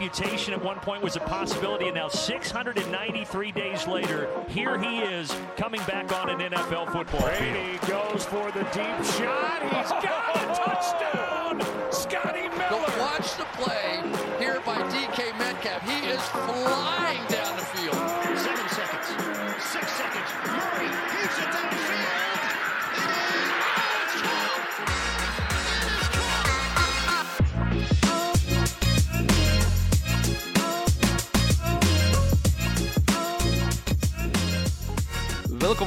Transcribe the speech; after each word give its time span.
amputation 0.00 0.54
at 0.54 0.64
one 0.64 0.78
point 0.78 1.02
was 1.02 1.16
a 1.16 1.20
possibility, 1.20 1.86
and 1.86 1.94
now 1.96 2.06
693 2.08 3.50
days 3.50 3.84
later, 3.88 4.28
here 4.48 4.78
he 4.78 4.98
is 5.00 5.34
coming 5.56 5.80
back 5.88 6.12
on 6.12 6.30
an 6.30 6.38
NFL 6.52 6.92
football 6.92 7.20
Brady 7.22 7.78
field. 7.78 8.12
goes 8.12 8.24
for 8.24 8.48
the 8.52 8.62
deep 8.70 9.04
shot. 9.18 9.60
He's 9.64 9.90
got 9.90 10.36
a 10.36 10.54
touchdown. 10.54 11.92
Scotty 11.92 12.46
But 12.48 12.70
Miller. 12.70 13.00
watch 13.00 13.36
the 13.38 13.44
play 13.54 14.00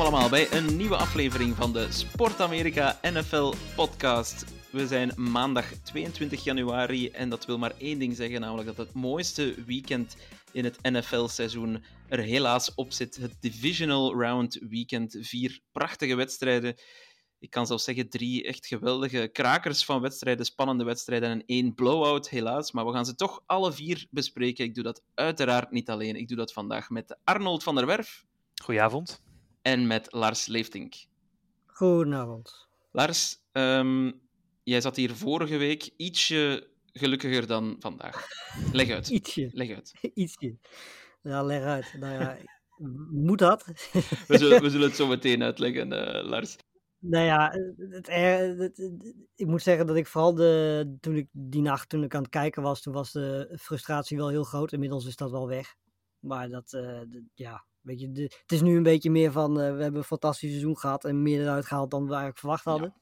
Allemaal 0.01 0.29
bij 0.29 0.51
een 0.51 0.77
nieuwe 0.77 0.95
aflevering 0.95 1.55
van 1.55 1.73
de 1.73 1.91
Sport 1.91 2.39
Amerika 2.39 2.99
NFL 3.01 3.53
podcast. 3.75 4.45
We 4.71 4.87
zijn 4.87 5.11
maandag 5.15 5.65
22 5.65 6.43
januari 6.43 7.09
en 7.09 7.29
dat 7.29 7.45
wil 7.45 7.57
maar 7.57 7.73
één 7.77 7.99
ding 7.99 8.15
zeggen, 8.15 8.41
namelijk 8.41 8.67
dat 8.67 8.77
het 8.77 8.93
mooiste 8.93 9.63
weekend 9.65 10.17
in 10.51 10.63
het 10.63 10.81
NFL-seizoen 10.81 11.83
er 12.07 12.19
helaas 12.19 12.73
op 12.75 12.91
zit. 12.91 13.15
Het 13.15 13.35
Divisional 13.39 14.13
Round 14.21 14.59
Weekend. 14.69 15.17
Vier 15.19 15.59
prachtige 15.71 16.15
wedstrijden. 16.15 16.75
Ik 17.39 17.49
kan 17.49 17.67
zelfs 17.67 17.83
zeggen 17.83 18.09
drie 18.09 18.43
echt 18.43 18.67
geweldige 18.67 19.29
krakers 19.31 19.85
van 19.85 20.02
wedstrijden, 20.02 20.45
spannende 20.45 20.83
wedstrijden 20.83 21.29
en 21.29 21.43
één 21.45 21.73
blowout 21.73 22.29
helaas. 22.29 22.71
Maar 22.71 22.85
we 22.85 22.93
gaan 22.93 23.05
ze 23.05 23.15
toch 23.15 23.43
alle 23.45 23.73
vier 23.73 24.07
bespreken. 24.09 24.65
Ik 24.65 24.75
doe 24.75 24.83
dat 24.83 25.02
uiteraard 25.13 25.71
niet 25.71 25.89
alleen. 25.89 26.15
Ik 26.15 26.27
doe 26.27 26.38
dat 26.38 26.53
vandaag 26.53 26.89
met 26.89 27.17
Arnold 27.23 27.63
van 27.63 27.75
der 27.75 27.86
Werf 27.86 28.25
Goedenavond. 28.63 29.21
En 29.62 29.88
met 29.88 30.08
Lars 30.12 30.45
Leeftink. 30.48 30.94
Goedenavond. 31.66 32.67
Lars, 32.92 33.38
ehm, 33.52 34.12
jij 34.64 34.81
zat 34.81 34.95
hier 34.95 35.16
vorige 35.16 35.58
week 35.58 35.90
ietsje 35.98 36.70
gelukkiger 36.94 37.48
dan 37.48 37.76
vandaag. 37.80 38.28
Leg 38.72 38.89
uit. 38.89 39.09
Ietsje, 39.17 39.50
Leg 39.54 39.70
uit. 39.76 39.94
ietsje. 40.14 40.58
Ja, 41.22 41.44
leg 41.44 41.64
uit. 41.64 41.94
Nou 42.00 42.14
ja, 42.23 42.38
moet 43.28 43.39
dat? 43.39 43.66
We 44.28 44.38
zullen, 44.38 44.62
we 44.62 44.70
zullen 44.70 44.88
het 44.88 44.95
zo 44.95 45.08
meteen 45.08 45.44
uitleggen, 45.44 45.92
eh, 45.94 46.30
Lars. 46.30 46.58
nou 47.00 47.26
ja, 47.26 47.50
het, 47.52 48.08
het- 48.08 48.78
het- 48.78 49.16
ik 49.36 49.48
moet 49.48 49.62
zeggen 49.62 49.86
dat 49.88 49.95
ik 49.95 50.08
vooral 50.08 50.34
de, 50.36 50.98
toen 51.00 51.16
ik 51.16 51.28
die 51.32 51.62
nacht, 51.62 51.89
toen 51.89 52.04
ik 52.04 52.16
aan 52.16 52.22
het 52.22 52.32
kijken 52.32 52.62
was, 52.62 52.82
toen 52.82 52.94
was 52.94 53.12
de 53.12 53.58
frustratie 53.62 54.17
wel 54.17 54.30
heel 54.30 54.44
groot. 54.44 54.72
Inmiddels 54.72 55.06
is 55.06 55.16
dat 55.16 55.32
wel 55.32 55.48
weg. 55.48 55.76
Maar 56.20 56.50
dat, 56.50 56.73
eh, 56.73 57.02
ja, 57.34 57.66
weet 57.81 57.99
je, 57.99 58.11
de, 58.11 58.21
het 58.21 58.51
is 58.51 58.61
nu 58.61 58.77
een 58.77 58.83
beetje 58.83 59.11
meer 59.11 59.31
van, 59.31 59.59
eh, 59.61 59.75
we 59.75 59.81
hebben 59.81 59.99
een 59.99 60.03
fantastisch 60.03 60.49
seizoen 60.49 60.77
gehad 60.77 61.05
en 61.05 61.21
meer 61.21 61.41
eruit 61.41 61.65
gehaald 61.65 61.91
dan 61.91 62.01
we 62.01 62.07
eigenlijk 62.07 62.39
verwacht 62.39 62.63
hadden. 62.63 62.93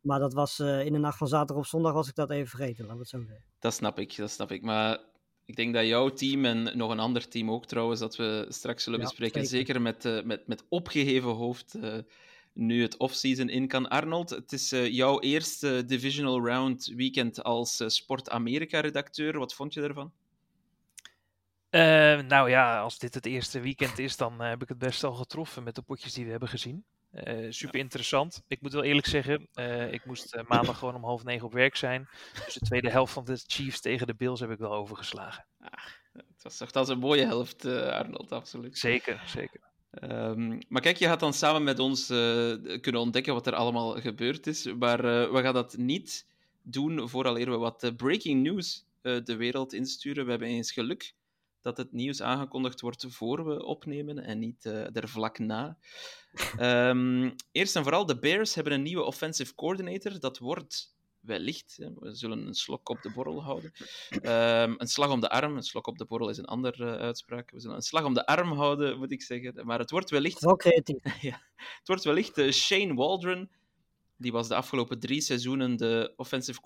Maar 0.00 0.18
dat 0.18 0.32
was 0.32 0.58
eh, 0.58 0.84
in 0.84 0.92
de 0.92 0.98
nacht 0.98 1.18
van 1.18 1.28
zaterdag 1.28 1.56
op 1.56 1.66
zondag 1.66 1.92
was 1.92 2.08
ik 2.08 2.14
dat 2.14 2.30
even 2.30 2.48
vergeten, 2.48 2.84
laten 2.84 2.94
we 2.94 3.00
het 3.00 3.08
zo 3.08 3.20
zeggen. 3.20 3.44
Dat 3.58 3.74
snap 3.74 3.98
ik, 3.98 4.16
dat 4.16 4.30
snap 4.30 4.52
ik. 4.52 4.62
Maar 4.62 4.98
ik 5.44 5.56
denk 5.56 5.74
dat 5.74 5.86
jouw 5.86 6.08
team 6.08 6.44
en 6.44 6.76
nog 6.76 6.90
een 6.90 6.98
ander 6.98 7.28
team 7.28 7.50
ook 7.50 7.66
trouwens, 7.66 8.00
dat 8.00 8.16
we 8.16 8.46
straks 8.48 8.84
zullen 8.84 8.98
Ja, 8.98 9.04
bespreken, 9.04 9.46
zeker. 9.46 9.66
zeker 9.66 9.82
met, 9.82 10.04
eh, 10.04 10.22
met, 10.22 10.46
met 10.46 10.64
opgeheven 10.68 11.30
hoofd, 11.30 11.78
nu 12.52 12.82
het 12.82 12.96
offseason 12.96 13.48
in 13.48 13.68
kan. 13.68 13.88
Arnold, 13.88 14.30
het 14.30 14.52
is 14.52 14.70
jouw 14.70 15.20
eerste 15.20 15.84
Divisional 15.86 16.46
Round 16.46 16.86
weekend 16.86 17.42
als 17.42 17.82
Sport 17.86 18.30
Amerika-redacteur. 18.30 19.38
Wat 19.38 19.54
vond 19.54 19.74
je 19.74 19.80
ervan? 19.82 20.12
Eh, 21.70 22.20
nou 22.20 22.50
ja, 22.50 22.80
als 22.80 22.98
dit 22.98 23.14
het 23.14 23.26
eerste 23.26 23.60
weekend 23.60 23.98
is, 23.98 24.16
dan 24.16 24.42
eh, 24.42 24.48
heb 24.48 24.62
ik 24.62 24.68
het 24.68 24.78
best 24.78 25.04
al 25.04 25.12
getroffen 25.12 25.62
met 25.62 25.74
de 25.74 25.82
potjes 25.82 26.12
die 26.12 26.24
we 26.24 26.30
hebben 26.30 26.48
gezien. 26.48 26.84
Eh, 27.10 27.46
super 27.50 27.80
interessant. 27.80 28.42
Ik 28.48 28.60
moet 28.60 28.72
wel 28.72 28.82
eerlijk 28.82 29.06
zeggen, 29.06 29.48
ik 29.92 30.04
moest 30.04 30.36
maandag 30.48 30.78
gewoon 30.78 30.94
om 30.94 31.04
half 31.04 31.24
negen 31.24 31.46
op 31.46 31.52
werk 31.52 31.76
zijn. 31.76 32.08
Dus 32.44 32.54
de 32.54 32.60
tweede 32.60 32.90
helft 32.90 33.12
van 33.12 33.24
de 33.24 33.42
Chiefs 33.46 33.80
tegen 33.80 34.06
de 34.06 34.14
Bills 34.14 34.40
heb 34.40 34.50
ik 34.50 34.58
wel 34.58 34.72
overgeslagen. 34.72 35.46
Het 36.12 36.42
was 36.42 36.56
toch 36.56 36.88
een 36.88 36.98
mooie 36.98 37.26
helft, 37.26 37.64
Arnold, 37.64 38.32
absoluut. 38.32 38.78
Zeker, 38.78 39.22
zeker. 39.26 39.60
Ehm, 39.90 40.60
maar 40.68 40.82
kijk, 40.82 40.96
je 40.96 41.06
gaat 41.06 41.20
dan 41.20 41.34
samen 41.34 41.62
met 41.62 41.78
ons 41.78 42.06
kunnen 42.80 43.00
ontdekken 43.00 43.34
wat 43.34 43.46
er 43.46 43.54
allemaal 43.54 44.00
gebeurd 44.00 44.46
is. 44.46 44.72
Maar 44.72 45.02
we 45.32 45.42
gaan 45.42 45.54
dat 45.54 45.76
niet 45.76 46.26
doen 46.62 47.08
vooraleer 47.08 47.50
we 47.50 47.56
wat 47.56 47.92
breaking 47.96 48.42
news 48.42 48.84
de 49.02 49.36
wereld 49.36 49.72
insturen. 49.72 50.24
We 50.24 50.30
hebben 50.30 50.48
eens 50.48 50.72
geluk 50.72 51.12
dat 51.62 51.76
het 51.76 51.92
nieuws 51.92 52.22
aangekondigd 52.22 52.80
wordt 52.80 53.06
voor 53.08 53.44
we 53.44 53.64
opnemen 53.64 54.18
en 54.18 54.38
niet 54.38 54.64
eh, 54.64 54.96
er 54.96 55.08
vlak 55.08 55.38
na. 55.38 55.78
Ehm, 56.56 57.30
eerst 57.52 57.76
en 57.76 57.82
vooral, 57.82 58.06
de 58.06 58.18
Bears 58.18 58.54
hebben 58.54 58.72
een 58.72 58.82
nieuwe 58.82 59.04
offensive 59.04 59.54
coordinator. 59.54 60.20
Dat 60.20 60.38
wordt 60.38 60.98
wellicht, 61.20 61.76
hè, 61.76 61.88
we 61.94 62.14
zullen 62.14 62.46
een 62.46 62.54
slok 62.54 62.88
op 62.88 63.02
de 63.02 63.10
borrel 63.10 63.42
houden. 63.42 63.72
Ehm, 64.08 64.74
een 64.76 64.86
slag 64.86 65.10
om 65.10 65.20
de 65.20 65.30
arm, 65.30 65.56
een 65.56 65.62
slok 65.62 65.86
op 65.86 65.98
de 65.98 66.04
borrel 66.04 66.28
is 66.28 66.38
een 66.38 66.44
andere 66.44 66.96
eh, 66.96 67.00
uitspraak. 67.00 67.50
We 67.50 67.60
zullen 67.60 67.76
een 67.76 67.82
slag 67.82 68.04
om 68.04 68.14
de 68.14 68.26
arm 68.26 68.52
houden, 68.52 68.98
moet 68.98 69.12
ik 69.12 69.22
zeggen. 69.22 69.66
Maar 69.66 69.78
het 69.78 69.90
wordt 69.90 70.10
wellicht 70.10 70.40
wel 70.40 70.56
creatief. 70.56 71.02
ja. 71.20 71.42
Het 71.56 71.88
wordt 71.88 72.04
wellicht 72.04 72.38
eh, 72.38 72.50
Shane 72.50 72.94
Waldron. 72.94 73.50
Die 74.20 74.32
was 74.32 74.48
de 74.48 74.54
afgelopen 74.54 74.98
drie 74.98 75.20
seizoenen 75.20 75.76
de 75.76 76.12
offensive 76.16 76.60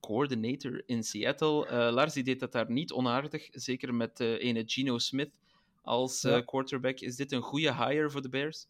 coordinator, 0.00 0.82
in 0.86 1.02
Seattle. 1.02 1.66
Eh, 1.66 1.92
Lars 1.92 2.12
die 2.12 2.22
deed 2.22 2.40
dat 2.40 2.52
daar 2.52 2.70
niet 2.70 2.92
onaardig, 2.92 3.48
zeker 3.50 3.94
met 3.94 4.20
eh 4.20 4.44
ene 4.44 4.62
Geno 4.66 4.98
Smith 4.98 5.30
als 5.82 6.24
eh, 6.24 6.32
Ja. 6.32 6.40
quarterback. 6.40 7.00
Is 7.00 7.16
dit 7.16 7.32
een 7.32 7.42
goede 7.42 7.74
hire 7.74 8.10
voor 8.10 8.22
de 8.22 8.28
Bears? 8.28 8.66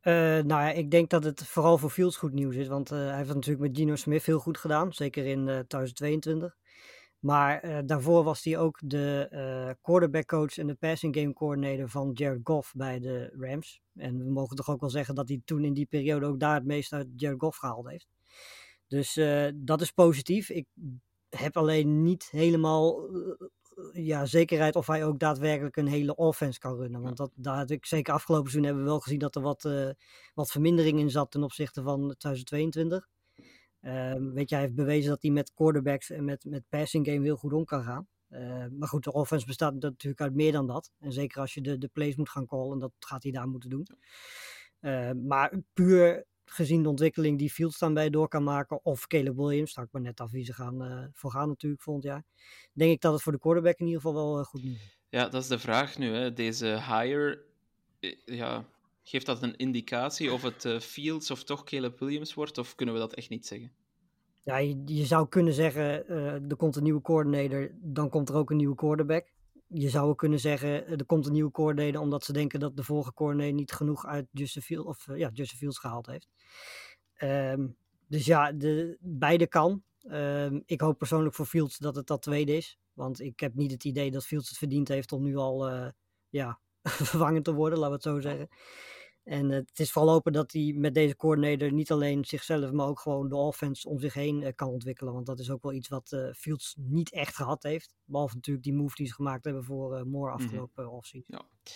Eh, 0.00 0.12
nou 0.14 0.46
ja, 0.46 0.70
ik 0.70 0.90
denk 0.90 1.10
dat 1.10 1.24
het 1.24 1.46
vooral 1.46 1.78
voor 1.78 1.90
Fields 1.90 2.16
goed 2.16 2.32
nieuws 2.32 2.54
is. 2.56 2.68
Want 2.68 2.88
hij 2.88 3.16
heeft 3.16 3.26
het 3.28 3.36
natuurlijk 3.36 3.66
met 3.68 3.76
Gino 3.76 3.96
Smith 3.96 4.26
heel 4.26 4.38
goed 4.38 4.58
gedaan. 4.58 4.92
Zeker 4.92 5.26
in 5.26 5.38
eh 5.48 5.58
2022. 5.58 6.56
Maar 7.24 7.60
eh, 7.60 7.78
daarvoor 7.86 8.24
was 8.24 8.44
hij 8.44 8.58
ook 8.58 8.78
de 8.84 9.26
eh 9.30 9.70
quarterback 9.82 10.26
coach 10.26 10.58
en 10.58 10.66
de 10.66 10.74
passing 10.74 11.16
game 11.16 11.32
coordinator 11.32 11.88
van 11.88 12.10
Jared 12.12 12.40
Goff 12.44 12.72
bij 12.74 13.00
de 13.00 13.34
Rams. 13.38 13.80
En 13.94 14.24
we 14.24 14.30
mogen 14.30 14.56
toch 14.56 14.70
ook 14.70 14.80
wel 14.80 14.90
zeggen 14.90 15.14
dat 15.14 15.28
hij 15.28 15.40
toen 15.44 15.64
in 15.64 15.74
die 15.74 15.86
periode 15.86 16.26
ook 16.26 16.40
daar 16.40 16.54
het 16.54 16.64
meest 16.64 16.92
uit 16.92 17.06
Jared 17.16 17.40
Goff 17.40 17.58
gehaald 17.58 17.88
heeft. 17.88 18.06
Dus 18.86 19.16
eh, 19.16 19.46
dat 19.54 19.80
is 19.80 19.90
positief. 19.90 20.50
Ik 20.50 20.66
heb 21.28 21.56
alleen 21.56 22.02
niet 22.02 22.28
helemaal 22.30 23.10
ja, 23.92 24.26
zekerheid 24.26 24.76
of 24.76 24.86
hij 24.86 25.04
ook 25.04 25.18
daadwerkelijk 25.18 25.76
een 25.76 25.86
hele 25.88 26.14
offense 26.14 26.58
kan 26.58 26.76
runnen. 26.76 27.00
Want 27.00 27.16
dat, 27.16 27.30
daar 27.34 27.56
had 27.56 27.70
ik 27.70 27.86
zeker 27.86 28.14
afgelopen 28.14 28.50
seizoen 28.50 28.66
hebben 28.66 28.84
we 28.84 28.90
wel 28.90 29.00
gezien 29.00 29.18
dat 29.18 29.36
er 29.36 29.42
wat, 29.42 29.68
wat 30.34 30.50
vermindering 30.50 30.98
in 30.98 31.10
zat 31.10 31.30
ten 31.30 31.42
opzichte 31.42 31.82
van 31.82 31.98
2022. 32.00 33.08
Ehm, 33.84 34.32
weet 34.32 34.48
je, 34.48 34.54
hij 34.54 34.64
heeft 34.64 34.76
bewezen 34.76 35.10
dat 35.10 35.22
hij 35.22 35.30
met 35.30 35.52
quarterbacks 35.54 36.10
en 36.10 36.24
met, 36.24 36.44
met 36.44 36.68
passing 36.68 37.06
game 37.06 37.22
heel 37.24 37.36
goed 37.36 37.52
om 37.52 37.64
kan 37.64 37.82
gaan. 37.82 38.08
Eh, 38.28 38.66
maar 38.78 38.88
goed, 38.88 39.04
de 39.04 39.12
offense 39.12 39.46
bestaat 39.46 39.74
natuurlijk 39.74 40.20
uit 40.20 40.34
meer 40.34 40.52
dan 40.52 40.66
dat. 40.66 40.90
En 40.98 41.12
zeker 41.12 41.40
als 41.40 41.54
je 41.54 41.60
de, 41.60 41.78
de 41.78 41.88
plays 41.92 42.16
moet 42.16 42.30
gaan 42.30 42.46
callen, 42.46 42.78
dat 42.78 42.92
gaat 42.98 43.22
hij 43.22 43.32
daar 43.32 43.48
moeten 43.48 43.70
doen. 43.70 43.86
Eh, 44.80 45.10
maar 45.12 45.52
puur 45.72 46.24
gezien 46.44 46.82
de 46.82 46.88
ontwikkeling 46.88 47.38
die 47.38 47.50
Fields 47.50 47.78
dan 47.78 47.94
bij 47.94 48.10
door 48.10 48.28
kan 48.28 48.42
maken, 48.44 48.84
of 48.84 49.06
Caleb 49.06 49.36
Williams, 49.36 49.70
stak 49.70 49.88
maar 49.90 50.02
net 50.02 50.20
af 50.20 50.30
wie 50.30 50.44
ze 50.44 50.52
gaan 50.52 50.82
eh, 50.82 51.04
voor 51.12 51.30
gaan 51.30 51.48
natuurlijk 51.48 51.82
volgend 51.82 52.04
jaar, 52.04 52.24
denk 52.72 52.92
ik 52.92 53.00
dat 53.00 53.12
het 53.12 53.22
voor 53.22 53.32
de 53.32 53.38
quarterback 53.38 53.78
in 53.78 53.86
ieder 53.86 54.00
geval 54.00 54.14
wel 54.14 54.38
eh, 54.38 54.44
goed 54.44 54.62
nieuws 54.62 54.84
is. 54.84 54.98
Ja, 55.08 55.28
dat 55.28 55.42
is 55.42 55.48
de 55.48 55.58
vraag 55.58 55.98
nu. 55.98 56.14
Hè. 56.14 56.32
Deze 56.32 56.66
hire, 56.66 57.44
eh, 58.00 58.16
ja, 58.24 58.64
geeft 59.04 59.26
dat 59.26 59.42
een 59.42 59.56
indicatie 59.56 60.32
of 60.32 60.42
het 60.42 60.64
eh, 60.64 60.78
Fields 60.78 61.30
of 61.30 61.44
toch 61.44 61.64
Caleb 61.64 61.98
Williams 61.98 62.34
wordt? 62.34 62.58
Of 62.58 62.74
kunnen 62.74 62.94
we 62.94 63.00
dat 63.00 63.14
echt 63.14 63.28
niet 63.28 63.46
zeggen? 63.46 63.72
Ja, 64.42 64.56
je, 64.56 65.04
zou 65.04 65.28
kunnen 65.28 65.52
zeggen, 65.54 66.08
eh, 66.08 66.50
er 66.50 66.56
komt 66.56 66.76
een 66.76 66.82
nieuwe 66.82 67.00
coordinator, 67.00 67.70
dan 67.74 68.08
komt 68.08 68.28
er 68.28 68.34
ook 68.34 68.50
een 68.50 68.56
nieuwe 68.56 68.74
quarterback. 68.74 69.32
Je 69.66 69.88
zou 69.88 70.14
kunnen 70.14 70.40
zeggen, 70.40 70.86
eh, 70.86 70.92
er 70.92 71.04
komt 71.04 71.26
een 71.26 71.32
nieuwe 71.32 71.50
coordinator 71.50 72.00
omdat 72.00 72.24
ze 72.24 72.32
denken 72.32 72.60
dat 72.60 72.76
de 72.76 72.82
vorige 72.82 73.12
coordinator 73.12 73.54
niet 73.54 73.72
genoeg 73.72 74.06
uit 74.06 74.26
Justin 74.30 74.62
Fields, 74.62 74.88
of, 74.88 75.06
ja, 75.16 75.30
Justin 75.32 75.58
Fields 75.58 75.78
gehaald 75.78 76.06
heeft. 76.06 76.28
Ehm, 77.14 77.68
dus 78.06 78.24
ja, 78.24 78.52
de, 78.52 78.96
beide 79.00 79.46
kan. 79.46 79.82
Ehm, 80.00 80.60
ik 80.66 80.80
hoop 80.80 80.98
persoonlijk 80.98 81.34
voor 81.34 81.46
Fields 81.46 81.78
dat 81.78 81.96
het 81.96 82.06
dat 82.06 82.22
tweede 82.22 82.56
is. 82.56 82.78
Want 82.92 83.20
ik 83.20 83.40
heb 83.40 83.54
niet 83.54 83.70
het 83.70 83.84
idee 83.84 84.10
dat 84.10 84.26
Fields 84.26 84.48
het 84.48 84.58
verdiend 84.58 84.88
heeft 84.88 85.12
om 85.12 85.22
nu 85.22 85.36
al 85.36 85.70
ja, 86.28 86.60
vervangen 87.08 87.42
te 87.42 87.52
worden, 87.52 87.78
laten 87.78 88.00
we 88.00 88.10
het 88.10 88.22
zo 88.24 88.30
zeggen. 88.30 88.48
En 89.24 89.50
eh, 89.50 89.56
het 89.56 89.78
is 89.78 89.90
vooral 89.90 90.12
hopen 90.12 90.32
dat 90.32 90.52
hij 90.52 90.74
met 90.76 90.94
deze 90.94 91.16
coördinator 91.16 91.72
niet 91.72 91.90
alleen 91.90 92.24
zichzelf, 92.24 92.72
maar 92.72 92.86
ook 92.86 93.00
gewoon 93.00 93.28
de 93.28 93.36
offense 93.36 93.88
om 93.88 94.00
zich 94.00 94.14
heen 94.14 94.42
eh, 94.42 94.52
kan 94.54 94.68
ontwikkelen. 94.68 95.12
Want 95.12 95.26
dat 95.26 95.38
is 95.38 95.50
ook 95.50 95.62
wel 95.62 95.72
iets 95.72 95.88
wat 95.88 96.12
eh, 96.12 96.32
Fields 96.32 96.74
niet 96.78 97.12
echt 97.12 97.36
gehad 97.36 97.62
heeft. 97.62 97.94
Behalve 98.04 98.34
natuurlijk 98.34 98.64
die 98.64 98.74
move 98.74 98.94
die 98.96 99.06
ze 99.06 99.14
gemaakt 99.14 99.44
hebben 99.44 99.64
voor 99.64 100.06
Moore 100.06 100.32
afgelopen 100.32 100.90
offseason. 100.90 101.38
Ja. 101.38 101.72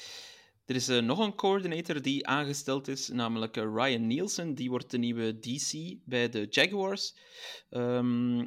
Er 0.65 0.75
is 0.75 0.89
nog 0.89 1.19
een 1.19 1.35
coördinator 1.35 2.03
die 2.03 2.27
aangesteld 2.27 2.89
is, 2.89 3.09
namelijk 3.09 3.57
Ryan 3.57 4.07
Nielsen. 4.07 4.55
Die 4.55 4.71
wordt 4.71 4.91
de 4.91 4.99
nieuwe 4.99 5.39
DC 5.39 5.99
bij 6.05 6.29
de 6.29 6.47
Jaguars. 6.51 7.17
Ehm, 7.71 8.47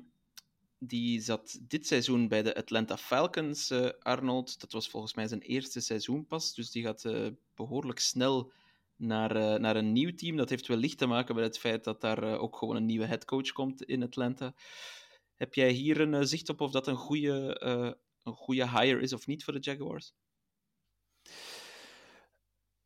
die 0.83 1.21
zat 1.21 1.59
dit 1.61 1.87
seizoen 1.87 2.27
bij 2.27 2.43
de 2.43 2.55
Atlanta 2.55 2.97
Falcons, 2.97 3.69
eh, 3.69 3.89
Arnold. 3.99 4.59
Dat 4.59 4.71
was 4.71 4.89
volgens 4.89 5.13
mij 5.13 5.27
zijn 5.27 5.41
eerste 5.41 5.79
seizoen 5.81 6.25
pas. 6.25 6.53
Dus 6.53 6.71
die 6.71 6.83
gaat 6.83 7.05
eh, 7.05 7.27
behoorlijk 7.55 7.99
snel 7.99 8.51
naar, 8.95 9.35
eh, 9.35 9.59
naar 9.59 9.75
een 9.75 9.91
nieuw 9.91 10.13
team. 10.13 10.35
Dat 10.35 10.49
heeft 10.49 10.67
wellicht 10.67 10.97
te 10.97 11.05
maken 11.05 11.35
met 11.35 11.43
het 11.43 11.59
feit 11.59 11.83
dat 11.83 12.01
daar 12.01 12.39
ook 12.39 12.55
gewoon 12.57 12.75
een 12.75 12.85
nieuwe 12.85 13.05
headcoach 13.05 13.51
komt 13.51 13.83
in 13.83 14.03
Atlanta. 14.03 14.53
Heb 15.35 15.53
jij 15.53 15.71
hier 15.71 15.99
een 15.99 16.27
zicht 16.27 16.49
op 16.49 16.61
of 16.61 16.71
dat 16.71 16.87
een 16.87 16.95
goede, 16.95 17.61
een 18.23 18.33
goede 18.33 18.69
hire 18.69 19.01
is 19.01 19.13
of 19.13 19.27
niet 19.27 19.43
voor 19.43 19.53
de 19.53 19.59
Jaguars? 19.59 20.13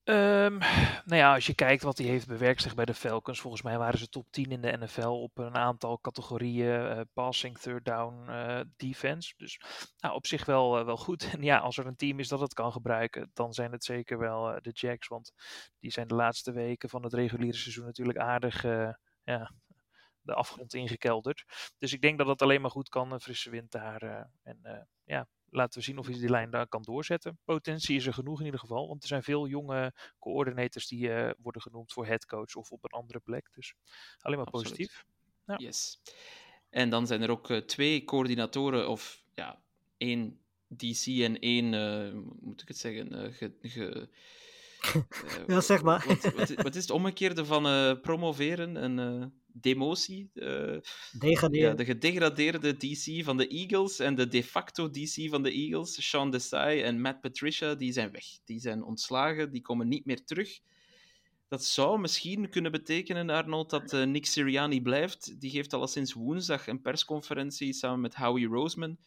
Ehm, 0.05 0.57
nou 1.05 1.15
ja, 1.15 1.33
als 1.33 1.45
je 1.45 1.55
kijkt 1.55 1.83
wat 1.83 1.97
hij 1.97 2.07
heeft 2.07 2.27
bewerkstelligd 2.27 2.75
bij 2.75 2.85
de 2.85 2.93
Falcons, 2.93 3.39
volgens 3.39 3.61
mij 3.61 3.77
waren 3.77 3.99
ze 3.99 4.09
top 4.09 4.31
10 4.31 4.51
in 4.51 4.61
de 4.61 4.77
NFL 4.77 5.07
op 5.07 5.37
een 5.37 5.55
aantal 5.55 5.99
categorieën, 6.01 6.87
eh, 6.87 7.01
passing, 7.13 7.57
third 7.57 7.85
down, 7.85 8.29
eh, 8.29 8.61
defense. 8.77 9.33
Dus 9.37 9.59
nou, 9.97 10.15
op 10.15 10.27
zich 10.27 10.45
wel, 10.45 10.79
eh, 10.79 10.85
wel 10.85 10.97
goed. 10.97 11.23
En 11.33 11.43
ja, 11.43 11.57
als 11.57 11.77
er 11.77 11.85
een 11.85 11.95
team 11.95 12.19
is 12.19 12.27
dat 12.27 12.39
het 12.39 12.53
kan 12.53 12.71
gebruiken, 12.71 13.31
dan 13.33 13.53
zijn 13.53 13.71
het 13.71 13.83
zeker 13.83 14.17
wel 14.17 14.59
de 14.61 14.71
Jacks, 14.71 15.07
want 15.07 15.33
die 15.79 15.91
zijn 15.91 16.07
de 16.07 16.15
laatste 16.15 16.51
weken 16.51 16.89
van 16.89 17.03
het 17.03 17.13
reguliere 17.13 17.57
seizoen 17.57 17.85
natuurlijk 17.85 18.17
aardig 18.17 18.63
ja, 19.23 19.51
de 20.21 20.33
afgrond 20.33 20.73
ingekelderd. 20.73 21.45
Dus 21.77 21.93
ik 21.93 22.01
denk 22.01 22.17
dat 22.17 22.27
het 22.27 22.41
alleen 22.41 22.61
maar 22.61 22.71
goed 22.71 22.89
kan, 22.89 23.11
een 23.11 23.19
frisse 23.19 23.49
wind 23.49 23.71
daar. 23.71 24.27
en 24.43 24.87
ja, 25.03 25.27
laten 25.55 25.79
we 25.79 25.85
zien 25.85 25.97
of 25.97 26.05
hij 26.07 26.19
die 26.19 26.29
lijn 26.29 26.49
daar 26.49 26.67
kan 26.67 26.81
doorzetten. 26.81 27.39
Potentie 27.43 27.95
is 27.95 28.05
er 28.05 28.13
genoeg 28.13 28.39
in 28.39 28.45
ieder 28.45 28.59
geval, 28.59 28.87
want 28.87 29.01
er 29.01 29.07
zijn 29.07 29.23
veel 29.23 29.47
jonge 29.47 29.93
coördinators 30.19 30.87
die 30.87 31.13
eh, 31.13 31.31
worden 31.37 31.61
genoemd 31.61 31.93
voor 31.93 32.05
headcoach 32.05 32.55
of 32.55 32.71
op 32.71 32.83
een 32.83 32.89
andere 32.99 33.19
plek. 33.19 33.49
Dus 33.53 33.73
alleen 34.19 34.37
maar 34.37 34.45
Absoluut. 34.45 34.69
positief. 34.69 35.05
Ja. 35.45 35.55
Yes. 35.57 36.01
En 36.69 36.89
dan 36.89 37.07
zijn 37.07 37.21
er 37.21 37.29
ook 37.29 37.49
eh, 37.49 37.57
twee 37.57 38.03
coördinatoren, 38.03 38.89
of 38.89 39.23
ja, 39.33 39.61
één 39.97 40.39
DC 40.67 41.05
en 41.05 41.39
één, 41.39 41.73
hoe 42.11 42.35
moet 42.41 42.61
ik 42.61 42.67
het 42.67 42.77
zeggen, 42.77 43.33
ge, 43.33 43.55
ge- 43.61 44.09
Ja, 45.47 45.61
zeg 45.61 45.83
maar. 45.83 46.05
Wat, 46.07 46.33
wat, 46.33 46.53
wat 46.53 46.75
is 46.75 46.81
het 46.81 46.91
omgekeerde 46.91 47.45
van 47.45 47.67
eh, 47.67 47.93
promoveren? 48.01 48.83
Een 48.83 48.99
eh, 48.99 49.27
demotie? 49.45 50.29
Eh, 50.33 50.77
Degraderen. 51.19 51.69
ja, 51.69 51.75
de 51.75 51.85
gedegradeerde 51.85 52.77
DC 52.77 53.23
van 53.23 53.37
de 53.37 53.47
Eagles 53.47 53.99
en 53.99 54.15
de 54.15 54.27
de 54.27 54.43
facto 54.43 54.89
DC 54.89 55.29
van 55.29 55.43
de 55.43 55.51
Eagles, 55.51 56.09
Sean 56.09 56.31
Desai 56.31 56.81
en 56.81 57.01
Matt 57.01 57.21
Patricia, 57.21 57.75
die 57.75 57.91
zijn 57.91 58.11
weg. 58.11 58.25
Die 58.45 58.59
zijn 58.59 58.83
ontslagen, 58.83 59.51
die 59.51 59.61
komen 59.61 59.87
niet 59.87 60.05
meer 60.05 60.25
terug. 60.25 60.59
Dat 61.47 61.63
zou 61.63 61.99
misschien 61.99 62.49
kunnen 62.49 62.71
betekenen, 62.71 63.29
Arnold, 63.29 63.69
dat 63.69 63.93
eh, 63.93 64.03
Nick 64.03 64.25
Sirianni 64.25 64.81
blijft. 64.81 65.41
Die 65.41 65.51
geeft 65.51 65.73
al 65.73 65.87
sinds 65.87 66.13
woensdag 66.13 66.67
een 66.67 66.81
persconferentie 66.81 67.73
samen 67.73 67.99
met 68.01 68.15
Howie 68.15 68.47
Roseman. 68.47 68.97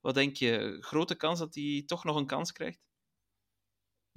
Wat 0.00 0.14
denk 0.14 0.36
je? 0.36 0.76
Grote 0.80 1.14
kans 1.14 1.38
dat 1.38 1.54
hij 1.54 1.82
toch 1.86 2.04
nog 2.04 2.16
een 2.16 2.26
kans 2.26 2.52
krijgt? 2.52 2.87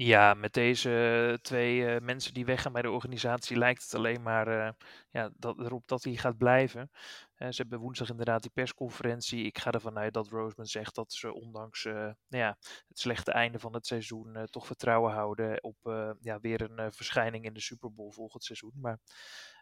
Ja, 0.03 0.33
met 0.33 0.53
deze 0.53 1.39
twee 1.41 1.85
eh, 1.85 2.01
mensen 2.01 2.33
die 2.33 2.45
weggaan 2.45 2.73
bij 2.73 2.81
de 2.81 2.91
organisatie 2.91 3.57
lijkt 3.57 3.83
het 3.83 3.95
alleen 3.95 4.21
maar 4.21 4.47
eh, 4.47 4.73
ja, 5.09 5.29
dat, 5.37 5.59
erop 5.59 5.87
dat 5.87 6.03
hij 6.03 6.15
gaat 6.15 6.37
blijven. 6.37 6.91
Eh, 7.35 7.47
ze 7.49 7.61
hebben 7.61 7.79
woensdag 7.79 8.09
inderdaad 8.09 8.41
die 8.41 8.51
persconferentie. 8.51 9.45
Ik 9.45 9.57
ga 9.57 9.71
ervan 9.71 9.97
uit 9.97 10.13
dat 10.13 10.27
Roseman 10.27 10.65
zegt 10.65 10.95
dat 10.95 11.13
ze 11.13 11.33
ondanks 11.33 11.83
nou 11.83 12.15
ja, 12.27 12.57
het 12.87 12.99
slechte 12.99 13.31
einde 13.31 13.59
van 13.59 13.73
het 13.73 13.85
seizoen 13.85 14.47
toch 14.49 14.65
vertrouwen 14.65 15.13
houden 15.13 15.63
op 15.63 15.77
ja, 16.21 16.39
weer 16.39 16.61
een 16.61 16.91
verschijning 16.91 17.45
in 17.45 17.53
de 17.53 17.61
Super 17.61 17.93
Bowl 17.93 18.11
volgend 18.11 18.43
seizoen. 18.43 18.73
Maar 18.75 18.99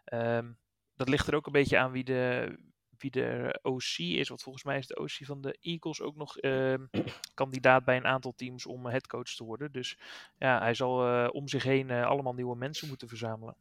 ehm, 0.04 0.52
dat 0.94 1.08
ligt 1.08 1.26
er 1.26 1.34
ook 1.34 1.46
een 1.46 1.52
beetje 1.52 1.78
aan 1.78 1.92
wie 1.92 2.04
de, 2.04 2.56
wie 3.02 3.10
de 3.10 3.58
OC 3.62 3.98
is. 3.98 4.28
Want 4.28 4.42
volgens 4.42 4.64
mij 4.64 4.78
is 4.78 4.86
de 4.86 4.98
OC 4.98 5.10
van 5.10 5.40
de 5.40 5.56
Eagles 5.60 6.00
ook 6.00 6.16
nog 6.16 6.38
ehm, 6.38 6.86
kandidaat 7.34 7.84
bij 7.84 7.96
een 7.96 8.06
aantal 8.06 8.32
teams 8.36 8.66
om 8.66 8.84
eh, 8.86 8.90
headcoach 8.90 9.34
te 9.34 9.44
worden. 9.44 9.72
Dus 9.72 9.98
ja, 10.38 10.60
hij 10.60 10.74
zal 10.74 11.06
eh, 11.06 11.28
om 11.32 11.48
zich 11.48 11.62
heen 11.62 11.90
eh, 11.90 12.06
allemaal 12.06 12.34
nieuwe 12.34 12.56
mensen 12.56 12.88
moeten 12.88 13.08
verzamelen. 13.08 13.54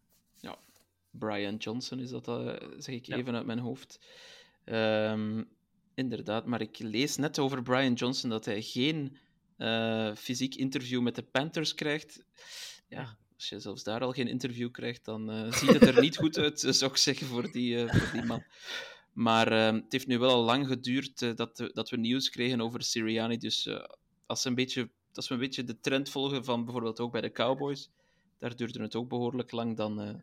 Brian 1.12 1.56
Johnson 1.56 2.00
is 2.00 2.10
dat, 2.10 2.26
zeg 2.78 2.96
ik 2.96 3.06
Ja. 3.06 3.18
even 3.18 3.36
uit 3.36 3.46
mijn 3.46 3.60
hoofd. 3.60 4.00
Ehm, 4.64 5.44
inderdaad, 5.94 6.46
maar 6.46 6.62
ik 6.62 6.80
lees 6.80 7.18
net 7.18 7.40
over 7.40 7.64
Brian 7.64 7.94
Johnson 7.94 8.30
dat 8.30 8.46
hij 8.46 8.62
geen 8.62 9.18
fysiek 10.18 10.56
interview 10.56 11.02
met 11.02 11.16
de 11.16 11.24
Panthers 11.24 11.76
krijgt. 11.76 12.26
Ja, 12.88 13.18
als 13.36 13.50
je 13.50 13.60
zelfs 13.60 13.84
daar 13.84 14.02
al 14.02 14.12
geen 14.12 14.28
interview 14.28 14.72
krijgt, 14.72 15.06
dan 15.06 15.54
ziet 15.54 15.74
het 15.74 15.82
er 15.82 16.02
niet 16.02 16.18
goed 16.18 16.38
uit, 16.38 16.60
zou 16.80 16.92
ik 16.92 16.98
zeggen, 16.98 17.28
voor 17.28 17.52
die, 17.52 17.88
voor 17.88 18.12
die 18.12 18.26
man. 18.26 18.44
Maar 19.14 19.52
ehm, 19.52 19.76
het 19.76 19.92
heeft 19.92 20.08
nu 20.08 20.18
wel 20.20 20.30
al 20.30 20.44
lang 20.44 20.68
geduurd 20.68 21.22
eh, 21.22 21.36
dat, 21.36 21.58
we- 21.58 21.72
dat 21.74 21.90
we 21.90 21.98
nieuws 21.98 22.30
kregen 22.30 22.62
over 22.62 22.84
Sirianni. 22.84 23.38
Dus 23.38 23.66
eh, 23.66 23.84
als, 24.26 24.46
een 24.46 24.56
beetje, 24.56 24.90
als 25.14 25.28
we 25.28 25.34
een 25.34 25.40
beetje 25.40 25.64
de 25.64 25.80
trend 25.80 26.10
volgen 26.10 26.44
van 26.46 26.64
bijvoorbeeld 26.64 27.00
ook 27.00 27.12
bij 27.12 27.22
de 27.22 27.32
Cowboys, 27.32 27.90
daar 28.38 28.56
duurde 28.56 28.82
het 28.82 28.96
ook 28.96 29.10
behoorlijk 29.10 29.52
lang, 29.52 29.78
dan 29.78 30.02
eh, 30.02 30.14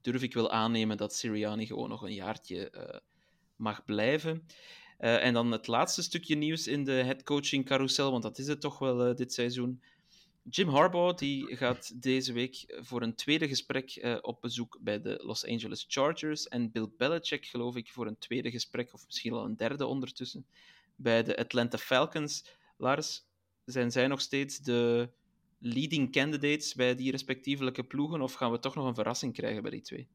durf 0.00 0.22
ik 0.22 0.34
wel 0.34 0.50
aannemen 0.50 0.96
dat 0.96 1.14
Sirianni 1.14 1.66
gewoon 1.66 1.88
nog 1.88 2.02
een 2.02 2.14
jaartje 2.14 2.72
mag 3.56 3.84
blijven. 3.84 4.46
En 4.98 5.34
dan 5.34 5.52
het 5.52 5.66
laatste 5.66 6.02
stukje 6.02 6.34
nieuws 6.36 6.66
in 6.66 6.84
de 6.84 6.92
headcoaching 6.92 7.64
carousel, 7.66 8.10
want 8.10 8.22
dat 8.22 8.38
is 8.38 8.46
het 8.46 8.60
toch 8.60 8.78
wel 8.78 9.14
dit 9.14 9.32
seizoen. 9.32 9.82
Jim 10.50 10.68
Harbaugh 10.68 11.18
die 11.18 11.56
gaat 11.56 12.02
deze 12.02 12.32
week 12.32 12.78
voor 12.80 13.02
een 13.02 13.14
tweede 13.14 13.48
gesprek 13.48 13.90
eh, 13.90 14.18
op 14.20 14.40
bezoek 14.40 14.78
bij 14.80 15.00
de 15.00 15.20
Los 15.22 15.46
Angeles 15.46 15.84
Chargers. 15.88 16.48
En 16.48 16.70
Bill 16.70 16.88
Belichick, 16.96 17.46
geloof 17.46 17.76
ik, 17.76 17.90
voor 17.90 18.06
een 18.06 18.18
tweede 18.18 18.50
gesprek, 18.50 18.92
of 18.92 19.04
misschien 19.06 19.32
al 19.32 19.44
een 19.44 19.56
derde 19.56 19.86
ondertussen, 19.86 20.46
bij 20.96 21.22
de 21.22 21.36
Atlanta 21.36 21.78
Falcons. 21.78 22.44
Lars, 22.76 23.24
zijn 23.64 23.90
zij 23.90 24.06
nog 24.06 24.20
steeds 24.20 24.58
de 24.58 25.10
leading 25.58 26.12
candidates 26.12 26.74
bij 26.74 26.94
die 26.94 27.10
respectievelijke 27.10 27.84
ploegen, 27.84 28.20
of 28.20 28.32
gaan 28.32 28.50
we 28.50 28.58
toch 28.58 28.74
nog 28.74 28.86
een 28.86 28.94
verrassing 28.94 29.32
krijgen 29.32 29.62
bij 29.62 29.70
die 29.70 29.80
twee? 29.80 30.08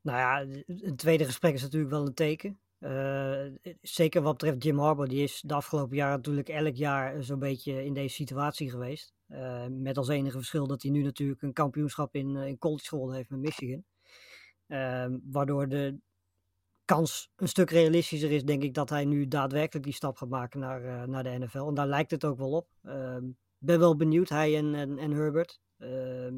Nou 0.00 0.18
ja, 0.18 0.60
een 0.66 0.96
tweede 0.96 1.24
gesprek 1.24 1.54
is 1.54 1.62
natuurlijk 1.62 1.92
wel 1.92 2.06
een 2.06 2.14
teken. 2.14 2.58
Eh, 2.78 3.46
zeker 3.82 4.22
wat 4.22 4.32
betreft 4.32 4.62
Jim 4.62 4.78
Harbaugh, 4.78 5.10
die 5.10 5.22
is 5.22 5.40
de 5.40 5.54
afgelopen 5.54 5.96
jaren 5.96 6.16
natuurlijk 6.16 6.48
elk 6.48 6.74
jaar 6.74 7.24
zo'n 7.24 7.38
beetje 7.38 7.84
in 7.84 7.94
deze 7.94 8.14
situatie 8.14 8.70
geweest. 8.70 9.15
Eh, 9.26 9.66
met 9.70 9.96
als 9.96 10.08
enige 10.08 10.36
verschil 10.36 10.66
dat 10.66 10.82
hij 10.82 10.90
nu 10.90 11.02
natuurlijk 11.02 11.42
een 11.42 11.52
kampioenschap 11.52 12.14
in, 12.14 12.36
eh, 12.36 12.46
in 12.46 12.58
college 12.58 12.88
gewonnen 12.88 13.16
heeft 13.16 13.30
met 13.30 13.40
Michigan. 13.40 13.84
Ehm, 14.66 15.18
waardoor 15.22 15.68
de 15.68 15.98
kans 16.84 17.30
een 17.36 17.48
stuk 17.48 17.70
realistischer 17.70 18.30
is, 18.30 18.44
denk 18.44 18.62
ik, 18.62 18.74
dat 18.74 18.90
hij 18.90 19.04
nu 19.04 19.28
daadwerkelijk 19.28 19.84
die 19.84 19.94
stap 19.94 20.16
gaat 20.16 20.28
maken 20.28 20.60
naar, 20.60 20.84
eh, 20.84 21.08
naar 21.08 21.22
de 21.22 21.38
NFL. 21.38 21.68
En 21.68 21.74
daar 21.74 21.86
lijkt 21.86 22.10
het 22.10 22.24
ook 22.24 22.38
wel 22.38 22.50
op. 22.50 22.68
Ik 23.60 23.66
ben 23.66 23.78
wel 23.78 23.96
benieuwd, 23.96 24.28
hij 24.28 24.56
en, 24.56 24.98
en, 24.98 25.10
Herbert. 25.10 25.60
Ehm, 25.78 26.34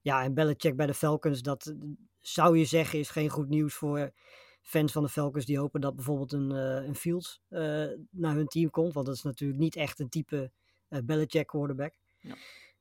ja, 0.00 0.22
en 0.22 0.34
Belichick 0.34 0.76
bij 0.76 0.86
de 0.86 0.94
Falcons, 0.94 1.42
dat 1.42 1.74
zou 2.20 2.58
je 2.58 2.64
zeggen 2.64 2.98
is 2.98 3.10
geen 3.10 3.28
goed 3.28 3.48
nieuws 3.48 3.74
voor 3.74 4.12
fans 4.62 4.92
van 4.92 5.02
de 5.02 5.08
Falcons 5.08 5.44
die 5.44 5.58
hopen 5.58 5.80
dat 5.80 5.94
bijvoorbeeld 5.94 6.32
een, 6.32 6.50
een 6.50 6.94
Fields 6.94 7.42
naar 8.10 8.34
hun 8.34 8.46
team 8.46 8.70
komt. 8.70 8.92
Want 8.92 9.06
dat 9.06 9.14
is 9.14 9.22
natuurlijk 9.22 9.60
niet 9.60 9.76
echt 9.76 9.98
een 9.98 10.08
type 10.08 10.50
Belichick 10.88 11.46
quarterback. 11.46 11.94
Ja. 12.24 12.34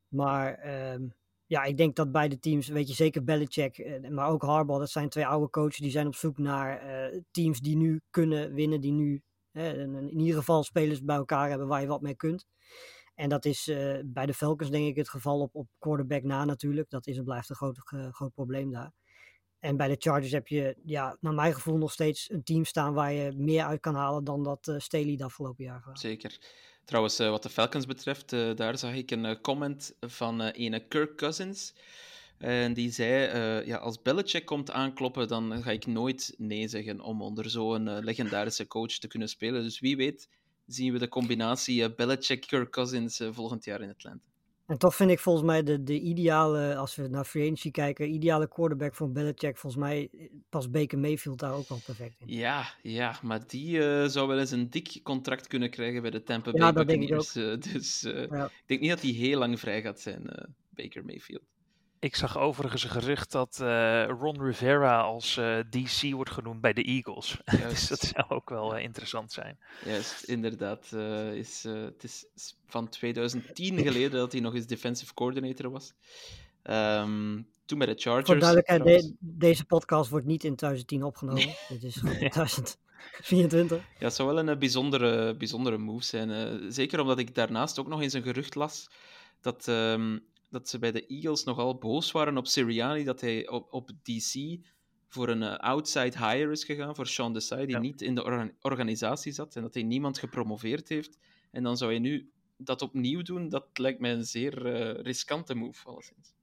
Maar 0.07 0.53
ehm, 0.53 1.07
ja, 1.45 1.63
ik 1.63 1.77
denk 1.77 1.95
dat 1.95 2.11
beide 2.11 2.39
teams, 2.39 2.67
weet 2.67 2.87
je 2.87 2.93
zeker 2.93 3.23
Belichick, 3.23 3.77
eh, 3.77 4.09
maar 4.09 4.27
ook 4.27 4.41
Harbaugh, 4.41 4.79
dat 4.79 4.89
zijn 4.89 5.09
twee 5.09 5.25
oude 5.25 5.49
coaches 5.49 5.77
die 5.77 5.91
zijn 5.91 6.07
op 6.07 6.15
zoek 6.15 6.37
naar 6.37 6.79
eh, 6.79 7.21
teams 7.31 7.59
die 7.59 7.75
nu 7.77 8.01
kunnen 8.09 8.53
winnen, 8.53 8.81
die 8.81 8.91
nu 8.91 9.21
hè, 9.51 9.81
in, 9.81 10.19
ieder 10.19 10.35
geval 10.35 10.63
spelers 10.63 11.03
bij 11.03 11.15
elkaar 11.15 11.49
hebben 11.49 11.67
waar 11.67 11.81
je 11.81 11.87
wat 11.87 12.01
mee 12.01 12.15
kunt. 12.15 12.45
En 13.15 13.29
dat 13.29 13.45
is 13.45 13.67
eh, 13.67 13.99
bij 14.05 14.25
de 14.25 14.33
Falcons 14.33 14.69
denk 14.69 14.87
ik 14.87 14.95
het 14.95 15.09
geval 15.09 15.39
op, 15.39 15.55
op 15.55 15.67
quarterback 15.79 16.23
na 16.23 16.45
natuurlijk. 16.45 16.89
Dat 16.89 17.07
is 17.07 17.17
en 17.17 17.23
blijft 17.23 17.49
een 17.49 17.55
groot, 17.55 17.79
ge- 17.79 18.09
groot 18.11 18.33
probleem 18.33 18.71
daar. 18.71 18.91
En 19.59 19.77
bij 19.77 19.87
de 19.87 19.95
Chargers 19.99 20.31
heb 20.31 20.47
je, 20.47 20.75
ja, 20.83 21.17
naar 21.19 21.33
mijn 21.33 21.53
gevoel 21.53 21.77
nog 21.77 21.91
steeds 21.91 22.29
een 22.31 22.43
team 22.43 22.65
staan 22.65 22.93
waar 22.93 23.13
je 23.13 23.31
meer 23.35 23.63
uit 23.63 23.79
kan 23.79 23.95
halen 23.95 24.23
dan 24.23 24.43
dat 24.43 24.67
eh 24.67 24.77
Staley 24.77 25.15
de 25.15 25.23
afgelopen 25.23 25.63
jaar 25.63 25.79
gedaan. 25.79 25.97
Zeker. 25.97 26.37
Trouwens, 26.85 27.19
eh, 27.19 27.29
wat 27.29 27.43
de 27.43 27.49
Falcons 27.49 27.85
betreft, 27.85 28.33
eh, 28.33 28.55
daar 28.55 28.77
zag 28.77 28.93
ik 28.93 29.11
een 29.11 29.25
eh, 29.25 29.35
comment 29.41 29.95
van 29.99 30.41
ene 30.41 30.87
Kirk 30.87 31.17
Cousins. 31.17 31.73
En 32.37 32.73
die 32.73 32.91
zei, 32.91 33.65
ja, 33.65 33.77
als 33.77 34.01
Belichick 34.01 34.45
komt 34.45 34.71
aankloppen, 34.71 35.27
dan 35.27 35.63
ga 35.63 35.71
ik 35.71 35.85
nooit 35.85 36.33
nee 36.37 36.67
zeggen 36.67 37.01
om 37.01 37.21
onder 37.21 37.49
zo'n 37.49 37.99
legendarische 37.99 38.67
coach 38.67 38.97
te 38.97 39.07
kunnen 39.07 39.29
spelen. 39.29 39.63
Dus 39.63 39.79
wie 39.79 39.95
weet 39.95 40.27
zien 40.65 40.93
we 40.93 40.99
de 40.99 41.07
combinatie 41.07 41.83
eh, 41.83 41.95
Belichick-Kirk 41.95 42.71
Cousins 42.71 43.21
volgend 43.31 43.65
jaar 43.65 43.81
in 43.81 43.89
Atlanta. 43.89 44.32
En 44.65 44.77
toch 44.77 44.95
vind 44.95 45.11
ik 45.11 45.19
volgens 45.19 45.45
mij 45.45 45.63
de, 45.63 45.83
de 45.83 45.99
ideale, 45.99 46.75
als 46.75 46.95
we 46.95 47.07
naar 47.07 47.25
free 47.25 47.43
agency 47.43 47.71
kijken, 47.71 48.13
ideale 48.13 48.47
quarterback 48.47 48.95
voor 48.95 49.11
Belichick, 49.11 49.57
volgens 49.57 49.81
mij 49.83 50.09
eh, 50.17 50.25
past 50.49 50.71
Baker 50.71 50.99
Mayfield 50.99 51.39
daar 51.39 51.53
ook 51.53 51.69
wel 51.69 51.79
perfect 51.85 52.15
in. 52.19 52.27
Ja, 52.37 52.65
ja, 52.81 53.19
maar 53.21 53.47
die 53.47 53.83
eh, 53.85 54.07
zou 54.07 54.27
wel 54.27 54.39
eens 54.39 54.51
een 54.51 54.69
dik 54.69 54.99
contract 55.03 55.47
kunnen 55.47 55.69
krijgen 55.69 56.01
bij 56.01 56.11
de 56.11 56.23
Tampa 56.23 56.51
Ja, 56.53 56.57
Bay 56.57 56.71
dat 56.73 56.87
denk 56.87 57.01
ik 57.03 57.09
Buccaneers. 57.09 57.65
eh, 57.65 57.71
dus 57.73 58.01
Ja. 58.29 58.45
ik 58.45 58.63
denk 58.65 58.81
niet 58.81 58.89
dat 58.89 59.01
hij 59.01 59.11
heel 59.11 59.39
lang 59.39 59.59
vrij 59.59 59.81
gaat 59.81 59.99
zijn, 59.99 60.53
Baker 60.69 61.05
Mayfield. 61.05 61.43
Ik 62.03 62.15
zag 62.15 62.37
overigens 62.37 62.83
een 62.83 62.89
gerucht 62.89 63.31
dat 63.31 63.59
eh, 63.61 64.05
Ron 64.19 64.43
Rivera 64.43 65.01
als 65.01 65.37
eh, 65.37 65.59
DC 65.69 66.11
wordt 66.13 66.31
genoemd 66.31 66.61
bij 66.61 66.73
de 66.73 66.83
Eagles. 66.83 67.37
dus 67.69 67.87
dat 67.87 67.99
zou 67.99 68.25
ook 68.29 68.49
wel 68.49 68.75
eh, 68.75 68.83
interessant 68.83 69.31
zijn. 69.31 69.57
Juist, 69.85 70.23
inderdaad. 70.23 70.91
eh, 70.93 71.33
is, 71.33 71.65
eh, 71.65 71.73
het 71.73 72.03
is 72.03 72.25
van 72.67 72.89
2010 72.89 73.77
geleden 73.79 74.11
dat 74.19 74.31
hij 74.31 74.41
nog 74.41 74.53
eens 74.55 74.65
defensive 74.65 75.13
coordinator 75.13 75.71
was. 75.71 75.93
Ehm, 76.63 77.41
toen 77.65 77.77
bij 77.77 77.87
de 77.87 77.95
Chargers. 78.01 78.25
Voor 78.25 78.39
duidelijkheid, 78.39 78.83
de- 78.83 79.15
deze 79.19 79.65
podcast 79.65 80.09
wordt 80.09 80.25
niet 80.25 80.43
in 80.43 80.55
2010 80.55 81.03
opgenomen. 81.03 81.53
Dit 81.69 81.83
is 81.83 81.95
gewoon 81.99 82.15
2024. 82.17 83.77
Ja, 83.99 84.05
het 84.05 84.13
zou 84.13 84.33
wel 84.33 84.47
een 84.47 84.59
bijzondere, 84.59 85.35
bijzondere 85.35 85.77
move 85.77 86.03
zijn. 86.03 86.31
eh. 86.31 86.53
zeker 86.69 86.99
omdat 86.99 87.19
ik 87.19 87.35
daarnaast 87.35 87.79
ook 87.79 87.87
nog 87.87 88.01
eens 88.01 88.13
een 88.13 88.23
gerucht 88.23 88.55
las 88.55 88.89
dat, 89.41 89.67
ehm, 89.67 90.17
dat 90.53 90.69
ze 90.69 90.79
bij 90.79 90.91
de 90.91 91.05
Eagles 91.05 91.43
nogal 91.43 91.77
boos 91.77 92.11
waren 92.11 92.37
op 92.37 92.47
Sirianni, 92.47 93.03
dat 93.03 93.21
hij 93.21 93.47
op, 93.49 93.73
op 93.73 93.89
DC 94.03 94.57
voor 95.07 95.29
een 95.29 95.43
eh, 95.43 95.55
outside 95.55 96.17
hire 96.17 96.51
is 96.51 96.63
gegaan, 96.63 96.95
voor 96.95 97.07
Sean 97.07 97.33
Desai, 97.33 97.65
die 97.65 97.75
Ja. 97.75 97.81
niet 97.81 98.01
in 98.01 98.15
de 98.15 98.23
orga- 98.23 98.51
organisatie 98.61 99.31
zat 99.31 99.55
en 99.55 99.61
dat 99.61 99.73
hij 99.73 99.83
niemand 99.83 100.17
gepromoveerd 100.19 100.89
heeft. 100.89 101.17
En 101.51 101.63
dan 101.63 101.77
zou 101.77 101.91
hij 101.91 101.99
nu 101.99 102.31
dat 102.57 102.81
opnieuw 102.81 103.21
doen, 103.21 103.49
dat 103.49 103.65
lijkt 103.73 103.99
mij 103.99 104.11
een 104.13 104.25
zeer 104.25 104.65
eh, 104.65 105.03
riskante 105.03 105.55
move, 105.55 105.87
alleszins. 105.87 106.33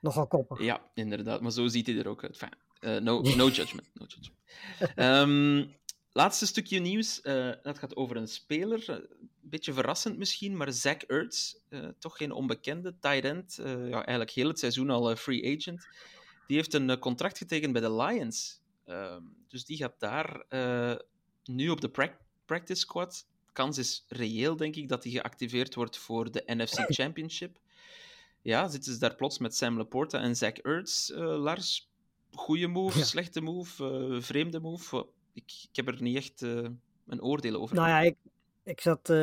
Nogal 0.00 0.26
koppig. 0.26 0.60
Ja, 0.62 0.90
inderdaad. 0.94 1.40
Maar 1.40 1.52
zo 1.52 1.66
ziet 1.66 1.86
hij 1.86 1.96
er 1.98 2.08
ook 2.08 2.22
uit. 2.22 2.48
Eh, 2.80 2.96
no, 2.96 3.20
no 3.20 3.48
judgment. 3.48 3.90
No 3.94 4.04
judgment. 4.06 4.38
Ehm, 4.94 5.66
laatste 6.18 6.46
stukje 6.46 6.78
nieuws. 6.80 7.20
eh, 7.20 7.50
dat 7.62 7.78
gaat 7.78 7.96
over 7.96 8.16
een 8.16 8.28
speler. 8.28 8.90
Een 8.90 9.30
beetje 9.40 9.72
verrassend 9.72 10.18
misschien, 10.18 10.56
maar 10.56 10.72
Zach 10.72 10.96
Ertz. 11.02 11.54
eh, 11.68 11.88
toch 11.98 12.16
geen 12.16 12.32
onbekende. 12.32 12.98
Tight 13.00 13.24
end. 13.24 13.58
eh, 13.58 13.88
ja, 13.88 13.94
eigenlijk 14.04 14.30
heel 14.30 14.48
het 14.48 14.58
seizoen 14.58 14.90
al 14.90 15.10
eh, 15.10 15.16
free 15.16 15.56
agent. 15.56 15.86
Die 16.46 16.56
heeft 16.56 16.74
een 16.74 16.90
eh, 16.90 16.98
contract 16.98 17.38
getekend 17.38 17.72
bij 17.72 17.80
de 17.82 17.92
Lions. 17.94 18.60
Ehm, 18.84 19.22
dus 19.48 19.64
die 19.64 19.76
gaat 19.76 19.94
daar 20.00 20.44
eh, 20.48 20.96
nu 21.44 21.68
op 21.68 21.80
de 21.80 21.88
prac- 21.90 22.20
practice 22.46 22.80
squad. 22.80 23.26
Kans 23.52 23.78
is 23.78 24.04
reëel, 24.08 24.56
denk 24.56 24.76
ik, 24.76 24.88
dat 24.88 25.02
hij 25.02 25.12
geactiveerd 25.12 25.74
wordt 25.74 25.96
voor 25.98 26.30
de 26.30 26.42
NFC 26.46 26.78
Championship. 27.00 27.58
Ja, 28.42 28.68
zitten 28.68 28.92
ze 28.92 28.98
daar 28.98 29.14
plots 29.14 29.38
met 29.38 29.54
Sam 29.56 29.76
Laporta 29.76 30.20
en 30.20 30.36
Zach 30.36 30.52
Ertz, 30.56 31.10
eh, 31.10 31.18
Lars. 31.42 31.90
Goeie 32.32 32.68
move, 32.68 32.98
Ja. 32.98 33.04
slechte 33.04 33.40
move, 33.40 33.84
eh, 34.14 34.20
vreemde 34.22 34.60
move. 34.60 35.06
Ik, 35.38 35.66
ik 35.70 35.76
heb 35.76 35.88
er 35.88 36.02
niet 36.02 36.16
echt 36.16 36.42
eh, 36.42 36.68
een 37.06 37.22
oordeel 37.22 37.60
over. 37.60 37.76
Nou 37.76 37.88
ja, 37.88 38.00
ik, 38.00 38.16
ik 38.62 38.80
zat 38.80 39.10
eh, 39.10 39.16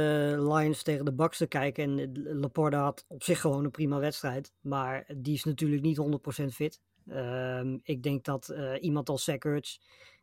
Lions 0.56 0.84
tegen 0.84 1.06
de 1.06 1.14
Bucks 1.14 1.38
te 1.38 1.48
kijken 1.48 1.84
en 1.84 2.00
eh, 2.00 2.34
Laporta 2.34 2.84
had 2.84 3.06
op 3.08 3.24
zich 3.24 3.42
gewoon 3.42 3.64
een 3.64 3.72
prima 3.72 4.00
wedstrijd. 4.00 4.54
Maar 4.62 5.06
die 5.18 5.34
is 5.34 5.44
natuurlijk 5.44 5.82
niet 5.82 5.98
100% 6.42 6.46
fit. 6.46 6.82
Ehm, 7.08 7.78
ik 7.84 8.04
denk 8.04 8.24
dat 8.24 8.54
iemand 8.80 9.10
als 9.10 9.24
Zach 9.24 9.38
Ertz, 9.38 9.78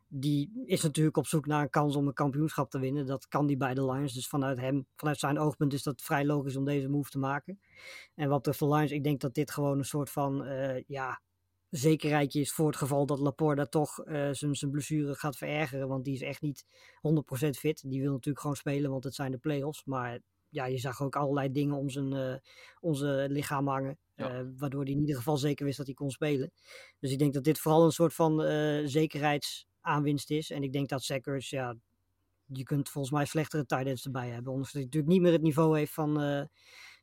die 0.07 0.63
is 0.65 0.81
natuurlijk 0.81 1.17
op 1.17 1.27
zoek 1.27 1.45
naar 1.45 1.61
een 1.61 1.69
kans 1.69 1.95
om 1.95 2.07
een 2.07 2.13
kampioenschap 2.13 2.69
te 2.69 2.79
winnen. 2.79 3.05
Dat 3.05 3.27
kan 3.27 3.47
die 3.47 3.57
bij 3.57 3.73
de 3.73 3.85
Lions. 3.85 4.13
Dus 4.13 4.27
vanuit 4.27 4.59
hem, 4.59 4.85
vanuit 4.95 5.19
zijn 5.19 5.39
oogpunt 5.39 5.73
is 5.73 5.83
dat 5.83 6.01
vrij 6.01 6.25
logisch 6.25 6.55
om 6.55 6.65
deze 6.65 6.89
move 6.89 7.09
te 7.09 7.19
maken. 7.19 7.59
En 8.15 8.29
wat 8.29 8.43
de 8.43 8.55
Lions, 8.59 8.91
ik 8.91 9.03
denk 9.03 9.21
dat 9.21 9.33
dit 9.33 9.51
gewoon 9.51 9.77
een 9.77 9.85
soort 9.85 10.09
van, 10.09 10.45
ja, 10.87 11.19
zekerheidje 11.75 12.39
is 12.39 12.53
voor 12.53 12.67
het 12.67 12.75
geval 12.75 13.05
dat 13.05 13.19
Laporta 13.19 13.65
toch 13.65 13.99
eh, 13.99 14.29
zijn 14.31 14.55
zijn 14.55 14.71
blessure 14.71 15.15
gaat 15.15 15.37
verergeren. 15.37 15.87
Want 15.87 16.05
die 16.05 16.13
is 16.13 16.21
echt 16.21 16.41
niet 16.41 16.65
100% 17.45 17.49
fit. 17.49 17.89
Die 17.89 18.01
wil 18.01 18.11
natuurlijk 18.11 18.39
gewoon 18.39 18.55
spelen, 18.55 18.91
want 18.91 19.03
het 19.03 19.15
zijn 19.15 19.31
de 19.31 19.37
play-offs. 19.37 19.85
Maar 19.85 20.19
ja, 20.49 20.65
je 20.65 20.77
zag 20.77 21.01
ook 21.01 21.15
allerlei 21.15 21.51
dingen 21.51 21.75
om 21.75 21.89
zijn, 21.89 22.13
eh, 22.13 22.35
onze 22.79 23.25
lichaam 23.29 23.67
hangen. 23.67 23.97
Ja. 24.15 24.29
eh, 24.29 24.45
waardoor 24.57 24.83
hij 24.83 24.91
in 24.91 24.99
ieder 24.99 25.15
geval 25.15 25.37
zeker 25.37 25.65
wist 25.65 25.77
dat 25.77 25.85
hij 25.85 25.95
kon 25.95 26.11
spelen. 26.11 26.51
Dus 26.99 27.11
ik 27.11 27.19
denk 27.19 27.33
dat 27.33 27.43
dit 27.43 27.59
vooral 27.59 27.85
een 27.85 27.91
soort 27.91 28.13
van 28.13 28.39
zekerheidsaanwinst 28.87 30.31
is. 30.31 30.51
En 30.51 30.63
ik 30.63 30.71
denk 30.73 30.89
dat 30.89 31.03
Sackers, 31.03 31.49
ja, 31.49 31.75
je 32.45 32.63
kunt 32.63 32.89
volgens 32.89 33.13
mij 33.13 33.25
slechtere 33.25 33.65
tight 33.65 33.87
ends 33.87 34.05
erbij 34.05 34.29
hebben. 34.29 34.51
Ondanks 34.51 34.71
dat 34.73 34.81
hij 34.81 34.83
natuurlijk 34.83 35.13
niet 35.13 35.21
meer 35.21 35.31
het 35.31 35.41
niveau 35.41 35.77
heeft 35.77 35.93
van 35.93 36.19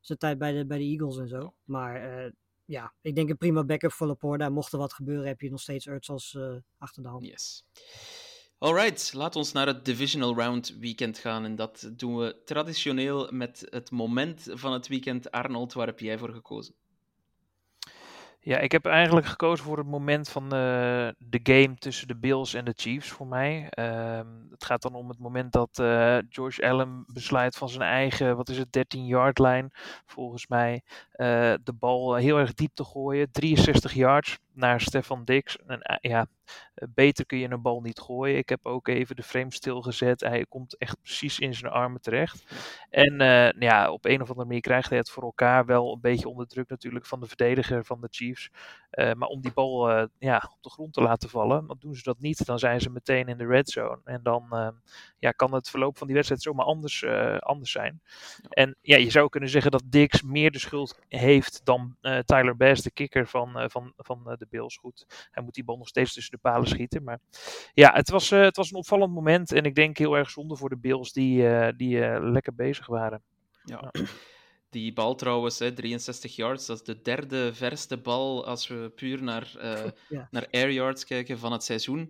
zijn 0.00 0.18
tijd 0.18 0.38
bij 0.38 0.52
de, 0.52 0.66
bij 0.66 0.78
de 0.78 0.84
Eagles 0.84 1.18
en 1.18 1.28
zo. 1.28 1.54
Maar 1.64 2.32
ja, 2.70 2.94
ik 3.00 3.14
denk 3.14 3.28
een 3.30 3.36
prima 3.36 3.64
backup 3.64 3.92
voor 3.92 4.06
Laporta. 4.06 4.48
Mocht 4.48 4.72
er 4.72 4.78
wat 4.78 4.92
gebeuren, 4.92 5.26
heb 5.26 5.40
je 5.40 5.50
nog 5.50 5.60
steeds 5.60 5.86
Ertz 5.86 6.08
als 6.08 6.34
eh 6.34 6.56
achter 6.78 7.02
de 7.02 7.08
hand. 7.08 7.26
Yes. 7.26 7.64
Alright, 8.58 9.12
laat 9.12 9.36
ons 9.36 9.52
naar 9.52 9.66
het 9.66 9.84
Divisional 9.84 10.34
Round 10.34 10.76
weekend 10.78 11.18
gaan. 11.18 11.44
En 11.44 11.56
dat 11.56 11.90
doen 11.96 12.16
we 12.16 12.42
traditioneel 12.44 13.28
met 13.32 13.66
het 13.70 13.90
moment 13.90 14.46
van 14.50 14.72
het 14.72 14.88
weekend. 14.88 15.30
Arnold, 15.30 15.72
waar 15.72 15.86
heb 15.86 16.00
jij 16.00 16.18
voor 16.18 16.32
gekozen? 16.32 16.74
Ja, 18.42 18.58
ik 18.58 18.72
heb 18.72 18.86
eigenlijk 18.86 19.26
gekozen 19.26 19.64
voor 19.64 19.78
het 19.78 19.86
moment 19.86 20.28
van 20.28 20.44
eh, 20.44 21.08
de 21.18 21.40
game 21.42 21.74
tussen 21.78 22.08
de 22.08 22.16
Bills 22.16 22.54
en 22.54 22.64
de 22.64 22.72
Chiefs 22.76 23.08
voor 23.08 23.26
mij. 23.26 23.66
Ehm, 23.70 24.26
het 24.50 24.64
gaat 24.64 24.82
dan 24.82 24.94
om 24.94 25.08
het 25.08 25.18
moment 25.18 25.52
dat 25.52 25.78
eh, 25.78 26.18
George 26.28 26.68
Allen 26.68 27.04
besluit 27.06 27.56
van 27.56 27.68
zijn 27.68 27.82
eigen, 27.82 28.36
wat 28.36 28.48
is 28.48 28.58
het, 28.58 28.68
13-yard 28.72 29.38
lijn 29.38 29.70
volgens 30.06 30.46
mij, 30.46 30.82
eh, 31.12 31.54
de 31.62 31.72
bal 31.78 32.14
heel 32.14 32.38
erg 32.38 32.54
diep 32.54 32.74
te 32.74 32.84
gooien. 32.84 33.30
63 33.30 33.92
yards 33.94 34.38
naar 34.60 34.80
Stefan 34.80 35.24
Dix. 35.24 35.56
En, 35.66 35.82
eh, 35.82 35.96
ja, 36.10 36.26
beter 36.88 37.26
kun 37.26 37.38
je 37.38 37.50
een 37.50 37.62
bal 37.62 37.80
niet 37.80 38.00
gooien. 38.00 38.36
Ik 38.36 38.48
heb 38.48 38.66
ook 38.66 38.88
even 38.88 39.16
de 39.16 39.22
frame 39.22 39.52
stilgezet. 39.52 40.20
Hij 40.20 40.46
komt 40.48 40.76
echt 40.76 40.96
precies 41.02 41.38
in 41.38 41.54
zijn 41.54 41.72
armen 41.72 42.00
terecht. 42.00 42.44
En 42.90 43.20
eh, 43.20 43.50
ja, 43.60 43.90
op 43.90 44.04
een 44.04 44.22
of 44.22 44.28
andere 44.28 44.46
manier 44.46 44.60
krijgt 44.60 44.88
hij 44.88 44.98
het 44.98 45.10
voor 45.10 45.22
elkaar. 45.22 45.66
Wel 45.66 45.92
een 45.92 46.00
beetje 46.00 46.28
onder 46.28 46.46
druk 46.46 46.68
natuurlijk 46.68 47.06
van 47.06 47.20
de 47.20 47.26
verdediger 47.26 47.84
van 47.84 48.00
de 48.00 48.08
Chiefs. 48.10 48.50
Eh, 48.90 49.12
maar 49.12 49.28
om 49.28 49.40
die 49.40 49.52
bal 49.52 50.08
ja, 50.18 50.50
op 50.52 50.62
de 50.62 50.70
grond 50.70 50.92
te 50.92 51.02
laten 51.02 51.28
vallen. 51.28 51.66
Want 51.66 51.80
doen 51.80 51.94
ze 51.94 52.02
dat 52.02 52.20
niet, 52.20 52.46
dan 52.46 52.58
zijn 52.58 52.80
ze 52.80 52.90
meteen 52.90 53.28
in 53.28 53.38
de 53.38 53.46
red 53.46 53.70
zone. 53.70 54.00
En 54.04 54.22
dan 54.22 54.74
ja, 55.18 55.30
kan 55.30 55.54
het 55.54 55.70
verloop 55.70 55.98
van 55.98 56.06
die 56.06 56.16
wedstrijd 56.16 56.42
zomaar 56.42 56.66
anders, 56.66 57.04
anders 57.38 57.70
zijn. 57.70 58.02
En 58.48 58.76
ja, 58.80 58.96
je 58.96 59.10
zou 59.10 59.28
kunnen 59.28 59.48
zeggen 59.48 59.70
dat 59.70 59.82
Dix 59.84 60.22
meer 60.22 60.50
de 60.50 60.58
schuld 60.58 60.98
heeft 61.08 61.60
dan 61.64 61.96
Tyler 62.24 62.56
Bass, 62.56 62.82
de 62.82 62.90
kikker 62.90 63.26
van, 63.26 63.70
van, 63.70 63.92
van 63.96 64.36
de 64.38 64.46
Bills. 64.50 64.76
Goed, 64.76 65.28
hij 65.30 65.42
moet 65.42 65.54
die 65.54 65.64
bal 65.64 65.76
nog 65.76 65.88
steeds 65.88 66.12
tussen 66.12 66.32
de 66.32 66.38
palen 66.38 66.68
schieten. 66.68 67.02
Maar 67.02 67.20
ja, 67.74 67.92
het 67.92 68.10
was, 68.10 68.30
eh, 68.30 68.40
het 68.40 68.56
was 68.56 68.70
een 68.70 68.76
opvallend 68.76 69.14
moment. 69.14 69.52
En 69.52 69.64
ik 69.64 69.74
denk 69.74 69.98
heel 69.98 70.16
erg 70.16 70.30
zonde 70.30 70.56
voor 70.56 70.68
de 70.68 70.78
Bills 70.78 71.12
die, 71.12 71.48
eh, 71.48 71.72
die 71.76 72.04
eh, 72.04 72.30
lekker 72.30 72.54
bezig 72.54 72.86
waren. 72.86 73.22
Ja. 73.64 73.90
Die 74.70 74.92
bal 74.92 75.14
trouwens, 75.14 75.58
hè, 75.58 75.72
63 75.72 76.36
yards, 76.36 76.66
dat 76.66 76.76
is 76.76 76.84
de 76.84 77.02
derde 77.02 77.54
verste 77.54 77.96
bal 77.96 78.46
als 78.46 78.68
we 78.68 78.92
puur 78.94 79.22
naar, 79.22 79.56
eh, 79.58 79.90
Ja. 80.08 80.28
naar 80.30 80.48
air 80.50 80.70
yards 80.70 81.04
kijken 81.04 81.38
van 81.38 81.52
het 81.52 81.64
seizoen. 81.64 82.00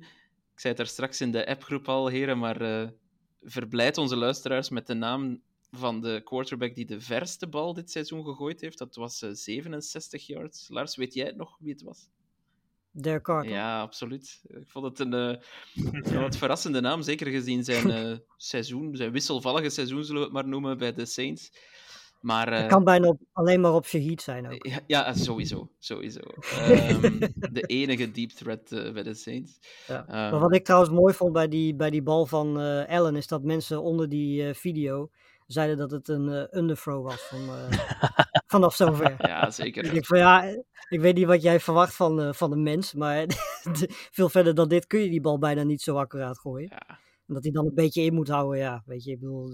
Ik 0.53 0.61
zei 0.61 0.75
het 0.75 0.77
daar 0.77 0.87
straks 0.87 1.21
in 1.21 1.31
de 1.33 1.47
appgroep 1.47 1.89
al, 1.89 2.07
heren, 2.07 2.39
maar 2.39 2.61
eh 2.61 2.89
verblijd 3.43 3.99
onze 3.99 4.17
luisteraars 4.17 4.69
met 4.69 4.87
de 4.87 4.95
naam 4.95 5.43
van 5.71 6.01
de 6.01 6.21
quarterback 6.25 6.75
die 6.75 6.87
de 6.87 7.01
verste 7.01 7.47
bal 7.47 7.75
dit 7.75 7.91
seizoen 7.91 8.25
gegooid 8.25 8.61
heeft. 8.61 8.79
Dat 8.79 8.95
was 8.95 9.23
eh, 9.23 9.31
67 9.33 10.27
yards. 10.27 10.69
Lars, 10.69 10.97
weet 10.97 11.15
jij 11.15 11.33
nog 11.37 11.57
wie 11.59 11.73
het 11.73 11.83
was? 11.83 12.09
Ja, 13.49 13.81
absoluut. 13.81 14.41
Ik 14.47 14.69
vond 14.69 14.85
het 14.85 14.99
een 14.99 15.15
eh, 15.15 15.37
een 16.13 16.21
wat 16.21 16.37
verrassende 16.37 16.81
naam, 16.81 17.03
zeker 17.03 17.27
gezien 17.27 17.65
zijn 17.65 17.91
eh, 17.91 18.17
seizoen, 18.37 18.97
zijn 18.97 19.13
wisselvallige 19.13 19.69
seizoen, 19.69 20.05
zullen 20.05 20.21
we 20.21 20.27
het 20.27 20.35
maar 20.35 20.49
noemen, 20.49 20.79
bij 20.79 20.93
de 20.95 21.07
Saints. 21.07 21.53
Maar, 22.21 22.53
Het 22.53 22.63
eh, 22.63 22.69
kan 22.69 22.85
bijna 22.85 23.09
op, 23.09 23.21
alleen 23.33 23.61
maar 23.61 23.75
op 23.75 23.87
Shahid 23.87 24.23
zijn 24.23 24.47
ook. 24.53 24.67
ja, 24.67 24.81
ja, 24.87 25.15
sowieso. 25.15 25.71
sowieso. 25.79 26.21
Ehm, 26.69 27.19
de 27.53 27.63
enige 27.63 28.11
deep 28.11 28.31
threat 28.31 28.69
bij 28.69 29.03
de 29.03 29.15
Saints. 29.15 29.59
Ja. 29.87 30.07
Ehm, 30.07 30.31
Maar 30.31 30.41
wat 30.41 30.55
ik 30.55 30.65
trouwens 30.65 30.93
mooi 30.93 31.15
vond 31.15 31.33
bij 31.33 31.49
die, 31.49 31.75
bij 31.75 31.91
die 31.91 32.03
bal 32.03 32.27
van 32.27 32.61
eh 32.61 32.89
Allen, 32.89 33.17
is 33.17 33.27
dat 33.27 33.43
mensen 33.43 33.83
onder 33.83 34.09
die 34.09 34.47
eh, 34.49 34.55
video 34.55 35.11
zeiden 35.47 35.77
dat 35.77 35.91
het 35.91 36.09
een 36.09 36.59
underthrow 36.59 37.05
was 37.05 37.21
van, 37.21 37.41
eh, 37.49 37.79
vanaf 38.51 38.75
zover. 38.75 39.15
ja, 39.29 39.47
Ik 39.47 39.53
zeker. 39.53 39.83
denk 39.93 40.07
van 40.07 40.19
ja, 40.19 40.43
ik 40.89 41.01
weet 41.01 41.15
niet 41.15 41.27
wat 41.27 41.43
jij 41.43 41.61
verwacht 41.61 41.95
van, 41.95 42.21
eh, 42.21 42.33
van 42.33 42.53
een 42.53 42.63
mens, 42.63 42.95
maar 42.95 43.27
veel 44.17 44.29
verder 44.29 44.55
dan 44.55 44.69
dit 44.69 44.87
kun 44.87 45.01
je 45.01 45.11
die 45.11 45.21
bal 45.21 45.39
bijna 45.39 45.63
niet 45.63 45.83
zo 45.83 45.97
accuraat 45.97 46.39
gooien. 46.39 46.69
Ja, 46.71 46.99
En 47.31 47.37
dat 47.37 47.45
hij 47.45 47.53
dan 47.53 47.67
een 47.67 47.75
beetje 47.75 48.03
in 48.03 48.15
moet 48.15 48.29
houden, 48.29 48.59
ja, 48.59 48.83
weet 48.87 49.05
je, 49.05 49.11
ik 49.11 49.21
bedoel, 49.21 49.53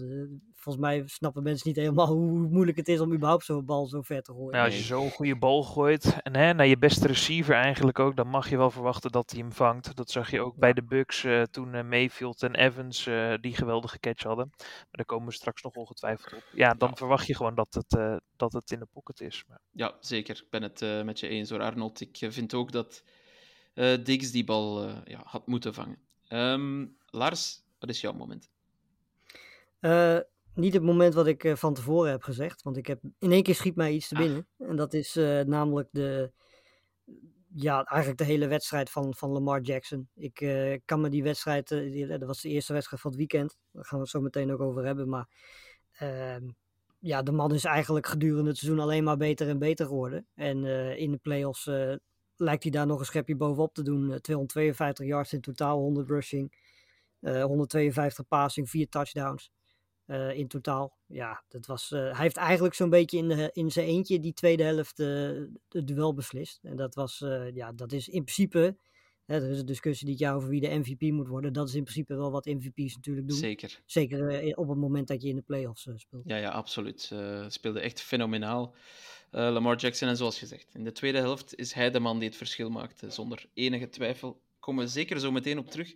volgens 0.53 0.85
mij 0.85 1.03
snappen 1.07 1.43
mensen 1.43 1.69
niet 1.69 1.77
helemaal 1.77 2.07
hoe 2.17 2.49
moeilijk 2.49 2.77
het 2.77 2.89
is 2.89 3.01
om 3.01 3.13
überhaupt 3.13 3.45
zo'n 3.45 3.65
bal 3.65 3.87
zo 3.87 4.03
ver 4.03 4.23
te 4.23 4.33
gooien. 4.33 4.51
Nou, 4.53 4.65
als 4.65 4.77
je 4.77 4.83
zo'n 4.85 5.11
goede 5.11 5.37
bal 5.39 5.63
gooit 5.63 6.17
en 6.23 6.37
hè, 6.37 6.53
naar 6.55 6.67
je 6.67 6.79
beste 6.79 7.07
receiver 7.07 7.55
eigenlijk 7.55 7.99
ook, 7.99 8.17
dan 8.17 8.29
mag 8.29 8.51
je 8.51 8.57
wel 8.57 8.71
verwachten 8.71 9.11
dat 9.13 9.31
hij 9.31 9.41
hem 9.41 9.53
vangt. 9.53 9.97
Dat 9.97 10.11
zag 10.11 10.31
je 10.31 10.41
ook 10.41 10.57
bij 10.57 10.73
de 10.73 10.83
Bucks 10.85 11.25
eh, 11.25 11.43
toen 11.43 11.75
eh, 11.75 11.85
Mayfield 11.85 12.43
en 12.43 12.55
Evans 12.55 13.07
eh, 13.07 13.35
die 13.41 13.55
geweldige 13.55 13.99
catch 13.99 14.23
hadden. 14.23 14.51
Maar 14.59 14.87
daar 14.91 15.05
komen 15.07 15.27
we 15.29 15.33
straks 15.35 15.63
nog 15.63 15.75
ongetwijfeld 15.75 16.33
op. 16.33 16.43
Ja, 16.53 16.75
dan 16.75 16.89
Ja. 16.89 16.95
verwacht 16.97 17.27
je 17.27 17.35
gewoon 17.35 17.55
dat 17.55 17.75
het, 17.75 17.97
eh, 17.97 18.17
dat 18.37 18.53
het 18.53 18.71
in 18.71 18.79
de 18.79 18.87
pocket 18.93 19.21
is. 19.21 19.45
Maar, 19.49 19.61
ja, 19.71 19.97
zeker. 20.01 20.37
Ik 20.45 20.51
ben 20.51 20.63
het 20.63 20.83
eh, 20.83 21.03
met 21.03 21.21
je 21.21 21.29
eens 21.29 21.51
hoor, 21.51 21.61
Arnold. 21.61 22.01
Ik 22.01 22.17
vind 22.29 22.55
ook 22.55 22.73
dat 22.73 23.03
eh 23.75 24.05
Diggs 24.05 24.31
die 24.31 24.45
bal 24.45 24.83
eh, 24.83 24.95
ja, 25.05 25.21
had 25.25 25.47
moeten 25.47 25.75
vangen. 25.75 25.99
Ehm, 26.29 26.87
Lars, 27.11 27.63
wat 27.79 27.89
is 27.89 28.01
jouw 28.01 28.13
moment? 28.13 28.51
Eh, 29.81 30.19
niet 30.55 30.73
het 30.73 30.83
moment 30.83 31.15
wat 31.15 31.27
ik 31.27 31.53
van 31.55 31.75
tevoren 31.75 32.11
heb 32.11 32.23
gezegd. 32.23 32.63
Want 32.63 32.77
ik 32.77 32.87
heb 32.87 33.01
in 33.19 33.33
één 33.33 33.43
keer 33.43 33.55
schiet 33.55 33.77
mij 33.77 33.93
iets 33.93 34.09
te 34.09 34.15
binnen. 34.15 34.49
En 34.59 34.77
dat 34.77 34.95
is 34.95 35.15
namelijk 35.47 35.89
de, 35.93 36.33
ja, 37.55 37.85
eigenlijk 37.85 38.19
de 38.19 38.25
hele 38.25 38.47
wedstrijd 38.47 38.91
van, 38.91 39.15
van 39.15 39.31
Lamar 39.31 39.61
Jackson. 39.61 40.09
Ik 40.15 40.35
kan 40.85 41.01
me 41.01 41.09
die 41.09 41.23
wedstrijd, 41.23 41.69
die, 41.69 42.07
dat 42.07 42.23
was 42.23 42.41
de 42.41 42.49
eerste 42.49 42.73
wedstrijd 42.73 43.03
van 43.03 43.11
het 43.11 43.21
weekend. 43.21 43.57
Daar 43.73 43.85
gaan 43.85 43.99
we 43.99 44.05
het 44.05 44.13
zo 44.13 44.21
meteen 44.21 44.53
ook 44.53 44.61
over 44.61 44.85
hebben. 44.85 45.09
Maar 45.09 45.29
ehm, 45.93 46.49
ja, 46.99 47.23
de 47.23 47.33
man 47.33 47.55
is 47.55 47.65
eigenlijk 47.65 48.07
gedurende 48.07 48.49
het 48.49 48.59
seizoen 48.59 48.81
alleen 48.81 49.05
maar 49.05 49.17
beter 49.17 49.49
en 49.49 49.59
beter 49.59 49.87
geworden. 49.87 50.27
En 50.35 50.65
in 50.97 51.11
de 51.11 51.19
playoffs 51.19 51.71
lijkt 52.37 52.63
hij 52.63 52.73
daar 52.73 52.87
nog 52.87 52.99
een 52.99 53.05
schepje 53.05 53.37
bovenop 53.37 53.75
te 53.75 53.83
doen. 53.83 54.21
252 54.21 55.07
yards 55.07 55.33
in 55.33 55.41
totaal, 55.41 55.79
100 55.79 56.09
rushing. 56.09 56.53
152 57.27 58.29
passing, 58.29 58.71
4 58.71 58.89
touchdowns 58.89 59.51
uh, 60.07 60.39
in 60.39 60.49
totaal. 60.49 60.97
Ja, 61.07 61.45
dat 61.49 61.67
was, 61.67 61.91
uh, 61.91 62.01
hij 62.01 62.23
heeft 62.23 62.37
eigenlijk 62.37 62.75
zo'n 62.75 62.91
beetje 62.91 63.19
in, 63.19 63.29
de, 63.29 63.51
in 63.53 63.71
zijn 63.71 63.87
eentje 63.87 64.21
die 64.21 64.33
tweede 64.33 64.63
helft 64.63 64.99
het 65.69 65.87
duel 65.87 66.15
beslist. 66.15 66.59
En 66.63 66.77
dat 66.77 66.95
was, 66.95 67.25
ja, 67.55 67.73
dat 67.73 67.93
is 67.93 68.09
in 68.09 68.23
principe, 68.23 68.77
hè, 69.25 69.35
er 69.35 69.51
is 69.51 69.59
een 69.59 69.67
discussie 69.67 70.07
dit 70.07 70.19
jaar 70.19 70.35
over 70.35 70.49
wie 70.49 70.61
de 70.61 70.79
MVP 70.79 71.01
moet 71.01 71.29
worden. 71.29 71.53
Dat 71.53 71.69
is 71.69 71.75
in 71.75 71.83
principe 71.83 72.17
wel 72.17 72.31
wat 72.31 72.45
MVP's 72.45 72.95
natuurlijk 72.95 73.29
doen. 73.29 73.39
Zeker. 73.39 73.83
Zeker 73.87 74.57
op 74.57 74.69
het 74.69 74.79
moment 74.79 75.09
dat 75.09 75.23
je 75.23 75.29
in 75.29 75.37
de 75.37 75.43
playoffs 75.43 75.89
speelt. 75.95 76.23
Ja, 76.27 76.37
ja, 76.37 76.51
absoluut. 76.51 77.13
speelde 77.49 77.81
echt 77.81 78.01
fenomenaal. 78.01 78.75
Lamar 79.31 79.77
Jackson 79.77 80.09
en 80.09 80.17
zoals 80.17 80.39
gezegd, 80.39 80.75
in 80.75 80.85
de 80.85 80.93
tweede 80.93 81.19
helft 81.19 81.55
is 81.55 81.73
hij 81.73 81.91
de 81.91 82.01
man 82.01 82.19
die 82.19 82.29
het 82.29 82.37
verschil 82.37 82.71
maakte, 82.71 83.11
zonder 83.11 83.47
enige 83.55 83.89
twijfel 83.89 84.43
komen 84.67 84.85
we 84.85 84.91
zeker 84.91 85.21
zo 85.21 85.33
meteen 85.33 85.59
op 85.59 85.71
terug. 85.71 85.95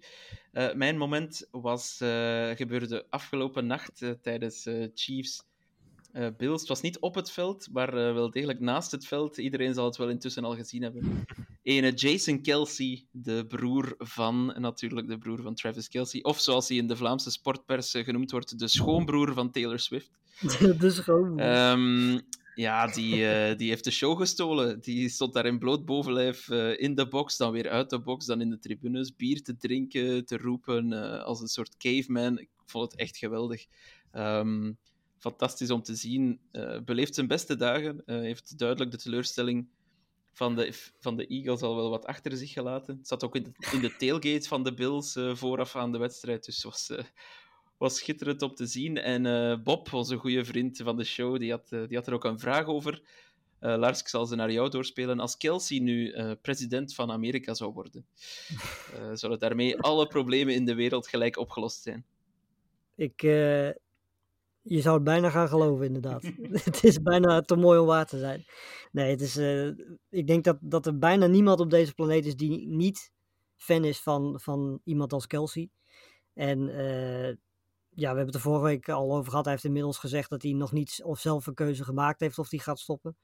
Uh, 0.53 0.73
mijn 0.73 0.97
moment 0.97 1.49
was, 1.51 2.01
uh, 2.03 2.51
gebeurde 2.51 3.07
afgelopen 3.11 3.67
nacht 3.67 4.03
uh, 4.03 4.11
tijdens 4.11 4.69
Chiefs 4.95 5.49
Bills. 6.37 6.61
Het 6.61 6.69
was 6.69 6.81
niet 6.81 6.99
op 6.99 7.15
het 7.15 7.31
veld, 7.31 7.69
maar 7.73 7.95
wel 7.95 8.31
degelijk 8.31 8.61
naast 8.61 8.91
het 8.91 9.07
veld. 9.07 9.39
Iedereen 9.39 9.75
zal 9.75 9.85
het 9.85 9.97
wel 9.97 10.09
intussen 10.09 10.45
al 10.45 10.55
gezien 10.55 10.83
hebben. 10.83 11.25
Ene 11.63 11.93
Jason 11.93 12.43
Kelsey, 12.43 13.07
de 13.11 13.47
broer 13.47 13.95
van, 13.99 14.55
natuurlijk 14.59 15.09
de 15.09 15.19
broer 15.19 15.43
van 15.43 15.55
Travis 15.55 15.89
Kelsey. 15.89 16.23
Of 16.23 16.41
zoals 16.41 16.69
hij 16.69 16.77
in 16.77 16.87
de 16.87 16.97
Vlaamse 16.97 17.31
sportpers 17.31 17.91
genoemd 17.91 18.31
wordt, 18.31 18.59
de 18.59 18.69
schoonbroer 18.69 19.35
van 19.35 19.51
Taylor 19.51 19.79
Swift. 19.79 20.11
de 20.81 20.91
schoonbroer. 20.91 21.71
Um, 21.71 22.21
ja, 22.55 22.87
die, 22.87 23.17
uh, 23.17 23.57
die 23.57 23.69
heeft 23.69 23.85
de 23.85 23.91
show 23.91 24.19
gestolen. 24.19 24.81
Die 24.81 25.09
stond 25.09 25.33
daar 25.33 25.47
in 25.47 25.59
bloot 25.59 25.85
bovenlijf 25.85 26.49
uh, 26.49 26.81
in 26.81 26.95
de 26.95 27.09
box, 27.09 27.37
dan 27.37 27.53
weer 27.53 27.69
uit 27.69 27.91
de 27.91 28.01
box, 28.01 28.27
dan 28.27 28.41
in 28.41 28.51
de 28.51 28.59
tribunes, 28.59 29.17
bier 29.17 29.43
te 29.43 29.57
drinken, 29.57 30.25
te 30.25 30.37
roepen, 30.37 30.93
uh, 30.93 31.23
als 31.23 31.41
een 31.41 31.49
soort 31.49 31.77
caveman. 31.77 32.39
Ik 32.39 32.49
vond 32.67 32.91
het 32.91 33.01
echt 33.01 33.17
geweldig. 33.17 33.67
Um, 34.13 34.79
fantastisch 35.19 35.71
om 35.71 35.83
te 35.83 35.95
zien. 35.95 36.41
beleeft 36.85 37.15
zijn 37.15 37.27
beste 37.27 37.57
dagen. 37.57 38.03
heeft 38.07 38.59
duidelijk 38.59 38.91
de 38.91 38.99
teleurstelling 38.99 39.69
van 40.33 40.57
de, 40.57 40.91
van 40.99 41.17
de 41.17 41.27
Eagles 41.27 41.61
al 41.61 41.77
wel 41.77 41.91
wat 41.91 42.07
achter 42.07 42.37
zich 42.37 42.53
gelaten. 42.53 42.99
Zat 43.03 43.25
ook 43.25 43.37
in 43.37 43.43
de, 43.43 43.53
in 43.73 43.81
de 43.81 43.97
tailgate 43.97 44.49
van 44.49 44.65
de 44.65 44.75
Bills 44.75 45.19
vooraf 45.33 45.77
aan 45.77 45.93
de 45.93 45.99
wedstrijd, 45.99 46.45
dus 46.45 46.63
was 46.63 46.91
was 47.81 47.97
schitterend 47.97 48.43
om 48.43 48.55
te 48.55 48.67
zien. 48.67 48.97
En 48.97 49.25
uh, 49.25 49.63
Bob, 49.63 49.93
onze 49.93 50.17
goede 50.17 50.45
vriend 50.45 50.77
van 50.77 50.97
de 50.97 51.05
show, 51.05 51.39
die 51.39 51.51
had, 51.51 51.71
uh, 51.71 51.89
die 51.89 51.97
had 51.97 52.07
er 52.07 52.13
ook 52.13 52.25
een 52.25 52.39
vraag 52.39 52.67
over. 52.67 53.03
Uh, 53.61 53.77
Lars, 53.77 54.01
ik 54.01 54.09
zal 54.09 54.27
ze 54.27 54.35
naar 54.35 54.53
jou 54.53 54.69
doorspelen. 54.69 55.21
Als 55.21 55.37
Kelsey 55.37 55.79
nu 55.79 56.15
president 56.43 56.95
van 56.95 57.11
Amerika 57.11 57.55
zou 57.55 57.73
worden, 57.73 58.07
zouden 59.21 59.39
daarmee 59.39 59.79
alle 59.79 60.07
problemen 60.07 60.55
in 60.55 60.65
de 60.65 60.75
wereld 60.75 61.09
gelijk 61.09 61.37
opgelost 61.37 61.83
zijn? 61.83 62.05
Ik, 62.97 63.21
je 64.63 64.81
zou 64.81 64.95
het 64.95 65.05
bijna 65.05 65.31
gaan 65.31 65.49
geloven, 65.49 65.87
inderdaad. 65.87 66.23
het 66.65 66.85
is 66.85 67.03
bijna 67.03 67.41
te 67.41 67.57
mooi 67.57 67.79
om 67.79 67.87
waar 67.87 68.07
te 68.07 68.19
zijn. 68.19 68.45
Nee, 68.93 69.11
het 69.11 69.21
is, 69.21 69.37
ik 70.11 70.27
denk 70.27 70.45
dat, 70.45 70.59
dat 70.61 70.87
er 70.87 70.99
bijna 70.99 71.27
niemand 71.27 71.61
op 71.61 71.71
deze 71.71 71.95
planeet 71.95 72.27
is 72.27 72.37
die 72.37 72.67
niet 72.67 73.13
fan 73.57 73.85
is 73.85 74.01
van, 74.01 74.41
van 74.41 74.81
iemand 74.85 75.13
als 75.13 75.27
Kelsey. 75.27 75.71
En 76.35 76.69
ja, 77.95 78.11
we 78.11 78.17
hebben 78.17 78.27
het 78.27 78.35
er 78.35 78.41
vorige 78.41 78.65
week 78.65 78.89
al 78.89 79.17
over 79.17 79.31
gehad. 79.31 79.45
Hij 79.45 79.55
heeft 79.55 79.65
inmiddels 79.65 79.99
gezegd 79.99 80.31
dat 80.31 80.43
hij 80.43 80.53
nog 80.53 80.73
niet 80.73 81.01
of 81.05 81.21
zelf 81.21 81.47
een 81.47 81.55
keuze 81.55 81.85
gemaakt 81.85 82.21
heeft 82.21 82.39
of 82.39 82.51
hij 82.51 82.59
gaat 82.59 82.79
stoppen. 82.79 83.17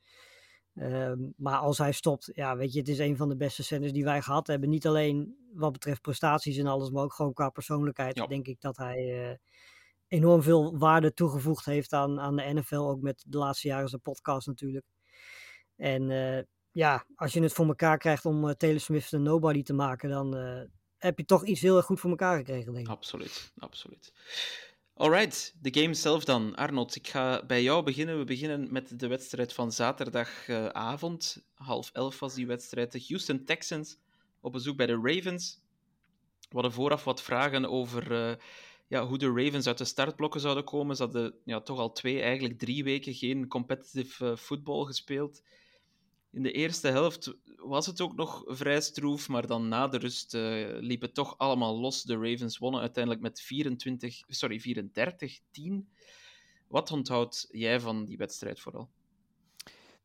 Um, 0.75 1.33
maar 1.37 1.59
als 1.59 1.79
hij 1.79 1.93
stopt, 1.93 2.31
ja, 2.33 2.57
weet 2.57 2.73
je, 2.73 2.79
het 2.79 2.88
is 2.88 2.99
een 2.99 3.17
van 3.17 3.29
de 3.29 3.37
beste 3.37 3.62
centers 3.62 3.93
die 3.93 4.05
wij 4.05 4.23
gehad 4.23 4.47
hebben. 4.47 4.69
Niet 4.69 4.87
alleen 4.87 5.37
wat 5.53 5.73
betreft 5.73 6.01
prestaties 6.01 6.57
en 6.57 6.67
alles, 6.67 6.91
maar 6.91 7.03
ook 7.03 7.14
gewoon 7.14 7.33
qua 7.33 7.49
persoonlijkheid. 7.49 8.17
Ja. 8.17 8.27
Denk 8.27 8.47
ik 8.47 8.61
dat 8.61 8.77
hij 8.77 9.29
uh, 9.31 9.37
enorm 10.09 10.43
veel 10.43 10.79
waarde 10.79 11.14
toegevoegd 11.14 11.64
heeft 11.64 11.93
aan, 11.93 12.21
aan 12.21 12.37
de 12.37 12.53
NFL. 12.55 12.77
Ook 12.77 13.01
met 13.01 13.25
de 13.27 13.38
laatste 13.38 13.69
jaren 13.69 13.88
zijn 13.88 14.03
podcast 14.03 14.47
natuurlijk. 14.47 14.87
En 15.77 16.11
uh, 16.11 16.43
ja, 16.71 17.07
als 17.14 17.33
je 17.33 17.43
het 17.43 17.53
voor 17.53 17.67
elkaar 17.67 17.99
krijgt 17.99 18.25
om 18.25 18.45
uh, 18.45 18.51
Taylor 18.51 18.81
Swift 18.81 19.12
een 19.12 19.23
nobody 19.23 19.62
te 19.62 19.75
maken, 19.75 20.11
dan 20.11 20.35
heb 20.99 21.19
je 21.19 21.25
toch 21.25 21.45
iets 21.45 21.61
heel 21.61 21.77
erg 21.77 21.87
goed 21.87 22.01
voor 22.01 22.11
elkaar 22.11 22.37
gekregen, 22.37 22.73
denk 22.73 22.87
ik. 22.87 22.93
Absoluut, 22.93 23.53
absoluut. 23.59 24.13
Alright, 24.95 25.55
de 25.61 25.81
game 25.81 25.95
zelf 25.95 26.25
dan. 26.25 26.55
Arnold, 26.55 26.97
ik 26.97 27.09
ga 27.09 27.47
bij 27.47 27.63
jou 27.63 27.83
beginnen. 27.83 28.19
We 28.19 28.25
beginnen 28.25 28.73
met 28.73 28.99
de 28.99 29.07
wedstrijd 29.07 29.53
van 29.53 29.73
zaterdagavond. 29.73 31.45
Half 31.55 31.91
elf 31.93 32.19
was 32.19 32.35
die 32.35 32.47
wedstrijd. 32.47 32.93
De 32.93 33.05
Houston 33.09 33.45
Texans 33.45 33.99
op 34.41 34.53
bezoek 34.53 34.77
bij 34.77 34.87
de 34.87 35.01
Ravens. 35.03 35.61
We 36.41 36.55
hadden 36.55 36.73
vooraf 36.73 37.05
wat 37.05 37.23
vragen 37.23 37.71
over 37.71 38.13
uh, 38.13 38.35
ja, 38.87 39.07
hoe 39.07 39.19
de 39.19 39.33
Ravens 39.33 39.67
uit 39.67 39.79
de 39.79 39.85
startblokken 39.85 40.41
zouden 40.41 40.65
komen. 40.65 40.97
Ze 40.97 41.03
hadden 41.03 41.35
ja, 41.45 41.61
toch 41.61 41.79
al 41.79 41.93
twee, 41.93 42.21
eigenlijk 42.21 42.59
drie 42.59 42.85
weken 42.85 43.15
geen 43.15 43.49
competitive 43.49 44.25
uh, 44.25 44.37
football 44.37 44.85
gespeeld. 44.85 45.43
In 46.37 46.42
de 46.42 46.53
eerste 46.53 46.88
helft 46.88 47.35
was 47.57 47.87
het 47.87 48.01
ook 48.01 48.16
nog 48.16 48.42
vrij 48.46 48.81
stroef, 48.81 49.29
maar 49.29 49.46
dan 49.46 49.68
na 49.68 49.88
de 49.88 49.99
rust 49.99 50.35
uh, 50.35 50.66
liep 50.81 51.01
het 51.01 51.14
toch 51.14 51.38
allemaal 51.38 51.81
los. 51.81 52.03
De 52.03 52.14
Ravens 52.14 52.59
wonnen 52.59 52.81
uiteindelijk 52.81 53.22
met 53.22 53.40
24, 53.40 54.22
sorry, 54.27 54.61
34-10. 54.61 55.90
Wat 56.68 56.90
onthoudt 56.90 57.46
jij 57.51 57.81
van 57.81 58.05
die 58.05 58.16
wedstrijd 58.16 58.61
vooral? 58.61 58.90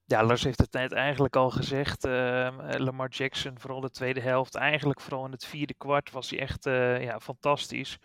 Ja, 0.05 0.23
Lars 0.23 0.43
heeft 0.43 0.59
het 0.59 0.73
net 0.73 0.91
eigenlijk 0.91 1.35
al 1.35 1.49
gezegd. 1.49 2.05
Uh, 2.05 2.11
Lamar 2.77 3.09
Jackson, 3.09 3.59
vooral 3.59 3.81
de 3.81 3.91
tweede 3.91 4.21
helft. 4.21 4.55
Eigenlijk 4.55 5.01
vooral 5.01 5.25
in 5.25 5.31
het 5.31 5.45
vierde 5.45 5.73
kwart 5.73 6.11
was 6.11 6.29
hij 6.29 6.39
echt 6.39 6.65
uh, 6.65 7.03
ja, 7.03 7.19
fantastisch. 7.19 7.99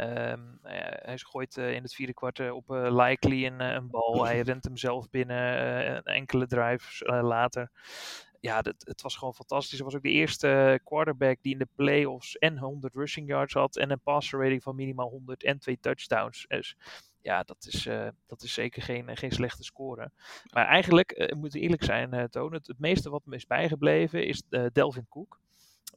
Uh, 0.00 0.32
hij 0.62 1.18
gooit 1.18 1.56
uh, 1.56 1.72
in 1.72 1.82
het 1.82 1.94
vierde 1.94 2.14
kwart 2.14 2.50
op 2.50 2.68
Likely 2.68 3.46
een, 3.46 3.60
een, 3.60 3.90
bal. 3.90 4.24
Hij 4.24 4.40
rent 4.40 4.64
hem 4.64 4.76
zelf 4.76 5.10
binnen 5.10 6.02
enkele 6.02 6.46
drives 6.46 7.02
later. 7.04 7.70
Ja, 8.40 8.62
dat, 8.62 8.74
het 8.78 9.02
was 9.02 9.16
gewoon 9.16 9.34
fantastisch. 9.34 9.76
Hij 9.76 9.84
was 9.84 9.96
ook 9.96 10.02
de 10.02 10.10
eerste 10.10 10.80
quarterback 10.84 11.38
die 11.42 11.52
in 11.52 11.58
de 11.58 11.68
playoffs 11.74 12.38
en 12.38 12.58
100 12.58 12.94
rushing 12.94 13.28
yards 13.28 13.54
had. 13.54 13.76
En 13.76 13.90
een 13.90 14.00
passer 14.00 14.40
rating 14.40 14.62
van 14.62 14.74
minimaal 14.74 15.08
100 15.08 15.42
en 15.42 15.58
twee 15.58 15.78
touchdowns. 15.80 16.44
Dus 16.48 16.76
ja, 17.22 17.42
dat 17.42 17.66
is, 17.66 17.86
uh, 17.86 18.08
dat 18.26 18.42
is 18.42 18.52
zeker 18.52 18.82
geen, 18.82 19.16
geen 19.16 19.32
slechte 19.32 19.64
score. 19.64 20.10
Maar 20.52 20.66
eigenlijk, 20.66 21.18
uh, 21.18 21.38
moet 21.38 21.54
eerlijk 21.54 21.84
zijn, 21.84 22.14
uh, 22.14 22.24
Toon, 22.24 22.52
het, 22.52 22.66
het, 22.66 22.78
meeste 22.78 23.10
wat 23.10 23.24
me 23.24 23.34
is 23.36 23.46
bijgebleven 23.46 24.26
is 24.26 24.42
Delvin 24.72 25.06
Cook. 25.08 25.40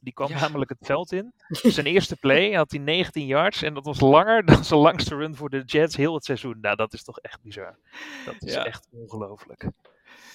Die 0.02 0.12
kwam 0.12 0.28
ja. 0.28 0.40
namelijk 0.40 0.70
het 0.70 0.86
veld 0.86 1.12
in. 1.12 1.32
Zijn 1.48 1.86
eerste 1.86 2.16
play 2.16 2.52
had 2.52 2.70
hij 2.70 2.80
19 2.80 3.26
yards 3.26 3.62
en 3.62 3.74
dat 3.74 3.84
was 3.84 4.00
langer 4.00 4.44
dan 4.46 4.64
zijn 4.64 4.80
langste 4.80 5.16
run 5.16 5.36
voor 5.36 5.50
de 5.50 5.62
Jets 5.66 5.96
heel 5.96 6.14
het 6.14 6.24
seizoen. 6.24 6.58
Nou, 6.60 6.76
dat 6.76 6.92
is 6.92 7.04
toch 7.04 7.18
echt 7.18 7.42
bizar. 7.42 7.78
Dat 8.24 8.34
is 8.38 8.52
ja. 8.52 8.64
echt 8.64 8.88
ongelooflijk. 8.90 9.70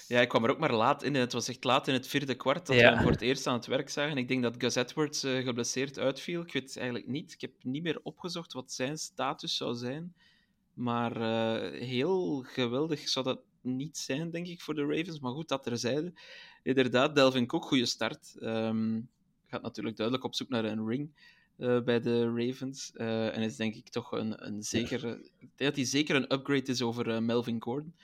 Ja, 0.06 0.20
ik 0.20 0.28
kwam 0.28 0.44
er 0.44 0.50
ook 0.50 0.58
maar 0.58 0.72
laat 0.72 1.02
in. 1.02 1.14
Het 1.14 1.32
was 1.32 1.48
echt 1.48 1.64
laat 1.64 1.88
in 1.88 1.94
het 1.94 2.06
vierde 2.06 2.34
kwart 2.34 2.66
dat 2.66 2.76
ja. 2.76 2.82
we 2.82 2.88
hem 2.88 3.02
voor 3.02 3.10
het 3.10 3.20
eerst 3.20 3.46
aan 3.46 3.54
het 3.54 3.66
werk 3.66 3.90
zagen. 3.90 4.16
Ik 4.16 4.28
denk 4.28 4.42
dat 4.42 4.54
Gus 4.58 4.74
Edwards 4.74 5.24
uh, 5.24 5.44
geblesseerd 5.44 5.98
uitviel. 5.98 6.42
Ik 6.42 6.52
weet 6.52 6.62
het 6.62 6.76
eigenlijk 6.76 7.06
niet. 7.06 7.32
Ik 7.32 7.40
heb 7.40 7.52
niet 7.62 7.82
meer 7.82 8.00
opgezocht 8.02 8.52
wat 8.52 8.72
zijn 8.72 8.98
status 8.98 9.56
zou 9.56 9.74
zijn. 9.74 10.14
Maar 10.72 11.16
uh, 11.16 11.80
heel 11.80 12.44
geweldig 12.46 13.08
zou 13.08 13.24
dat 13.24 13.40
niet 13.60 13.98
zijn, 13.98 14.30
denk 14.30 14.46
ik, 14.46 14.60
voor 14.60 14.74
de 14.74 14.86
Ravens. 14.86 15.20
Maar 15.20 15.32
goed, 15.32 15.48
dat 15.48 15.62
terzijde. 15.62 16.12
Inderdaad, 16.62 17.14
Delvin 17.14 17.46
Cook, 17.46 17.64
goede 17.64 17.86
start. 17.86 18.34
Um, 18.40 19.08
gaat 19.48 19.62
natuurlijk 19.62 19.96
duidelijk 19.96 20.26
op 20.26 20.34
zoek 20.34 20.48
naar 20.48 20.64
een 20.64 20.86
ring 20.86 21.10
uh, 21.58 21.80
bij 21.80 22.00
de 22.00 22.32
Ravens. 22.34 22.92
Uh, 22.94 23.36
en 23.36 23.42
is 23.42 23.56
denk 23.56 23.74
ik 23.74 23.88
toch 23.88 24.12
een, 24.12 24.46
een 24.46 24.62
zekere... 24.62 25.10
Ik 25.38 25.38
denk 25.38 25.58
dat 25.58 25.76
hij 25.76 25.84
zeker 25.84 26.16
een 26.16 26.32
upgrade 26.32 26.70
is 26.70 26.82
over 26.82 27.22
Melvin 27.22 27.62
Gordon. 27.62 27.94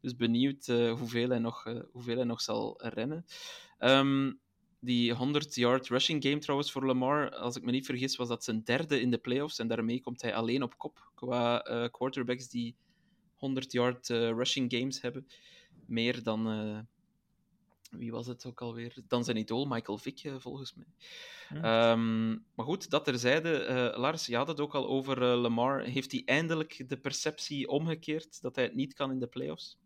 Dus 0.00 0.16
benieuwd 0.16 0.66
hoeveel, 0.66 1.28
hij 1.28 1.38
nog, 1.38 1.64
hoeveel 1.92 2.16
hij 2.16 2.24
nog 2.24 2.40
zal 2.40 2.80
rennen. 2.82 3.24
Um, 3.78 4.40
die 4.80 5.14
100-yard 5.14 5.88
rushing 5.88 6.22
game 6.22 6.38
trouwens 6.38 6.72
voor 6.72 6.86
Lamar, 6.86 7.30
als 7.30 7.56
ik 7.56 7.62
me 7.62 7.70
niet 7.70 7.86
vergis, 7.86 8.16
was 8.16 8.28
dat 8.28 8.44
zijn 8.44 8.62
derde 8.64 9.00
in 9.00 9.10
de 9.10 9.18
playoffs. 9.18 9.58
En 9.58 9.68
daarmee 9.68 10.00
komt 10.00 10.22
hij 10.22 10.34
alleen 10.34 10.62
op 10.62 10.78
kop 10.78 11.10
qua 11.14 11.58
quarterbacks 11.90 12.48
die 12.48 12.76
100-yard 13.34 14.08
uh, 14.08 14.30
rushing 14.30 14.72
games 14.72 15.00
hebben. 15.00 15.26
Meer 15.86 16.22
dan, 16.22 16.46
wie 17.90 18.12
was 18.12 18.26
het 18.26 18.46
ook 18.46 18.60
alweer? 18.60 18.96
Dan 19.08 19.24
zijn 19.24 19.36
idool, 19.36 19.64
Michael 19.64 19.98
Vick, 19.98 20.24
eh, 20.24 20.34
volgens 20.38 20.74
mij. 20.74 20.86
Hm. 21.48 21.64
Ehm, 21.64 22.28
maar 22.30 22.66
goed, 22.66 22.90
dat 22.90 23.04
terzijde. 23.04 23.58
eh 23.58 23.98
Lars, 23.98 24.26
je 24.26 24.36
had 24.36 24.48
het 24.48 24.60
ook 24.60 24.74
al 24.74 24.88
over 24.88 25.22
eh, 25.22 25.40
Lamar. 25.40 25.82
Heeft 25.82 26.12
hij 26.12 26.22
eindelijk 26.24 26.88
de 26.88 26.96
perceptie 26.96 27.68
omgekeerd 27.68 28.42
dat 28.42 28.54
hij 28.54 28.64
het 28.64 28.74
niet 28.74 28.94
kan 28.94 29.10
in 29.10 29.18
de 29.18 29.26
playoffs? 29.26 29.78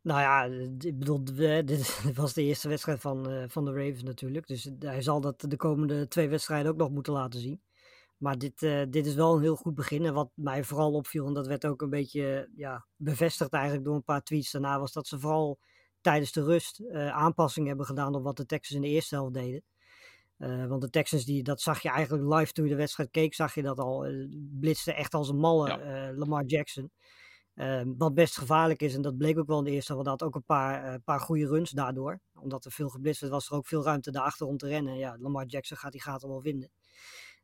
Nou 0.00 0.20
ja, 0.20 0.44
ik 0.88 0.98
bedoel, 0.98 1.24
dit 1.24 2.00
was 2.14 2.32
de 2.32 2.42
eerste 2.42 2.68
wedstrijd 2.68 3.00
van, 3.00 3.50
van 3.50 3.64
de 3.64 3.72
Ravens 3.72 4.02
natuurlijk. 4.02 4.46
Dus 4.46 4.70
hij 4.78 5.02
zal 5.02 5.20
dat 5.20 5.44
de 5.48 5.56
komende 5.56 6.08
twee 6.08 6.28
wedstrijden 6.28 6.72
ook 6.72 6.78
nog 6.78 6.90
moeten 6.90 7.12
laten 7.12 7.40
zien. 7.40 7.62
Maar 8.16 8.38
dit, 8.38 8.58
dit 8.90 9.06
is 9.06 9.14
wel 9.14 9.34
een 9.34 9.42
heel 9.42 9.56
goed 9.56 9.74
begin. 9.74 10.04
En 10.04 10.14
wat 10.14 10.30
mij 10.34 10.64
vooral 10.64 10.92
opviel, 10.92 11.26
en 11.26 11.32
dat 11.32 11.46
werd 11.46 11.66
ook 11.66 11.82
een 11.82 11.90
beetje 11.90 12.50
ja, 12.56 12.86
bevestigd 12.96 13.52
eigenlijk 13.52 13.84
door 13.84 13.94
een 13.94 14.04
paar 14.04 14.22
tweets 14.22 14.50
daarna, 14.50 14.78
was 14.78 14.92
dat 14.92 15.06
ze 15.06 15.18
vooral 15.20 15.58
tijdens 16.04 16.32
de 16.32 16.42
rust 16.42 16.78
eh, 16.80 17.08
aanpassingen 17.10 17.68
hebben 17.68 17.86
gedaan 17.86 18.14
op 18.14 18.22
wat 18.22 18.36
de 18.36 18.46
Texans 18.46 18.82
in 18.82 18.88
de 18.88 18.94
eerste 18.94 19.14
helft 19.14 19.34
deden. 19.34 19.62
Eh, 20.36 20.66
want 20.66 20.80
de 20.80 20.90
Texans, 20.90 21.24
die, 21.24 21.42
dat 21.42 21.60
zag 21.60 21.82
je 21.82 21.88
eigenlijk 21.88 22.38
live 22.38 22.52
toen 22.52 22.64
je 22.64 22.70
de 22.70 22.76
wedstrijd 22.76 23.10
keek, 23.10 23.34
zag 23.34 23.54
je 23.54 23.62
dat 23.62 23.78
al. 23.78 24.04
eh 24.06 24.12
blitste 24.60 24.92
echt 24.94 25.14
als 25.14 25.28
een 25.28 25.36
malle 25.36 25.68
Ja. 25.68 26.12
Lamar 26.16 26.44
Jackson. 26.44 26.90
Ehm, 27.54 27.92
wat 27.96 28.14
best 28.14 28.38
gevaarlijk 28.38 28.82
is, 28.82 28.94
en 28.94 29.02
dat 29.02 29.16
bleek 29.16 29.38
ook 29.38 29.46
wel 29.46 29.58
in 29.58 29.64
de 29.64 29.70
eerste 29.70 29.92
helft, 29.92 30.08
dat 30.08 30.20
had 30.20 30.28
ook 30.28 30.34
een 30.34 30.44
paar, 30.44 31.00
paar 31.00 31.20
goede 31.20 31.46
runs 31.46 31.70
daardoor. 31.70 32.20
Omdat 32.40 32.64
er 32.64 32.72
veel 32.72 32.88
geblitst 32.88 33.20
werd, 33.20 33.32
was 33.32 33.48
er 33.48 33.56
ook 33.56 33.66
veel 33.66 33.84
ruimte 33.84 34.10
daarachter 34.10 34.46
om 34.46 34.56
te 34.56 34.66
rennen. 34.66 34.96
Ja, 34.96 35.16
Lamar 35.18 35.46
Jackson 35.46 35.76
gaat 35.76 35.92
die 35.92 36.02
gaten 36.02 36.28
wel 36.28 36.40
vinden. 36.40 36.70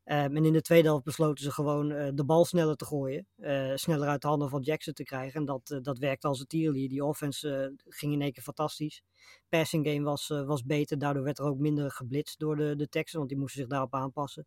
Ehm, 0.04 0.36
en 0.36 0.44
in 0.44 0.52
de 0.52 0.60
tweede 0.62 0.88
helft 0.88 1.04
besloten 1.04 1.44
ze 1.44 1.50
gewoon 1.50 1.90
eh, 1.90 2.08
de 2.14 2.24
bal 2.24 2.44
sneller 2.44 2.76
te 2.76 2.84
gooien. 2.84 3.26
eh, 3.36 3.72
sneller 3.74 4.08
uit 4.08 4.22
de 4.22 4.28
handen 4.28 4.48
van 4.48 4.60
Jackson 4.62 4.92
te 4.92 5.02
krijgen. 5.02 5.40
En 5.40 5.46
dat, 5.46 5.70
eh, 5.70 5.78
dat 5.82 5.98
werkte 5.98 6.26
als 6.26 6.40
een 6.40 6.46
tierlier. 6.46 6.88
Die 6.88 7.04
offense 7.04 7.74
ging 7.86 8.12
in 8.12 8.20
één 8.20 8.32
keer 8.32 8.42
fantastisch. 8.42 9.02
Passing 9.48 9.86
game 9.86 10.02
was, 10.02 10.28
was 10.28 10.64
beter. 10.64 10.98
Daardoor 10.98 11.22
werd 11.22 11.38
er 11.38 11.44
ook 11.44 11.58
minder 11.58 11.90
geblitst 11.90 12.38
door 12.38 12.56
de, 12.56 12.76
de 12.76 12.88
Texans. 12.88 13.14
Want 13.16 13.28
die 13.28 13.38
moesten 13.38 13.60
zich 13.60 13.70
daarop 13.70 13.94
aanpassen. 13.94 14.46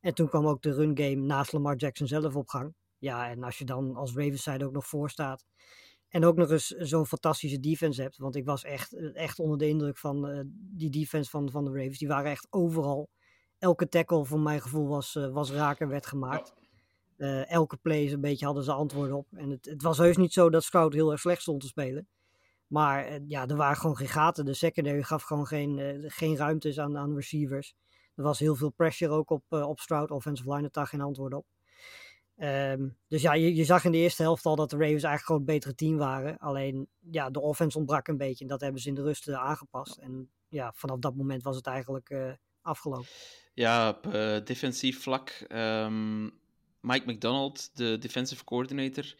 En 0.00 0.14
toen 0.14 0.28
kwam 0.28 0.46
ook 0.46 0.62
de 0.62 0.72
run 0.72 0.98
game 0.98 1.14
naast 1.26 1.52
Lamar 1.52 1.76
Jackson 1.76 2.06
zelf 2.06 2.36
op 2.36 2.48
gang. 2.48 2.74
Ja, 2.98 3.30
en 3.30 3.42
als 3.42 3.58
je 3.58 3.64
dan 3.64 3.96
als 3.96 4.14
Ravens 4.14 4.42
zijde 4.42 4.64
ook 4.64 4.72
nog 4.72 4.86
voor 4.86 5.10
staat. 5.10 5.44
En 6.08 6.24
ook 6.24 6.36
nog 6.36 6.50
eens 6.50 6.66
zo'n 6.66 7.06
fantastische 7.06 7.60
defense 7.60 8.02
hebt. 8.02 8.16
Want 8.16 8.36
ik 8.36 8.44
was 8.44 8.64
echt, 8.64 9.12
echt 9.12 9.38
onder 9.38 9.58
de 9.58 9.68
indruk 9.68 9.98
van 9.98 10.46
die 10.56 10.90
defense 10.90 11.30
van, 11.30 11.50
van 11.50 11.64
de 11.64 11.70
Ravens. 11.70 11.98
Die 11.98 12.08
waren 12.08 12.30
echt 12.30 12.46
overal. 12.50 13.08
Elke 13.58 13.88
tackle, 13.88 14.24
voor 14.24 14.40
mijn 14.40 14.60
gevoel, 14.60 14.88
was, 14.88 15.16
eh, 15.16 15.28
was 15.28 15.50
raak 15.50 15.80
en 15.80 15.88
werd 15.88 16.06
gemaakt. 16.06 16.54
Eh, 17.16 17.50
elke 17.50 17.76
play 17.76 18.12
een 18.12 18.20
beetje 18.20 18.44
hadden 18.44 18.64
ze 18.64 18.72
antwoorden 18.72 19.16
op. 19.16 19.26
En 19.32 19.50
het, 19.50 19.64
het 19.64 19.82
was 19.82 19.98
heus 19.98 20.16
niet 20.16 20.32
zo 20.32 20.50
dat 20.50 20.64
Stroud 20.64 20.92
heel 20.92 21.10
erg 21.10 21.20
slecht 21.20 21.40
stond 21.40 21.60
te 21.60 21.66
spelen. 21.66 22.08
Maar 22.66 23.04
eh, 23.04 23.20
ja, 23.28 23.46
er 23.46 23.56
waren 23.56 23.76
gewoon 23.76 23.96
geen 23.96 24.08
gaten. 24.08 24.44
De 24.44 24.54
secondary 24.54 25.02
gaf 25.02 25.22
gewoon 25.22 25.46
geen, 25.46 26.04
geen 26.06 26.36
ruimtes 26.36 26.78
aan, 26.78 26.96
aan 26.96 27.14
receivers. 27.14 27.74
Er 28.14 28.22
was 28.22 28.38
heel 28.38 28.56
veel 28.56 28.70
pressure 28.70 29.12
ook 29.12 29.30
op, 29.30 29.44
op 29.48 29.80
Stroud. 29.80 30.10
Offensive 30.10 30.54
line 30.54 30.68
daar 30.70 30.86
geen 30.86 31.00
antwoord 31.00 31.34
op. 31.34 31.46
Ehm, 32.36 32.88
dus 33.08 33.22
ja, 33.22 33.34
je, 33.34 33.54
je 33.54 33.64
zag 33.64 33.84
in 33.84 33.92
de 33.92 33.98
eerste 33.98 34.22
helft 34.22 34.46
al 34.46 34.56
dat 34.56 34.70
de 34.70 34.76
Ravens 34.76 35.02
eigenlijk 35.02 35.24
gewoon 35.24 35.40
het 35.40 35.50
betere 35.50 35.74
team 35.74 35.96
waren. 35.96 36.38
Alleen 36.38 36.88
ja, 37.10 37.30
de 37.30 37.40
offense 37.40 37.78
ontbrak 37.78 38.08
een 38.08 38.16
beetje. 38.16 38.44
En 38.44 38.50
dat 38.50 38.60
hebben 38.60 38.80
ze 38.80 38.88
in 38.88 38.94
de 38.94 39.02
rust 39.02 39.28
aangepast. 39.28 39.96
En 39.96 40.30
ja, 40.48 40.72
vanaf 40.74 40.98
dat 40.98 41.14
moment 41.14 41.42
was 41.42 41.56
het 41.56 41.66
eigenlijk 41.66 42.38
afgelopen. 42.64 43.06
Ja, 43.54 43.88
op 43.88 44.14
eh, 44.14 44.36
defensief 44.44 45.02
vlak. 45.02 45.44
ehm, 45.48 46.22
Mike 46.80 47.12
McDonald, 47.12 47.70
de 47.74 47.98
defensive 47.98 48.44
coordinator, 48.44 49.14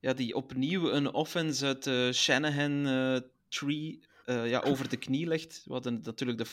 ja, 0.00 0.12
die 0.12 0.34
opnieuw 0.34 0.90
een 0.90 1.12
offense 1.12 1.66
uit 1.66 1.84
de 1.84 2.10
Shanahan-tree 2.12 4.00
ja, 4.26 4.60
over 4.60 4.88
de 4.88 4.96
knie 4.96 5.26
legt. 5.26 5.62
We 5.64 5.72
hadden 5.72 6.00
natuurlijk 6.02 6.38
de 6.38 6.46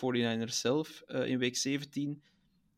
49ers 0.48 0.54
zelf 0.56 1.02
eh, 1.08 1.26
in 1.28 1.38
week 1.38 1.56
17, 1.58 2.22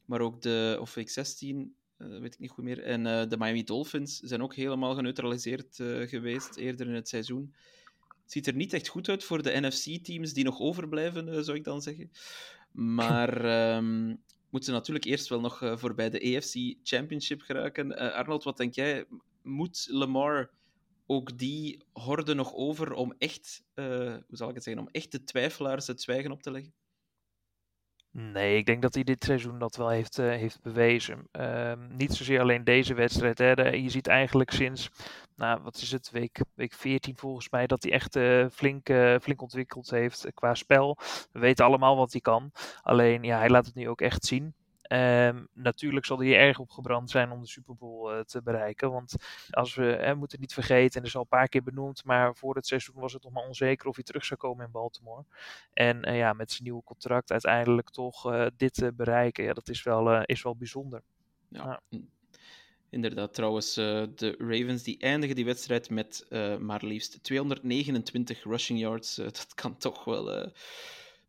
maar 0.05 0.21
ook 0.21 0.41
de, 0.41 0.77
of 0.79 0.93
week 0.93 1.09
16, 1.09 1.75
eh, 1.97 2.07
weet 2.19 2.33
ik 2.33 2.39
niet 2.39 2.49
goed 2.49 2.63
meer. 2.63 2.83
En 2.83 3.05
eh, 3.05 3.29
de 3.29 3.37
Miami 3.37 3.63
Dolphins 3.63 4.19
zijn 4.19 4.41
ook 4.41 4.55
helemaal 4.55 4.95
geneutraliseerd 4.95 5.79
eh, 5.79 6.01
geweest 6.07 6.55
eerder 6.55 6.87
in 6.87 6.93
het 6.93 7.07
seizoen. 7.09 7.53
Ziet 8.25 8.47
er 8.47 8.55
niet 8.55 8.73
echt 8.73 8.87
goed 8.87 9.09
uit 9.09 9.23
voor 9.23 9.43
de 9.43 9.59
NFC-teams 9.61 10.33
die 10.33 10.43
nog 10.43 10.59
overblijven, 10.59 11.29
eh, 11.29 11.39
zou 11.39 11.57
ik 11.57 11.63
dan 11.63 11.81
zeggen. 11.81 12.11
Maar 12.77 13.45
ehm 13.45 14.15
moeten 14.49 14.69
ze 14.69 14.77
natuurlijk 14.77 15.05
eerst 15.05 15.27
wel 15.27 15.39
nog 15.39 15.61
eh, 15.61 15.77
voorbij 15.77 16.09
de 16.09 16.35
AFC 16.35 16.75
Championship 16.83 17.41
geraken. 17.41 17.97
Eh, 17.97 18.13
Arnold, 18.13 18.43
wat 18.43 18.57
denk 18.57 18.73
jij? 18.73 19.05
Moet 19.41 19.87
Lamar 19.89 20.49
ook 21.05 21.37
die 21.37 21.83
horde 21.93 22.33
nog 22.33 22.53
over 22.53 22.93
om 22.93 23.13
echt, 23.17 23.63
eh, 23.73 23.85
hoe 24.27 24.37
zal 24.37 24.49
ik 24.49 24.55
het 24.55 24.63
zeggen, 24.63 24.83
om 24.83 24.89
echt 24.91 25.11
de 25.11 25.23
twijfelaars 25.23 25.87
het 25.87 26.01
zwijgen 26.01 26.31
op 26.31 26.41
te 26.41 26.51
leggen? 26.51 26.73
Nee, 28.19 28.57
ik 28.57 28.65
denk 28.65 28.81
dat 28.81 28.93
hij 28.93 29.03
dit 29.03 29.23
seizoen 29.23 29.59
dat 29.59 29.75
wel 29.75 29.89
heeft, 29.89 30.19
eh, 30.19 30.25
heeft 30.25 30.61
bewezen. 30.61 31.27
Ehm, 31.31 31.79
niet 31.95 32.13
zozeer 32.13 32.39
alleen 32.39 32.63
deze 32.63 32.93
wedstrijd. 32.93 33.37
Hè. 33.37 33.51
Je 33.69 33.89
ziet 33.89 34.07
eigenlijk 34.07 34.51
sinds, 34.51 34.89
nou, 35.35 35.61
wat 35.61 35.75
is 35.75 35.91
het, 35.91 36.09
week, 36.11 36.41
week 36.53 36.73
14 36.73 37.17
volgens 37.17 37.49
mij, 37.49 37.67
dat 37.67 37.83
hij 37.83 37.91
echt 37.91 38.15
eh, 38.15 38.45
flink, 38.51 38.89
eh, 38.89 39.15
flink 39.21 39.41
ontwikkeld 39.41 39.89
heeft 39.89 40.27
qua 40.33 40.53
spel. 40.53 40.97
We 41.31 41.39
weten 41.39 41.65
allemaal 41.65 41.97
wat 41.97 42.11
hij 42.11 42.21
kan. 42.21 42.51
Alleen, 42.81 43.23
ja, 43.23 43.37
hij 43.37 43.49
laat 43.49 43.65
het 43.65 43.75
nu 43.75 43.89
ook 43.89 44.01
echt 44.01 44.25
zien. 44.25 44.53
Ehm, 44.87 45.45
natuurlijk 45.53 46.05
zal 46.05 46.19
hij 46.19 46.37
erg 46.37 46.59
opgebrand 46.59 47.09
zijn 47.09 47.31
om 47.31 47.41
de 47.41 47.47
Super 47.47 47.75
Bowl 47.75 48.11
eh, 48.11 48.19
te 48.19 48.41
bereiken. 48.41 48.91
Want 48.91 49.15
als 49.49 49.75
we 49.75 50.13
moeten 50.17 50.39
niet 50.39 50.53
vergeten, 50.53 50.95
en 50.95 50.99
dat 50.99 51.05
is 51.05 51.15
al 51.15 51.21
een 51.21 51.27
paar 51.27 51.47
keer 51.47 51.63
benoemd, 51.63 52.03
maar 52.03 52.35
voor 52.35 52.55
het 52.55 52.67
seizoen 52.67 52.95
was 52.95 53.13
het 53.13 53.23
nog 53.23 53.33
maar 53.33 53.47
onzeker 53.47 53.87
of 53.87 53.95
hij 53.95 54.03
terug 54.03 54.25
zou 54.25 54.39
komen 54.39 54.65
in 54.65 54.71
Baltimore. 54.71 55.25
En 55.73 56.03
eh, 56.03 56.17
ja, 56.17 56.33
met 56.33 56.51
zijn 56.51 56.63
nieuwe 56.63 56.83
contract 56.83 57.31
uiteindelijk 57.31 57.89
toch 57.89 58.31
eh, 58.31 58.45
dit 58.57 58.73
te 58.73 58.93
bereiken, 58.93 59.43
ja, 59.43 59.53
dat 59.53 59.69
is 59.69 59.83
wel, 59.83 60.23
is 60.23 60.43
wel 60.43 60.55
bijzonder. 60.55 61.01
Ja. 61.49 61.81
Mm. 61.89 62.09
Inderdaad, 62.89 63.33
trouwens, 63.33 63.73
de 63.73 64.35
Ravens 64.37 64.83
die 64.83 64.99
eindigen 64.99 65.35
die 65.35 65.45
wedstrijd 65.45 65.89
met 65.89 66.25
maar 66.59 66.85
liefst 66.85 67.23
229 67.23 68.43
rushing 68.43 68.79
yards. 68.79 69.15
Dat 69.25 69.53
kan 69.53 69.77
toch 69.77 70.03
wel... 70.03 70.51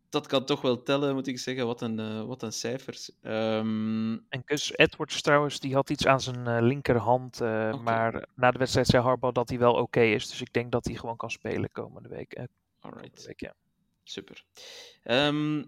dat 0.09 0.27
kan 0.27 0.44
toch 0.44 0.61
wel 0.61 0.83
tellen, 0.83 1.14
moet 1.14 1.27
ik 1.27 1.38
zeggen. 1.38 1.66
Wat 1.66 1.81
een, 1.81 1.99
eh, 1.99 2.25
wat 2.25 2.42
een 2.42 2.53
cijfers. 2.53 3.11
Ehm, 3.23 4.12
En 4.12 4.42
Gus 4.44 4.77
Edwards 4.77 5.23
trouwens, 5.23 5.61
die 5.61 5.75
had 5.75 5.90
iets 5.90 6.07
aan 6.07 6.21
zijn 6.21 6.47
eh, 6.47 6.59
linkerhand, 6.61 7.40
eh, 7.40 7.81
maar 7.83 8.27
na 8.35 8.51
de 8.51 8.59
wedstrijd 8.59 8.87
zei 8.87 9.03
Harbaugh 9.03 9.35
dat 9.35 9.49
hij 9.49 9.59
wel 9.59 9.75
oké 9.75 10.01
is. 10.01 10.29
Dus 10.29 10.40
ik 10.40 10.53
denk 10.53 10.73
dat 10.73 10.85
hij 10.85 10.94
gewoon 10.94 11.16
kan 11.16 11.31
spelen 11.31 11.71
komende 11.73 12.09
week. 12.09 12.35
komende 12.35 12.53
alright. 12.81 13.27
week 13.27 13.40
ja. 13.40 13.55
Super. 14.05 14.44
Ehm, 15.03 15.64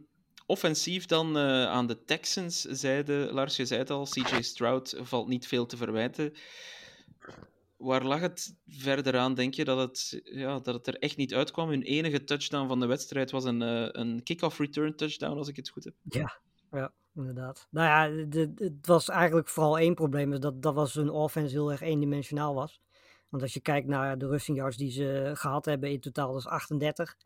offensief 0.47 1.07
dan 1.07 1.39
aan 1.69 1.87
de 1.87 2.05
Texans, 2.05 2.61
zeiden 2.61 3.33
Lars, 3.33 3.57
je 3.57 3.67
zei 3.67 3.81
het 3.81 3.91
al, 3.91 4.05
CJ 4.05 4.43
Stroud 4.43 4.95
valt 5.01 5.29
niet 5.29 5.47
veel 5.47 5.67
te 5.67 5.77
verwijten. 5.77 6.35
Waar 7.81 8.05
lag 8.05 8.21
het 8.21 8.57
verder 8.67 9.19
aan, 9.19 9.35
denk 9.35 9.55
je, 9.55 9.65
dat 9.65 9.79
het, 9.79 10.21
ja, 10.25 10.59
dat 10.59 10.75
het 10.75 10.87
er 10.87 10.99
echt 10.99 11.17
niet 11.17 11.35
uitkwam? 11.35 11.69
Hun 11.69 11.83
enige 11.83 12.25
touchdown 12.25 12.69
van 12.69 12.81
de 12.81 12.87
wedstrijd 12.87 13.31
was 13.31 13.45
een, 13.45 13.63
eh, 13.63 13.89
een 13.91 14.23
kick-off 14.23 14.59
return 14.59 14.97
touchdown, 14.97 15.39
als 15.39 15.49
ik 15.49 15.57
het 15.57 15.69
goed 15.69 15.85
heb. 15.85 15.95
Ja, 16.03 16.41
ja, 16.71 16.93
inderdaad. 17.15 17.67
Nou 17.71 17.87
ja, 17.87 18.25
het 18.55 18.87
was 18.87 19.09
eigenlijk 19.09 19.49
vooral 19.49 19.79
één 19.79 19.95
probleem. 19.95 20.41
Dat, 20.41 20.63
dat 20.63 20.75
was 20.75 20.95
hun 20.95 21.11
offense 21.11 21.55
heel 21.55 21.71
erg 21.71 21.81
eendimensionaal 21.81 22.55
was. 22.55 22.81
Want 23.29 23.43
als 23.43 23.55
je 23.55 23.61
kijkt 23.61 23.87
naar 23.87 24.19
de 24.19 24.27
rushing 24.27 24.57
yards 24.57 24.77
die 24.77 24.91
ze 24.91 25.31
gehad 25.35 25.65
hebben 25.65 25.91
in 25.91 26.01
totaal, 26.01 26.33
dat 26.33 26.41
is 26.41 26.47
38. 26.47 27.17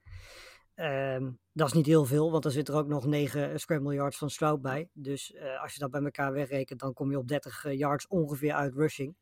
Ehm, 0.74 1.30
dat 1.52 1.66
is 1.66 1.72
niet 1.72 1.86
heel 1.86 2.04
veel, 2.04 2.30
want 2.30 2.44
er 2.44 2.50
zit 2.50 2.68
er 2.68 2.74
ook 2.74 2.86
nog 2.86 3.06
9 3.06 3.60
scramble 3.60 3.94
yards 3.94 4.18
van 4.18 4.30
Stroud 4.30 4.62
bij. 4.62 4.88
Dus 4.92 5.32
eh, 5.32 5.62
als 5.62 5.72
je 5.72 5.78
dat 5.80 5.90
bij 5.90 6.02
elkaar 6.02 6.32
wegrekent, 6.32 6.80
dan 6.80 6.92
kom 6.92 7.10
je 7.10 7.18
op 7.18 7.28
30 7.28 7.64
eh, 7.64 7.78
yards 7.78 8.06
ongeveer 8.06 8.52
uit 8.52 8.74
rushing. 8.74 9.16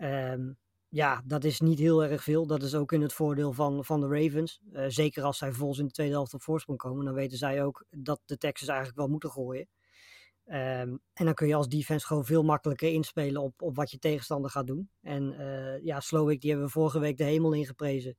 Ehm, 0.00 0.52
ja, 0.88 1.22
dat 1.26 1.44
is 1.44 1.60
niet 1.60 1.78
heel 1.78 2.04
erg 2.04 2.22
veel. 2.22 2.46
Dat 2.46 2.62
is 2.62 2.74
ook 2.74 2.92
in 2.92 3.00
het 3.02 3.12
voordeel 3.12 3.52
van, 3.52 3.84
van 3.84 4.00
de 4.00 4.06
Ravens. 4.06 4.60
Eh, 4.72 4.84
zeker 4.88 5.22
als 5.22 5.38
zij 5.38 5.48
vervolgens 5.48 5.78
in 5.78 5.86
de 5.86 5.92
tweede 5.92 6.12
helft 6.12 6.34
op 6.34 6.42
voorsprong 6.42 6.78
komen, 6.78 7.04
dan 7.04 7.14
weten 7.14 7.38
zij 7.38 7.64
ook 7.64 7.84
dat 7.90 8.20
de 8.24 8.36
Texans 8.36 8.70
eigenlijk 8.70 8.98
wel 8.98 9.08
moeten 9.08 9.30
gooien. 9.30 9.68
Ehm, 10.44 10.96
en 11.12 11.24
dan 11.24 11.34
kun 11.34 11.46
je 11.46 11.54
als 11.54 11.68
defense 11.68 12.06
gewoon 12.06 12.24
veel 12.24 12.42
makkelijker 12.42 12.92
inspelen 12.92 13.42
op, 13.42 13.62
op 13.62 13.76
wat 13.76 13.90
je 13.90 13.98
tegenstander 13.98 14.50
gaat 14.50 14.66
doen. 14.66 14.90
En 15.02 15.32
eh 15.38 15.84
ja, 15.84 16.00
Slowick, 16.00 16.40
die 16.40 16.50
hebben 16.50 16.68
we 16.68 16.72
vorige 16.72 16.98
week 16.98 17.16
de 17.16 17.24
hemel 17.24 17.52
ingeprezen. 17.52 18.16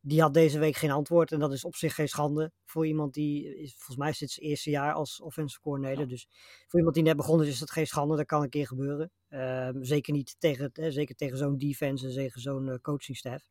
Die 0.00 0.20
had 0.20 0.34
deze 0.34 0.58
week 0.58 0.76
geen 0.76 0.90
antwoord. 0.90 1.32
En 1.32 1.38
dat 1.38 1.52
is 1.52 1.64
op 1.64 1.76
zich 1.76 1.94
geen 1.94 2.08
schande 2.08 2.52
voor 2.64 2.86
iemand 2.86 3.14
die, 3.14 3.58
is, 3.58 3.74
volgens 3.74 3.96
mij 3.96 4.10
is 4.10 4.18
dit 4.18 4.30
zijn 4.30 4.46
eerste 4.46 4.70
jaar 4.70 4.92
als 4.92 5.20
offensive 5.20 5.60
coordinator. 5.60 6.00
Ja. 6.00 6.08
Dus 6.08 6.28
voor 6.68 6.78
iemand 6.78 6.94
die 6.94 7.04
net 7.04 7.16
begonnen 7.16 7.46
is, 7.46 7.52
is 7.52 7.58
dat 7.58 7.70
geen 7.70 7.86
schande. 7.86 8.16
Dat 8.16 8.26
kan 8.26 8.42
een 8.42 8.48
keer 8.48 8.66
gebeuren. 8.66 9.10
Ehm, 9.28 9.82
zeker 9.82 10.12
niet 10.12 10.36
tegen, 10.38 10.72
eh, 10.72 10.90
zeker 10.90 11.14
tegen 11.14 11.38
zo'n 11.38 11.58
defense 11.58 12.06
en 12.06 12.14
tegen 12.14 12.40
zo'n 12.40 12.68
eh, 12.68 12.78
coaching 12.82 13.16
staff. 13.16 13.48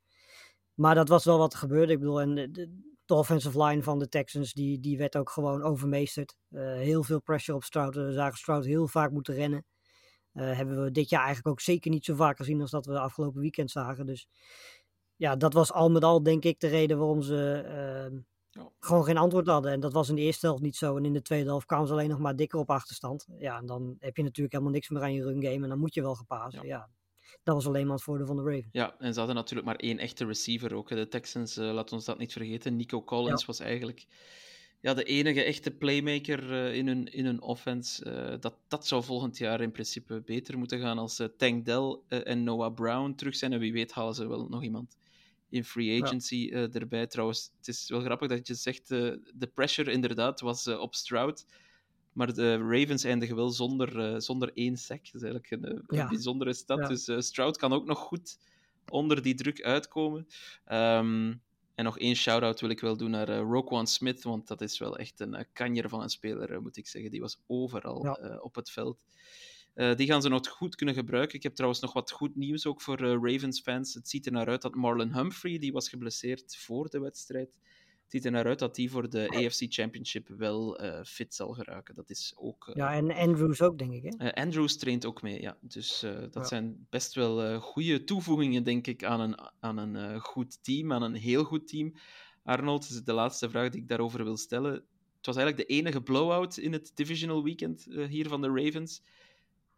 Maar 0.74 0.96
dat 0.96 1.10
was 1.10 1.26
wel 1.26 1.38
wat 1.38 1.54
er 1.54 1.60
gebeurde. 1.60 1.94
Ik 1.94 2.00
bedoel, 2.00 2.22
en 2.22 2.36
de, 2.36 2.52
de, 2.52 2.90
de 3.06 3.14
offensive 3.14 3.64
line 3.64 3.84
van 3.84 4.00
de 4.00 4.10
Texans, 4.10 4.54
die, 4.54 4.80
die 4.80 4.98
werd 4.98 5.18
ook 5.18 5.30
gewoon 5.30 5.64
overmeesterd. 5.64 6.36
Eh, 6.50 6.62
heel 6.62 7.04
veel 7.04 7.22
pressure 7.22 7.58
op 7.58 7.64
Stroud. 7.64 7.96
We 7.96 8.14
zagen 8.14 8.38
Stroud 8.38 8.66
heel 8.66 8.88
vaak 8.88 9.12
moeten 9.12 9.34
rennen. 9.34 9.66
Eh, 10.34 10.56
hebben 10.58 10.84
we 10.84 10.92
dit 10.92 11.10
jaar 11.10 11.24
eigenlijk 11.24 11.48
ook 11.48 11.62
zeker 11.62 11.92
niet 11.92 12.06
zo 12.06 12.16
vaak 12.16 12.38
gezien 12.38 12.62
als 12.62 12.72
dat 12.72 12.86
we 12.86 13.00
afgelopen 13.00 13.42
weekend 13.42 13.72
zagen. 13.72 14.06
Dus 14.06 14.28
ja, 15.19 15.36
dat 15.36 15.53
was 15.53 15.71
al 15.71 15.89
met 15.91 16.03
al 16.03 16.23
denk 16.23 16.43
ik 16.43 16.60
de 16.60 16.67
reden 16.67 16.97
waarom 16.97 17.21
ze 17.21 17.63
ehm, 17.65 18.19
Ja. 18.51 18.69
gewoon 18.79 19.03
geen 19.03 19.17
antwoord 19.17 19.47
hadden. 19.47 19.71
En 19.71 19.79
dat 19.79 19.93
was 19.93 20.10
in 20.10 20.15
de 20.15 20.21
eerste 20.21 20.45
helft 20.45 20.62
niet 20.62 20.75
zo. 20.75 20.97
En 20.97 21.05
in 21.05 21.13
de 21.13 21.21
tweede 21.21 21.49
helft 21.49 21.65
kwamen 21.65 21.88
ze 21.88 21.93
alleen 21.93 22.10
nog 22.10 22.19
maar 22.19 22.36
dikker 22.36 22.60
op 22.60 22.69
achterstand. 22.69 23.27
Ja, 23.39 23.58
en 23.58 23.65
dan 23.65 23.95
heb 23.99 24.15
je 24.17 24.23
natuurlijk 24.23 24.51
helemaal 24.53 24.73
niks 24.73 24.89
meer 24.89 25.01
aan 25.01 25.13
je 25.13 25.23
run 25.23 25.43
game. 25.43 25.63
En 25.63 25.69
dan 25.69 25.79
moet 25.79 25.93
je 25.93 26.01
wel 26.01 26.15
gepazen. 26.15 26.65
Ja. 26.67 26.89
Dat 27.43 27.55
was 27.55 27.67
alleen 27.67 27.86
maar 27.86 27.95
het 27.95 28.03
voordeel 28.03 28.25
van 28.25 28.36
de 28.36 28.43
Ravens. 28.43 28.67
Ja, 28.71 28.95
en 28.99 29.12
ze 29.13 29.17
hadden 29.19 29.38
natuurlijk 29.38 29.67
maar 29.67 29.75
één 29.77 29.97
echte 29.97 30.25
receiver 30.25 30.73
ook. 30.75 30.89
hè. 30.89 30.95
De 30.95 31.08
Texans, 31.08 31.58
eh 31.58 31.71
laat 31.71 31.91
ons 31.91 32.05
dat 32.05 32.17
niet 32.17 32.34
vergeten. 32.34 32.75
Nico 32.75 33.03
Collins 33.03 33.45
was 33.45 33.60
eigenlijk 33.60 34.05
ja, 34.82 34.93
de 34.93 35.03
enige 35.03 35.43
echte 35.43 35.71
playmaker 35.71 36.53
eh, 36.53 36.75
in, 36.75 36.88
hun, 36.88 37.05
in 37.05 37.25
hun 37.25 37.41
offense. 37.41 38.03
Eh, 38.05 38.39
dat, 38.39 38.55
dat 38.67 38.88
zou 38.88 39.03
volgend 39.03 39.38
jaar 39.38 39.62
in 39.62 39.71
principe 39.71 40.21
beter 40.21 40.58
moeten 40.58 40.79
gaan 40.79 40.97
als 40.97 41.21
Tank 41.38 41.65
Dell 41.65 41.97
en 42.08 42.43
Noah 42.43 42.73
Brown 42.73 43.13
terug 43.15 43.36
zijn. 43.36 43.53
En 43.53 43.60
wie 43.60 43.73
weet 43.73 43.91
halen 43.91 44.15
ze 44.15 44.27
wel 44.27 44.47
nog 44.49 44.63
iemand 44.63 44.97
in 45.50 45.64
free 45.64 46.04
agency 46.04 46.50
eh, 46.54 46.76
erbij. 46.76 47.08
Trouwens, 47.08 47.52
het 47.58 47.68
is 47.68 47.90
wel 47.90 48.02
grappig 48.02 48.28
dat 48.28 48.48
je 48.48 48.54
zegt, 48.54 48.92
eh, 48.92 49.12
de 49.34 49.48
pressure 49.54 49.92
inderdaad 49.92 50.40
was 50.40 50.68
eh, 50.68 50.80
op 50.80 50.96
Stroud. 50.96 51.46
Maar 52.14 52.34
de 52.34 52.58
Ravens 52.58 53.04
eindigen 53.04 53.36
wel 53.36 53.50
zonder, 53.50 54.22
zonder 54.22 54.52
één 54.54 54.78
sack. 54.78 55.12
Dat 55.12 55.22
is 55.22 55.30
eigenlijk 55.30 55.52
een, 55.52 56.08
bijzondere 56.08 56.54
stat. 56.54 56.80
Ja. 56.80 56.88
Dus 56.88 57.28
Stroud 57.28 57.58
kan 57.58 57.74
ook 57.74 57.86
nog 57.86 58.00
goed 58.00 58.38
onder 58.90 59.22
die 59.22 59.36
druk 59.36 59.62
uitkomen. 59.62 60.28
Ehm, 60.66 61.34
en 61.80 61.86
nog 61.86 62.00
één 62.00 62.16
shout-out 62.16 62.60
wil 62.60 62.70
ik 62.70 62.80
wel 62.80 62.98
doen 62.98 63.12
naar 63.12 63.30
uh, 63.30 63.38
Roquan 63.38 63.88
Smith, 63.88 64.24
want 64.24 64.48
dat 64.48 64.62
is 64.62 64.80
wel 64.80 64.98
echt 64.98 65.20
een 65.20 65.34
uh, 65.34 65.40
kanjer 65.54 65.90
van 65.90 66.02
een 66.02 66.10
speler, 66.10 66.52
uh, 66.52 66.58
moet 66.58 66.78
ik 66.78 66.88
zeggen. 66.88 67.12
Die 67.12 67.22
was 67.22 67.42
overal 67.48 68.04
Ja. 68.06 68.38
op 68.42 68.56
het 68.56 68.72
veld. 68.72 68.98
Uh, 69.80 69.96
die 69.96 70.08
gaan 70.08 70.22
ze 70.22 70.30
nog 70.30 70.48
goed 70.48 70.76
kunnen 70.76 70.96
gebruiken. 70.96 71.36
Ik 71.36 71.44
heb 71.44 71.54
trouwens 71.54 71.82
nog 71.82 71.94
wat 71.94 72.12
goed 72.12 72.36
nieuws 72.36 72.65
ook 72.65 72.82
voor 72.82 73.02
uh, 73.02 73.10
Ravens-fans. 73.32 73.94
Het 73.94 74.10
ziet 74.10 74.26
er 74.26 74.32
naar 74.32 74.48
uit 74.48 74.62
dat 74.62 74.76
Marlon 74.76 75.13
Humphrey, 75.13 75.58
die 75.58 75.72
was 75.72 75.89
geblesseerd 75.89 76.58
voor 76.58 76.89
de 76.89 77.00
wedstrijd, 77.00 77.58
het 78.02 78.12
ziet 78.12 78.26
er 78.26 78.32
naar 78.32 78.46
uit 78.46 78.60
dat 78.60 78.76
die 78.76 78.92
voor 78.92 79.10
de 79.10 79.30
AFC 79.30 79.65
Championship 79.74 80.28
wel 80.28 80.84
uh, 80.84 81.04
fit 81.04 81.36
zal 81.36 81.54
geraken. 81.54 81.96
Dat 81.96 82.10
is 82.10 82.34
ook... 82.38 82.72
ja, 82.74 82.94
en 82.94 83.12
Andrews 83.12 83.62
ook, 83.62 83.78
denk 83.78 83.94
ik. 83.94 84.13
Hè? 84.18 84.34
Andrews 84.34 84.78
traint 84.78 85.06
ook 85.06 85.22
mee, 85.22 85.42
ja. 85.42 85.58
Dus 85.62 86.00
dat 86.00 86.34
Ja. 86.34 86.44
zijn 86.44 86.88
best 86.89 87.13
wel 87.15 87.60
goede 87.60 88.04
toevoegingen, 88.04 88.63
denk 88.63 88.88
ik, 88.88 89.04
aan 89.04 89.20
een, 89.20 89.39
aan 89.60 89.78
een 89.78 90.20
goed 90.20 90.63
team, 90.63 90.94
aan 90.94 91.02
een 91.02 91.15
heel 91.15 91.44
goed 91.44 91.68
team. 91.68 91.94
Arnold, 92.44 93.06
de 93.06 93.13
laatste 93.13 93.50
vraag 93.50 93.70
die 93.70 93.82
ik 93.82 93.88
daarover 93.88 94.24
wil 94.24 94.38
stellen. 94.38 94.74
Het 95.18 95.26
was 95.26 95.36
eigenlijk 95.36 95.68
de 95.68 95.76
enige 95.76 96.02
blowout 96.02 96.58
in 96.58 96.74
het 96.74 96.92
divisional 96.96 97.44
weekend 97.44 97.88
hier 98.10 98.28
van 98.28 98.42
de 98.42 98.48
Ravens. 98.48 99.02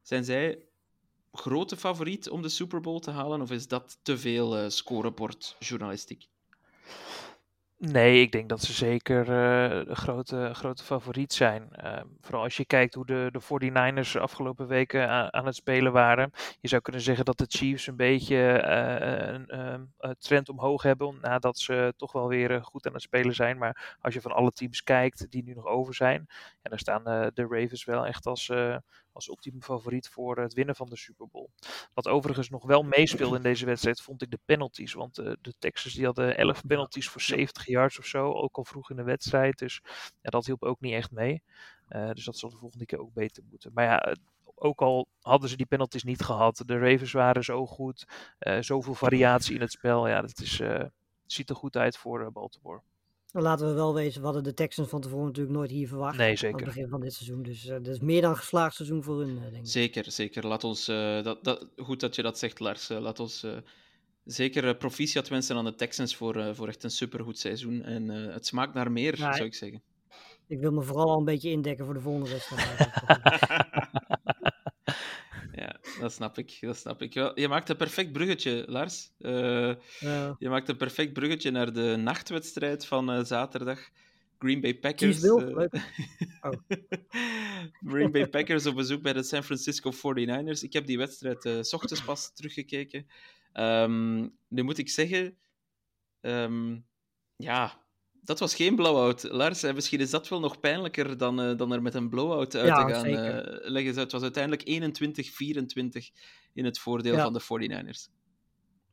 Zijn 0.01 0.23
zij 0.23 0.65
grote 1.31 1.77
favoriet 1.77 2.29
om 2.29 2.41
de 2.41 2.49
Super 2.49 2.81
Bowl 2.81 2.99
te 2.99 3.11
halen, 3.11 3.41
of 3.41 3.51
is 3.51 3.67
dat 3.67 3.99
te 4.01 4.17
veel 4.17 4.63
uh, 4.63 4.69
scorebordjournalistiek? 4.69 6.29
Nee, 7.83 8.21
ik 8.21 8.31
denk 8.31 8.49
dat 8.49 8.61
ze 8.61 8.73
zeker 8.73 9.29
uh, 9.29 9.95
grote, 9.95 10.49
grote 10.53 10.83
favoriet 10.83 11.33
zijn. 11.33 11.69
Uh, 11.83 12.01
vooral 12.19 12.43
als 12.43 12.57
je 12.57 12.65
kijkt 12.65 12.93
hoe 12.93 13.05
de, 13.05 13.29
de 13.31 13.41
49ers 13.41 14.11
de 14.11 14.19
afgelopen 14.19 14.67
weken 14.67 15.31
aan, 15.33 15.45
het 15.45 15.55
spelen 15.55 15.91
waren. 15.91 16.31
Je 16.59 16.67
zou 16.67 16.81
kunnen 16.81 17.01
zeggen 17.01 17.25
dat 17.25 17.37
de 17.37 17.45
Chiefs 17.47 17.87
een 17.87 17.95
beetje 17.95 18.63
uh, 18.65 19.33
een, 19.33 19.55
een, 19.97 20.15
trend 20.19 20.49
omhoog 20.49 20.83
hebben. 20.83 21.17
Nadat 21.21 21.59
ze 21.59 21.93
toch 21.97 22.11
wel 22.11 22.27
weer 22.27 22.63
goed 22.63 22.87
aan 22.87 22.93
het 22.93 23.01
spelen 23.01 23.35
zijn. 23.35 23.57
Maar 23.57 23.97
als 24.01 24.13
je 24.13 24.21
van 24.21 24.31
alle 24.31 24.51
teams 24.51 24.83
kijkt 24.83 25.31
die 25.31 25.43
nu 25.43 25.53
nog 25.53 25.65
over 25.65 25.93
zijn. 25.93 26.25
Ja, 26.61 26.69
dan 26.69 26.79
staan 26.79 27.03
de 27.33 27.47
Ravens 27.49 27.85
wel 27.85 28.05
echt 28.05 28.25
als, 28.25 28.49
als 29.13 29.27
ultieme 29.27 29.61
favoriet 29.61 30.09
voor 30.09 30.37
het 30.37 30.53
winnen 30.53 30.75
van 30.75 30.89
de 30.89 30.97
Super 30.97 31.27
Bowl. 31.27 31.49
Wat 31.93 32.07
overigens 32.07 32.49
nog 32.49 32.65
wel 32.65 32.83
meespeelde 32.83 33.35
in 33.35 33.41
deze 33.41 33.65
wedstrijd, 33.65 34.01
vond 34.01 34.21
ik 34.21 34.31
de 34.31 34.39
penalties. 34.45 34.93
Want 34.93 35.19
uh, 35.19 35.31
de 35.41 35.53
Texans 35.59 35.93
die 35.95 36.05
hadden 36.05 36.37
11 36.37 36.65
penalties 36.67 37.09
voor 37.09 37.21
70 37.21 37.65
yards 37.65 37.99
of 37.99 38.05
zo, 38.05 38.31
ook 38.31 38.57
al 38.57 38.65
vroeg 38.65 38.89
in 38.89 38.95
de 38.95 39.03
wedstrijd. 39.03 39.57
Dus 39.57 39.81
ja, 40.21 40.29
dat 40.29 40.45
hielp 40.45 40.63
ook 40.63 40.79
niet 40.79 40.93
echt 40.93 41.11
mee. 41.11 41.43
Uh, 41.89 42.11
dus 42.11 42.25
dat 42.25 42.37
zal 42.37 42.49
de 42.49 42.57
volgende 42.57 42.85
keer 42.85 42.99
ook 42.99 43.13
beter 43.13 43.43
moeten. 43.49 43.71
Maar 43.73 43.85
ja, 43.85 44.15
ook 44.55 44.81
al 44.81 45.07
hadden 45.21 45.49
ze 45.49 45.57
die 45.57 45.65
penalties 45.65 46.03
niet 46.03 46.21
gehad, 46.21 46.63
de 46.65 46.77
Ravens 46.77 47.11
waren 47.11 47.43
zo 47.43 47.65
goed, 47.65 48.07
uh, 48.39 48.61
zoveel 48.61 48.93
variatie 48.93 49.55
in 49.55 49.61
het 49.61 49.71
spel. 49.71 50.07
Ja, 50.07 50.21
dat 50.21 50.39
is, 50.39 50.61
ziet 51.25 51.49
er 51.49 51.55
goed 51.55 51.77
uit 51.77 51.97
voor 51.97 52.31
Baltimore. 52.31 52.81
Laten 53.31 53.67
we 53.67 53.73
wel 53.73 53.93
wezen, 53.93 54.19
we 54.19 54.25
hadden 54.25 54.43
de 54.43 54.53
Texans 54.53 54.89
van 54.89 55.01
tevoren 55.01 55.25
natuurlijk 55.25 55.55
nooit 55.55 55.71
hier 55.71 55.87
verwacht. 55.87 56.17
Nee, 56.17 56.35
zeker. 56.35 56.47
Aan 56.47 56.65
het 56.65 56.73
begin 56.73 56.89
van 56.89 57.01
dit 57.01 57.13
seizoen. 57.13 57.43
Dus 57.43 57.65
uh, 57.65 57.71
dat 57.71 57.87
is 57.87 57.99
meer 57.99 58.21
dan 58.21 58.35
geslaagd 58.35 58.75
seizoen 58.75 59.03
voor 59.03 59.19
hun, 59.19 59.39
denk 59.39 59.55
ik. 59.55 59.59
Zeker, 59.63 60.11
zeker. 60.11 60.47
Laat 60.47 60.63
ons, 60.63 60.89
uh, 60.89 61.23
dat, 61.23 61.43
dat, 61.43 61.67
goed 61.77 61.99
dat 61.99 62.15
je 62.15 62.21
dat 62.21 62.39
zegt, 62.39 62.59
Lars. 62.59 62.89
Uh, 62.89 62.99
laat 62.99 63.19
ons 63.19 63.45
zeker 64.25 64.75
proficiat 64.75 65.27
wensen 65.27 65.55
aan 65.55 65.65
de 65.65 65.75
Texans 65.75 66.15
voor, 66.15 66.55
voor 66.55 66.67
echt 66.67 66.83
een 66.83 66.91
supergoed 66.91 67.39
seizoen. 67.39 67.83
En 67.83 68.07
het 68.09 68.45
smaakt 68.45 68.73
naar 68.73 68.91
meer, 68.91 69.17
ja, 69.17 69.33
zou 69.33 69.47
ik 69.47 69.53
zeggen. 69.53 69.81
Ik 70.47 70.59
wil 70.59 70.71
me 70.71 70.81
vooral 70.81 71.09
al 71.09 71.17
een 71.17 71.25
beetje 71.25 71.49
indekken 71.49 71.85
voor 71.85 71.93
de 71.93 71.99
volgende 71.99 72.29
wedstrijd. 72.29 72.89
dat 75.99 76.13
snap 76.13 76.37
ik. 76.37 76.57
Dat 76.61 76.77
snap 76.77 77.01
ik. 77.01 77.13
Je 77.13 77.47
maakt 77.49 77.69
een 77.69 77.77
perfect 77.77 78.11
bruggetje, 78.11 78.63
Lars. 78.67 79.11
Uh, 79.19 79.73
ja. 79.99 80.35
Je 80.39 80.49
maakt 80.49 80.69
een 80.69 80.77
perfect 80.77 81.13
bruggetje 81.13 81.51
naar 81.51 81.73
de 81.73 81.95
nachtwedstrijd 81.97 82.85
van 82.85 83.17
uh, 83.17 83.23
zaterdag. 83.23 83.89
Green 84.39 84.61
Bay 84.61 84.75
Packers. 84.75 85.23
Uh, 85.23 85.33
oh. 86.41 86.51
Green 87.87 88.11
Bay 88.11 88.27
Packers 88.27 88.65
op 88.65 88.75
bezoek 88.75 89.01
bij 89.01 89.13
de 89.13 89.23
San 89.23 89.43
Francisco 89.43 89.91
49ers. 89.91 90.59
Ik 90.61 90.73
heb 90.73 90.85
die 90.85 90.97
wedstrijd 90.97 91.45
uh, 91.45 91.61
s 91.61 91.73
ochtends 91.73 92.03
pas 92.03 92.33
teruggekeken. 92.33 93.07
Um, 93.53 94.37
nu 94.47 94.63
moet 94.63 94.77
ik 94.77 94.89
zeggen, 94.89 95.37
um, 96.21 96.85
ja, 97.35 97.80
dat 98.23 98.39
was 98.39 98.55
geen 98.55 98.75
blowout. 98.75 99.23
Lars, 99.23 99.61
misschien 99.61 99.99
is 99.99 100.09
dat 100.09 100.27
wel 100.27 100.39
nog 100.39 100.59
pijnlijker 100.59 101.17
dan, 101.17 101.49
uh, 101.49 101.57
dan 101.57 101.71
er 101.71 101.81
met 101.81 101.93
een 101.93 102.09
blowout 102.09 102.55
uit 102.55 102.67
ja, 102.67 102.85
te 102.85 102.93
gaan 102.93 103.07
uh, 103.07 103.69
leggen. 103.71 103.95
Het 103.95 104.11
was 104.11 104.21
uiteindelijk 104.21 104.63
21-24 104.69 106.13
in 106.53 106.65
het 106.65 106.79
voordeel 106.79 107.13
ja. 107.13 107.23
van 107.23 107.33
de 107.33 107.41
49ers. 107.41 108.19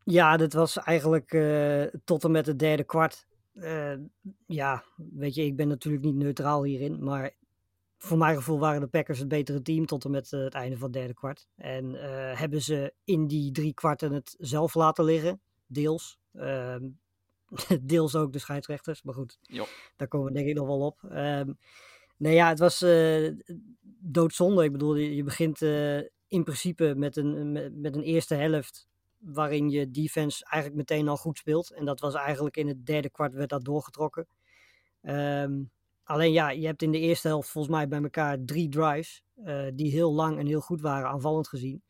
Ja, 0.05 0.37
dat 0.37 0.53
was 0.53 0.77
eigenlijk 0.77 1.33
uh, 1.33 1.83
tot 2.05 2.25
en 2.25 2.31
met 2.31 2.47
het 2.47 2.59
derde 2.59 2.85
kwart. 2.85 3.27
Ja, 4.47 4.85
weet 4.97 5.35
je, 5.35 5.45
ik 5.45 5.57
ben 5.57 5.69
natuurlijk 5.69 6.05
niet 6.05 6.15
neutraal 6.15 6.63
hierin, 6.63 7.05
maar 7.05 7.35
voor 7.99 8.19
mijn 8.19 8.37
gevoel 8.37 8.59
waren 8.59 8.81
de 8.81 8.87
Packers 8.87 9.19
het 9.19 9.29
betere 9.29 9.63
team 9.63 9.87
tot 9.87 10.05
en 10.05 10.11
met 10.11 10.31
het 10.31 10.55
einde 10.55 10.77
van 10.77 10.85
het 10.85 10.93
derde 10.93 11.15
kwart. 11.15 11.49
En 11.57 11.95
hebben 12.37 12.63
ze 12.63 12.95
in 13.05 13.27
die 13.27 13.53
drie 13.53 13.75
kwarten 13.75 14.13
het 14.13 14.35
zelf 14.39 14.75
laten 14.75 15.05
liggen, 15.05 15.41
deels. 15.67 16.19
Ehm, 16.33 16.85
deels 17.81 18.15
ook 18.15 18.33
de 18.33 18.39
scheidsrechters, 18.39 19.03
maar 19.03 19.15
goed, 19.15 19.39
jo. 19.43 19.67
daar 19.97 20.09
komen 20.09 20.27
we 20.27 20.33
denk 20.33 20.49
ik 20.49 20.55
nog 20.55 20.67
wel 20.67 20.81
op. 20.81 20.99
Um, 21.13 21.59
nee 22.17 22.35
ja, 22.35 22.49
het 22.49 22.59
was 22.59 22.83
uh, 22.83 23.33
doodzonde. 24.01 24.65
Ik 24.65 24.73
bedoel, 24.73 24.95
je, 24.95 25.17
je 25.17 25.25
begint 25.25 25.61
in 26.29 26.45
principe 26.45 26.95
met 26.97 27.17
een, 27.17 27.53
met, 27.53 27.77
met 27.77 27.97
een 27.97 28.03
eerste 28.03 28.35
helft 28.35 28.89
waarin 29.19 29.71
je 29.71 29.91
defense 29.91 30.45
eigenlijk 30.45 30.75
meteen 30.89 31.09
al 31.09 31.17
goed 31.17 31.39
speelt. 31.39 31.71
En 31.71 31.85
dat 31.85 32.01
was 32.01 32.15
eigenlijk 32.15 32.57
in 32.57 32.69
het 32.69 32.87
derde 32.87 33.11
kwart 33.11 33.35
werd 33.35 33.49
dat 33.49 33.65
doorgetrokken. 33.65 34.27
Um, 35.03 35.71
alleen 36.05 36.33
ja, 36.33 36.51
je 36.51 36.67
hebt 36.67 36.83
in 36.83 36.91
de 36.91 36.99
eerste 36.99 37.29
helft 37.29 37.49
volgens 37.49 37.75
mij 37.75 37.89
bij 37.89 38.03
elkaar 38.03 38.45
drie 38.45 38.69
drives 38.69 39.23
uh, 39.45 39.67
die 39.75 39.91
heel 39.91 40.13
lang 40.13 40.39
en 40.39 40.47
heel 40.47 40.61
goed 40.61 40.81
waren 40.81 41.09
aanvallend 41.09 41.49
gezien. 41.49 41.83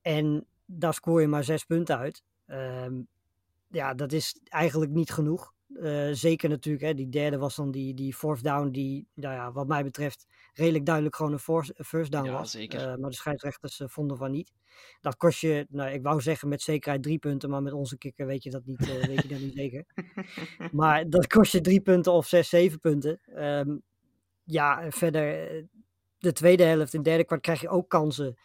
En 0.00 0.46
daar 0.64 0.94
scoor 0.94 1.20
je 1.20 1.26
maar 1.26 1.44
zes 1.44 1.64
punten 1.64 1.98
uit. 1.98 2.22
Um, 2.46 3.08
ja, 3.72 3.94
dat 3.94 4.12
is 4.12 4.40
eigenlijk 4.48 4.92
niet 4.92 5.10
genoeg. 5.10 5.52
Uh, 5.68 6.08
zeker 6.12 6.48
natuurlijk, 6.48 6.84
hè, 6.84 6.94
die 6.94 7.08
derde 7.08 7.38
was 7.38 7.56
dan 7.56 7.70
die, 7.70 7.94
die 7.94 8.14
fourth 8.14 8.42
down 8.42 8.70
die, 8.70 9.06
nou 9.14 9.34
ja, 9.34 9.52
wat 9.52 9.66
mij 9.66 9.84
betreft, 9.84 10.26
redelijk 10.52 10.86
duidelijk 10.86 11.16
gewoon 11.16 11.32
een 11.32 11.38
force, 11.38 11.74
first 11.84 12.10
down 12.10 12.24
ja, 12.24 12.32
was. 12.32 12.50
Zeker. 12.50 12.80
Uh, 12.80 12.96
maar 12.96 13.10
de 13.10 13.16
scheidsrechters 13.16 13.80
uh, 13.80 13.88
vonden 13.88 14.16
van 14.16 14.30
niet. 14.30 14.52
Dat 15.00 15.16
kost 15.16 15.40
je, 15.40 15.66
nou, 15.68 15.90
ik 15.90 16.02
wou 16.02 16.20
zeggen 16.20 16.48
met 16.48 16.62
zekerheid 16.62 17.02
drie 17.02 17.18
punten, 17.18 17.50
maar 17.50 17.62
met 17.62 17.72
onze 17.72 17.98
kikker 17.98 18.26
weet 18.26 18.42
je 18.42 18.50
dat 18.50 18.64
niet, 18.64 19.06
weet 19.06 19.22
je 19.22 19.28
dat 19.28 19.40
niet 19.40 19.54
zeker. 19.54 19.84
Maar 20.72 21.08
dat 21.08 21.26
kost 21.26 21.52
je 21.52 21.60
drie 21.60 21.80
punten 21.80 22.12
of 22.12 22.26
zes, 22.26 22.48
zeven 22.48 22.78
punten. 22.78 23.20
Um, 23.44 23.82
ja, 24.44 24.90
verder, 24.90 25.64
de 26.18 26.32
tweede 26.32 26.62
helft, 26.64 26.92
in 26.92 26.98
het 26.98 27.08
derde 27.08 27.24
kwart 27.24 27.42
krijg 27.42 27.60
je 27.60 27.68
ook 27.68 27.88
kansen. 27.88 28.36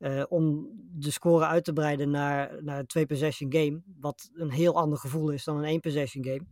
Uh, 0.00 0.22
om 0.28 0.68
de 0.92 1.10
score 1.10 1.44
uit 1.44 1.64
te 1.64 1.72
breiden 1.72 2.10
naar, 2.10 2.62
naar 2.62 2.78
een 2.78 2.86
twee-possession 2.86 3.52
game. 3.52 3.82
Wat 4.00 4.30
een 4.32 4.50
heel 4.50 4.76
ander 4.76 4.98
gevoel 4.98 5.30
is 5.30 5.44
dan 5.44 5.56
een 5.56 5.64
één-possession 5.64 6.24
game. 6.24 6.46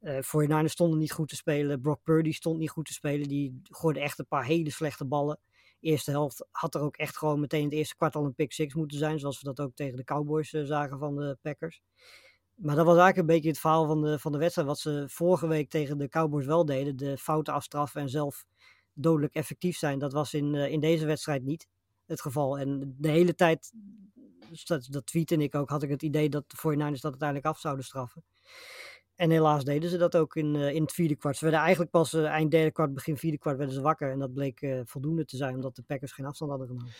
Uh, 0.00 0.22
voor 0.22 0.42
je 0.42 0.48
Niners 0.48 0.72
stonden 0.72 0.98
niet 0.98 1.12
goed 1.12 1.28
te 1.28 1.36
spelen. 1.36 1.80
Brock 1.80 2.02
Purdy 2.02 2.32
stond 2.32 2.58
niet 2.58 2.70
goed 2.70 2.86
te 2.86 2.92
spelen. 2.92 3.28
Die 3.28 3.60
gooide 3.62 4.00
echt 4.00 4.18
een 4.18 4.26
paar 4.26 4.44
hele 4.44 4.70
slechte 4.70 5.04
ballen. 5.04 5.38
Eerste 5.80 6.10
helft 6.10 6.46
had 6.50 6.74
er 6.74 6.80
ook 6.80 6.96
echt 6.96 7.16
gewoon 7.16 7.40
meteen 7.40 7.64
het 7.64 7.72
eerste 7.72 7.96
kwart 7.96 8.14
al 8.14 8.24
een 8.24 8.34
pick 8.34 8.52
six 8.52 8.74
moeten 8.74 8.98
zijn. 8.98 9.18
Zoals 9.18 9.40
we 9.40 9.44
dat 9.44 9.60
ook 9.60 9.74
tegen 9.74 9.96
de 9.96 10.04
Cowboys 10.04 10.52
uh, 10.52 10.64
zagen 10.64 10.98
van 10.98 11.16
de 11.16 11.38
Packers. 11.42 11.80
Maar 12.54 12.76
dat 12.76 12.86
was 12.86 12.96
eigenlijk 12.96 13.28
een 13.28 13.34
beetje 13.34 13.48
het 13.48 13.58
verhaal 13.58 13.86
van 13.86 14.02
de, 14.02 14.18
van 14.18 14.32
de 14.32 14.38
wedstrijd. 14.38 14.68
Wat 14.68 14.78
ze 14.78 15.04
vorige 15.08 15.46
week 15.46 15.70
tegen 15.70 15.98
de 15.98 16.08
Cowboys 16.08 16.46
wel 16.46 16.64
deden. 16.64 16.96
De 16.96 17.18
fouten 17.18 17.54
afstraffen 17.54 18.00
en 18.00 18.08
zelf 18.08 18.44
dodelijk 18.92 19.34
effectief 19.34 19.76
zijn. 19.76 19.98
Dat 19.98 20.12
was 20.12 20.34
in, 20.34 20.54
in 20.54 20.80
deze 20.80 21.06
wedstrijd 21.06 21.42
niet 21.42 21.66
het 22.08 22.20
geval. 22.20 22.58
En 22.58 22.94
de 22.98 23.08
hele 23.08 23.34
tijd 23.34 23.72
dat, 24.64 24.86
dat 24.90 25.06
tweette 25.06 25.36
ik 25.36 25.54
ook, 25.54 25.68
had 25.68 25.82
ik 25.82 25.90
het 25.90 26.02
idee 26.02 26.28
dat 26.28 26.44
de 26.50 26.56
49ers 26.56 27.00
dat 27.00 27.04
uiteindelijk 27.04 27.46
af 27.46 27.60
zouden 27.60 27.84
straffen. 27.84 28.24
En 29.14 29.30
helaas 29.30 29.64
deden 29.64 29.90
ze 29.90 29.96
dat 29.96 30.16
ook 30.16 30.36
in, 30.36 30.54
uh, 30.54 30.74
in 30.74 30.82
het 30.82 30.92
vierde 30.92 31.16
kwart. 31.16 31.36
Ze 31.36 31.42
werden 31.44 31.60
eigenlijk 31.60 31.90
pas 31.90 32.12
uh, 32.12 32.24
eind 32.24 32.50
derde 32.50 32.70
kwart, 32.70 32.94
begin 32.94 33.16
vierde 33.16 33.38
kwart 33.38 33.56
werden 33.56 33.74
ze 33.74 33.80
wakker. 33.80 34.10
En 34.10 34.18
dat 34.18 34.32
bleek 34.32 34.62
uh, 34.62 34.80
voldoende 34.84 35.24
te 35.24 35.36
zijn, 35.36 35.54
omdat 35.54 35.76
de 35.76 35.82
Packers 35.82 36.12
geen 36.12 36.26
afstand 36.26 36.50
hadden 36.50 36.68
genomen. 36.68 36.92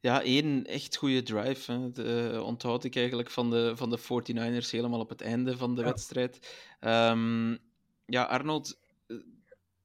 Ja, 0.00 0.22
één 0.22 0.64
echt 0.64 0.96
goede 0.96 1.22
drive. 1.22 1.72
Hè. 1.72 1.90
De, 1.90 2.40
onthoud 2.44 2.84
ik 2.84 2.96
eigenlijk 2.96 3.30
van 3.30 3.50
de, 3.50 3.72
van 3.76 3.90
de 3.90 3.98
49ers 3.98 4.70
helemaal 4.70 5.00
op 5.00 5.08
het 5.08 5.20
einde 5.20 5.56
van 5.56 5.74
de 5.74 5.80
ja. 5.80 5.86
wedstrijd. 5.86 6.56
Um, 6.80 7.58
ja, 8.06 8.22
Arnold, 8.22 8.78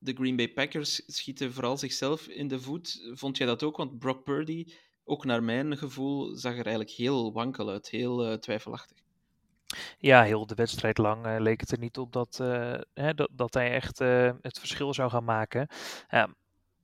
de 0.02 0.14
Green 0.14 0.36
Bay 0.36 0.50
Packers 0.50 1.02
schieten 1.06 1.54
vooral 1.54 1.78
zichzelf 1.78 2.28
in 2.28 2.48
de 2.48 2.60
voet. 2.60 3.10
Vond 3.14 3.38
jij 3.38 3.48
dat 3.48 3.64
ook? 3.64 3.78
Want 3.78 4.00
Brock 4.00 4.24
Purdy, 4.24 4.66
ook 5.04 5.26
naar 5.26 5.44
mijn 5.44 5.78
gevoel, 5.78 6.36
zag 6.36 6.52
er 6.52 6.66
eigenlijk 6.66 6.90
heel 6.90 7.34
wankel 7.34 7.70
uit. 7.70 7.90
Heel 7.90 8.40
twijfelachtig. 8.40 8.98
Ja, 9.98 10.24
heel 10.24 10.46
de 10.46 10.56
wedstrijd 10.56 10.98
lang 10.98 11.26
uh, 11.26 11.36
leek 11.40 11.60
het 11.60 11.72
er 11.72 11.80
niet 11.80 11.98
op 11.98 12.14
dat, 12.14 12.40
uh, 12.42 12.74
hè, 12.94 13.14
dat, 13.14 13.30
dat 13.32 13.54
hij 13.54 13.72
echt 13.72 14.00
het 14.42 14.60
verschil 14.60 14.94
zou 14.94 15.10
gaan 15.10 15.24
maken. 15.24 15.68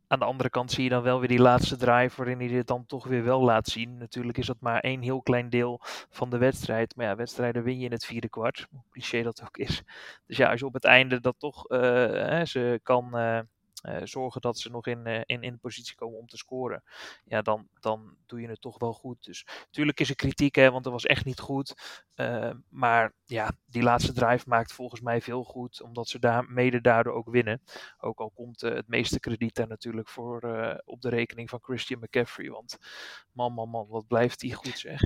Aan 0.07 0.19
de 0.19 0.25
andere 0.25 0.49
kant 0.49 0.71
zie 0.71 0.83
je 0.83 0.89
dan 0.89 1.03
wel 1.03 1.19
weer 1.19 1.27
die 1.27 1.39
laatste 1.39 1.75
drive 1.75 2.15
waarin 2.17 2.39
hij 2.39 2.47
dit 2.47 2.67
dan 2.67 2.85
toch 2.85 3.07
weer 3.07 3.23
wel 3.23 3.41
laat 3.41 3.67
zien. 3.67 3.97
Natuurlijk 3.97 4.37
is 4.37 4.45
dat 4.45 4.59
maar 4.59 4.79
één 4.79 5.01
heel 5.01 5.21
klein 5.21 5.49
deel 5.49 5.79
van 6.09 6.29
de 6.29 6.37
wedstrijd. 6.37 6.95
Maar 6.95 7.05
ja, 7.05 7.15
wedstrijden 7.15 7.63
win 7.63 7.79
je 7.79 7.85
in 7.85 7.91
het 7.91 8.05
vierde 8.05 8.29
kwart, 8.29 8.67
hoe 8.71 8.83
cliché 8.91 9.23
dat 9.23 9.41
ook 9.41 9.57
is. 9.57 9.83
Dus 10.25 10.37
ja, 10.37 10.49
als 10.49 10.59
je 10.59 10.65
op 10.65 10.73
het 10.73 10.85
einde 10.85 11.19
dat 11.19 11.35
toch 11.37 11.65
ze 12.47 12.79
kan 12.83 13.09
uh, 13.13 13.39
zorgen 14.03 14.41
dat 14.41 14.59
ze 14.59 14.69
nog 14.69 14.87
in, 14.87 15.07
uh, 15.07 15.21
in, 15.25 15.41
in 15.41 15.59
positie 15.59 15.95
komen 15.95 16.19
om 16.19 16.27
te 16.27 16.37
scoren. 16.37 16.83
Ja, 17.25 17.41
dan, 17.41 17.67
dan 17.79 18.15
doe 18.25 18.41
je 18.41 18.47
het 18.47 18.61
toch 18.61 18.79
wel 18.79 18.93
goed. 18.93 19.23
Dus 19.23 19.47
natuurlijk 19.65 19.99
is 19.99 20.09
er 20.09 20.15
kritiek, 20.15 20.55
hè, 20.55 20.71
want 20.71 20.83
dat 20.83 20.93
was 20.93 21.05
echt 21.05 21.25
niet 21.25 21.39
goed. 21.39 21.73
Uh, 22.15 22.51
maar 22.69 23.13
ja, 23.23 23.51
die 23.65 23.83
laatste 23.83 24.13
drive 24.13 24.49
maakt 24.49 24.73
volgens 24.73 25.01
mij 25.01 25.21
veel 25.21 25.43
goed, 25.43 25.81
omdat 25.81 26.07
ze 26.07 26.19
daar 26.19 26.45
mede 26.49 26.81
daardoor 26.81 27.13
ook 27.13 27.29
winnen. 27.29 27.61
Ook 27.97 28.19
al 28.19 28.29
komt 28.29 28.61
het 28.61 28.87
meeste 28.87 29.19
krediet 29.19 29.55
daar 29.55 29.67
natuurlijk 29.67 30.09
voor 30.09 30.41
op 30.85 31.01
de 31.01 31.09
rekening 31.09 31.49
van 31.49 31.59
Christian 31.61 31.99
McCaffrey. 31.99 32.49
Want 32.49 32.77
man, 33.31 33.53
man, 33.53 33.69
man, 33.69 33.87
wat 33.87 34.07
blijft 34.07 34.39
die 34.39 34.53
goed 34.53 34.79
zeg. 34.79 35.01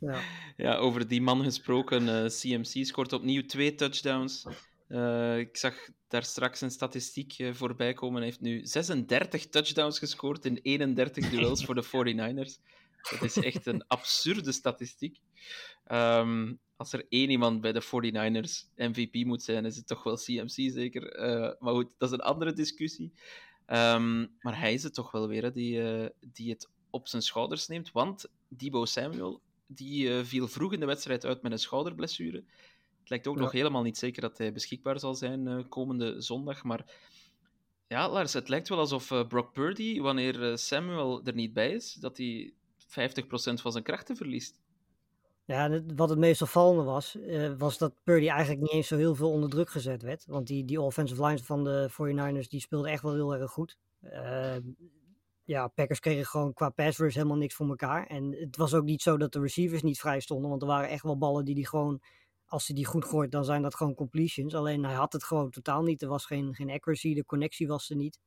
Ja, 0.00 0.20
ja 0.56 0.74
over 0.76 1.08
die 1.08 1.22
man 1.22 1.42
gesproken, 1.42 2.28
CMC 2.28 2.86
scoort 2.86 3.12
opnieuw 3.12 3.46
twee 3.46 3.74
touchdowns. 3.74 4.46
Uh, 4.94 5.38
ik 5.38 5.56
zag 5.56 5.74
daar 6.08 6.22
straks 6.22 6.60
een 6.60 6.70
statistiek 6.70 7.38
uh, 7.38 7.54
voorbij 7.54 7.92
komen. 7.92 8.16
Hij 8.16 8.24
heeft 8.24 8.40
nu 8.40 8.66
36 8.66 9.48
touchdowns 9.48 9.98
gescoord 9.98 10.44
in 10.44 10.58
31 10.62 11.30
duels 11.30 11.64
voor 11.64 11.74
de 11.74 11.84
49ers. 11.92 12.62
Dat 13.10 13.22
is 13.22 13.36
echt 13.36 13.66
een 13.66 13.86
absurde 13.86 14.52
statistiek. 14.52 15.18
Um, 15.92 16.58
als 16.76 16.92
er 16.92 17.06
één 17.08 17.30
iemand 17.30 17.60
bij 17.60 17.72
de 17.72 17.82
49ers 17.82 18.74
MVP 18.76 19.24
moet 19.26 19.42
zijn, 19.42 19.64
is 19.64 19.76
het 19.76 19.86
toch 19.86 20.02
wel 20.02 20.16
CMC 20.16 20.70
zeker. 20.72 21.18
Uh, 21.18 21.52
maar 21.58 21.74
goed, 21.74 21.94
dat 21.98 22.08
is 22.08 22.14
een 22.14 22.24
andere 22.24 22.52
discussie. 22.52 23.12
Um, 23.66 24.36
maar 24.40 24.58
hij 24.58 24.74
is 24.74 24.82
het 24.82 24.94
toch 24.94 25.10
wel 25.10 25.28
weer 25.28 25.42
hè, 25.42 25.52
die, 25.52 25.82
die 26.20 26.50
het 26.50 26.68
op 26.90 27.08
zijn 27.08 27.22
schouders 27.22 27.66
neemt. 27.66 27.92
Want 27.92 28.26
Debo 28.48 28.84
Samuel 28.84 29.40
die, 29.66 30.24
viel 30.24 30.48
vroeg 30.48 30.72
in 30.72 30.80
de 30.80 30.86
wedstrijd 30.86 31.24
uit 31.24 31.42
met 31.42 31.52
een 31.52 31.58
schouderblessure. 31.58 32.44
Het 33.04 33.12
lijkt 33.12 33.26
ook 33.26 33.36
ja. 33.36 33.42
nog 33.42 33.52
helemaal 33.52 33.82
niet 33.82 33.98
zeker 33.98 34.22
dat 34.22 34.38
hij 34.38 34.52
beschikbaar 34.52 34.98
zal 34.98 35.14
zijn 35.14 35.46
uh, 35.46 35.64
komende 35.68 36.20
zondag. 36.20 36.64
Maar 36.64 36.84
ja, 37.86 38.08
Lars, 38.08 38.32
het 38.32 38.48
lijkt 38.48 38.68
wel 38.68 38.78
alsof 38.78 39.10
uh, 39.10 39.26
Brock 39.26 39.52
Purdy, 39.52 40.00
wanneer 40.00 40.50
uh, 40.50 40.56
Samuel 40.56 41.24
er 41.24 41.34
niet 41.34 41.52
bij 41.52 41.72
is, 41.72 41.92
dat 41.92 42.16
hij 42.16 42.52
50% 42.78 42.84
van 43.54 43.72
zijn 43.72 43.84
krachten 43.84 44.16
verliest. 44.16 44.62
Ja, 45.44 45.82
wat 45.94 46.08
het 46.08 46.18
meest 46.18 46.42
opvallende 46.42 46.82
was, 46.82 47.18
was 47.58 47.78
dat 47.78 47.94
Purdy 48.04 48.28
eigenlijk 48.28 48.60
niet 48.60 48.70
eens 48.70 48.86
zo 48.86 48.96
heel 48.96 49.14
veel 49.14 49.30
onder 49.30 49.50
druk 49.50 49.70
gezet 49.70 50.02
werd. 50.02 50.26
Want 50.26 50.46
die, 50.46 50.64
die 50.64 50.80
offensive 50.80 51.24
lines 51.24 51.42
van 51.42 51.64
de 51.64 51.90
49ers, 51.90 52.48
die 52.48 52.60
speelden 52.60 52.90
echt 52.90 53.02
wel 53.02 53.14
heel 53.14 53.34
erg 53.34 53.50
goed. 53.50 53.78
ja, 55.44 55.68
Packers 55.68 56.00
kregen 56.00 56.26
gewoon 56.26 56.52
qua 56.52 56.70
pass 56.70 56.98
rush 56.98 57.14
helemaal 57.14 57.36
niks 57.36 57.54
voor 57.54 57.68
elkaar. 57.68 58.06
En 58.06 58.32
het 58.32 58.56
was 58.56 58.74
ook 58.74 58.84
niet 58.84 59.02
zo 59.02 59.16
dat 59.16 59.32
de 59.32 59.40
receivers 59.40 59.82
niet 59.82 60.00
vrij 60.00 60.20
stonden, 60.20 60.50
want 60.50 60.62
er 60.62 60.68
waren 60.68 60.88
echt 60.88 61.02
wel 61.02 61.18
ballen 61.18 61.44
die 61.44 61.54
die 61.54 61.66
gewoon 61.66 62.00
als 62.54 62.66
hij 62.66 62.76
die 62.76 62.84
goed 62.84 63.04
gooit, 63.04 63.30
dan 63.30 63.44
zijn 63.44 63.62
dat 63.62 63.74
gewoon 63.74 63.94
completions. 63.94 64.54
Alleen 64.54 64.84
hij 64.84 64.94
had 64.94 65.12
het 65.12 65.24
gewoon 65.24 65.50
totaal 65.50 65.82
niet. 65.82 66.02
Er 66.02 66.08
was 66.08 66.26
geen, 66.26 66.54
geen 66.54 66.70
accuracy, 66.70 67.14
de 67.14 67.24
connectie 67.24 67.66
was 67.66 67.90
er 67.90 67.96
niet. 67.96 68.18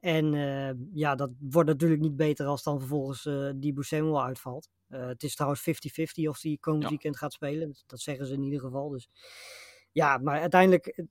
En 0.00 0.32
uh, 0.32 0.70
ja, 0.92 1.14
dat 1.14 1.30
wordt 1.38 1.68
natuurlijk 1.68 2.00
niet 2.00 2.16
beter 2.16 2.46
als 2.46 2.62
dan 2.62 2.78
vervolgens 2.78 3.24
uh, 3.24 3.50
die 3.56 3.74
Samuel 3.78 4.22
uitvalt. 4.22 4.68
Uh, 4.88 5.06
het 5.06 5.22
is 5.22 5.34
trouwens 5.34 5.60
50-50 5.60 6.28
of 6.28 6.42
hij 6.42 6.56
komend 6.60 6.82
ja. 6.82 6.88
weekend 6.88 7.16
gaat 7.16 7.32
spelen. 7.32 7.74
Dat 7.86 8.00
zeggen 8.00 8.26
ze 8.26 8.32
in 8.32 8.42
ieder 8.42 8.60
geval. 8.60 8.88
Dus 8.88 9.08
ja, 9.92 10.18
maar 10.18 10.40
uiteindelijk, 10.40 11.02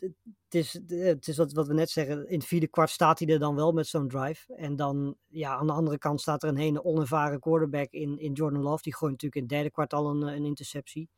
het 0.45 0.56
is, 0.56 0.80
het 0.88 1.28
is 1.28 1.38
wat, 1.38 1.52
wat 1.52 1.67
we 1.67 1.73
net 1.73 1.89
zeggen. 1.89 2.30
In 2.30 2.38
het 2.38 2.47
vierde 2.47 2.67
kwart 2.67 2.89
staat 2.89 3.19
hij 3.19 3.28
er 3.28 3.39
dan 3.39 3.56
wel 3.56 3.71
met 3.71 3.88
zo'n 3.88 4.08
drive. 4.08 4.54
En 4.54 4.75
dan, 4.75 5.15
ja, 5.28 5.56
aan 5.56 5.67
de 5.67 5.73
andere 5.73 5.97
kant 5.97 6.21
staat 6.21 6.43
er 6.43 6.49
een 6.49 6.58
hele 6.58 6.84
onervaren 6.84 7.39
quarterback 7.39 7.91
in, 7.91 8.19
in 8.19 8.34
Jordan 8.34 8.62
Love. 8.62 8.82
Die 8.82 8.95
gooit 8.95 9.12
natuurlijk 9.12 9.41
in 9.41 9.47
het 9.47 9.52
derde 9.52 9.71
kwart 9.71 9.93
al 9.93 10.10
een, 10.10 10.21
een 10.21 10.45
interceptie. 10.45 11.10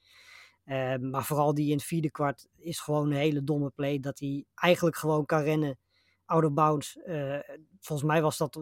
Uh, 0.72 0.96
maar 0.96 1.24
vooral 1.24 1.54
die 1.54 1.70
in 1.70 1.76
het 1.76 1.84
vierde 1.84 2.12
kwart 2.12 2.48
is 2.58 2.80
gewoon 2.80 3.12
een 3.12 3.18
hele 3.18 3.44
domme 3.44 3.70
play. 3.70 4.00
Dat 4.00 4.20
hij 4.20 4.46
eigenlijk 4.56 4.96
gewoon 4.96 5.26
kan 5.26 5.42
rennen 5.42 5.80
out 6.26 6.44
of 6.44 6.54
bounds. 6.54 6.98
Uh, 7.06 7.40
volgens 7.80 8.08
mij 8.08 8.22
was 8.22 8.38
dat 8.38 8.60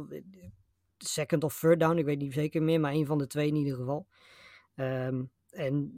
second 0.97 1.43
of 1.43 1.59
third 1.59 1.79
down. 1.79 1.97
Ik 1.97 2.05
weet 2.05 2.19
niet 2.19 2.33
zeker 2.33 2.63
meer, 2.63 2.79
maar 2.79 2.93
een 2.93 3.05
van 3.05 3.17
de 3.17 3.27
twee 3.27 3.47
in 3.47 3.55
ieder 3.55 3.75
geval. 3.75 4.07
Um, 4.75 5.31
en 5.49 5.93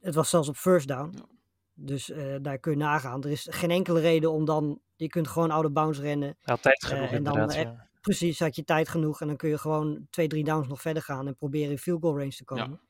het 0.00 0.14
was 0.14 0.30
zelfs 0.30 0.48
op 0.48 0.56
first 0.56 0.88
down. 0.88 1.14
Ja. 1.16 1.24
Dus 1.74 2.10
uh, 2.10 2.36
daar 2.42 2.58
kun 2.58 2.72
je 2.72 2.78
nagaan. 2.78 3.22
Er 3.22 3.30
is 3.30 3.46
geen 3.50 3.70
enkele 3.70 4.00
reden 4.00 4.32
om 4.32 4.44
dan... 4.44 4.80
Je 4.96 5.08
kunt 5.08 5.28
gewoon 5.28 5.50
out 5.50 5.64
of 5.64 5.72
bounds 5.72 5.98
rennen. 5.98 6.36
Ja, 6.40 6.56
tijd 6.56 6.84
genoeg 6.84 7.10
en 7.10 7.22
dan, 7.22 7.50
ja. 7.50 7.88
Precies, 8.00 8.38
had 8.38 8.56
je 8.56 8.64
tijd 8.64 8.88
genoeg. 8.88 9.20
En 9.20 9.26
dan 9.26 9.36
kun 9.36 9.48
je 9.48 9.58
gewoon 9.58 10.06
twee, 10.10 10.28
drie 10.28 10.44
downs 10.44 10.68
nog 10.68 10.80
verder 10.80 11.02
gaan. 11.02 11.26
En 11.26 11.36
proberen 11.36 11.70
in 11.70 11.78
field 11.78 12.02
goal 12.02 12.18
range 12.18 12.34
te 12.34 12.44
komen. 12.44 12.80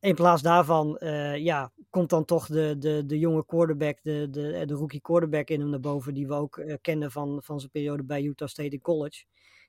In 0.00 0.14
plaats 0.14 0.42
daarvan 0.42 0.96
uh, 1.00 1.36
ja, 1.36 1.72
komt 1.90 2.10
dan 2.10 2.24
toch 2.24 2.46
de, 2.46 2.76
de, 2.78 3.06
de 3.06 3.18
jonge 3.18 3.44
quarterback, 3.46 3.98
de, 4.02 4.28
de, 4.30 4.62
de 4.66 4.74
rookie 4.74 5.00
quarterback 5.00 5.48
in 5.48 5.60
hem 5.60 5.70
naar 5.70 5.80
boven, 5.80 6.14
die 6.14 6.26
we 6.26 6.34
ook 6.34 6.56
uh, 6.56 6.74
kennen 6.80 7.10
van, 7.10 7.42
van 7.42 7.58
zijn 7.58 7.70
periode 7.70 8.04
bij 8.04 8.22
Utah 8.22 8.48
State 8.48 8.68
in 8.68 8.80
college. 8.80 9.24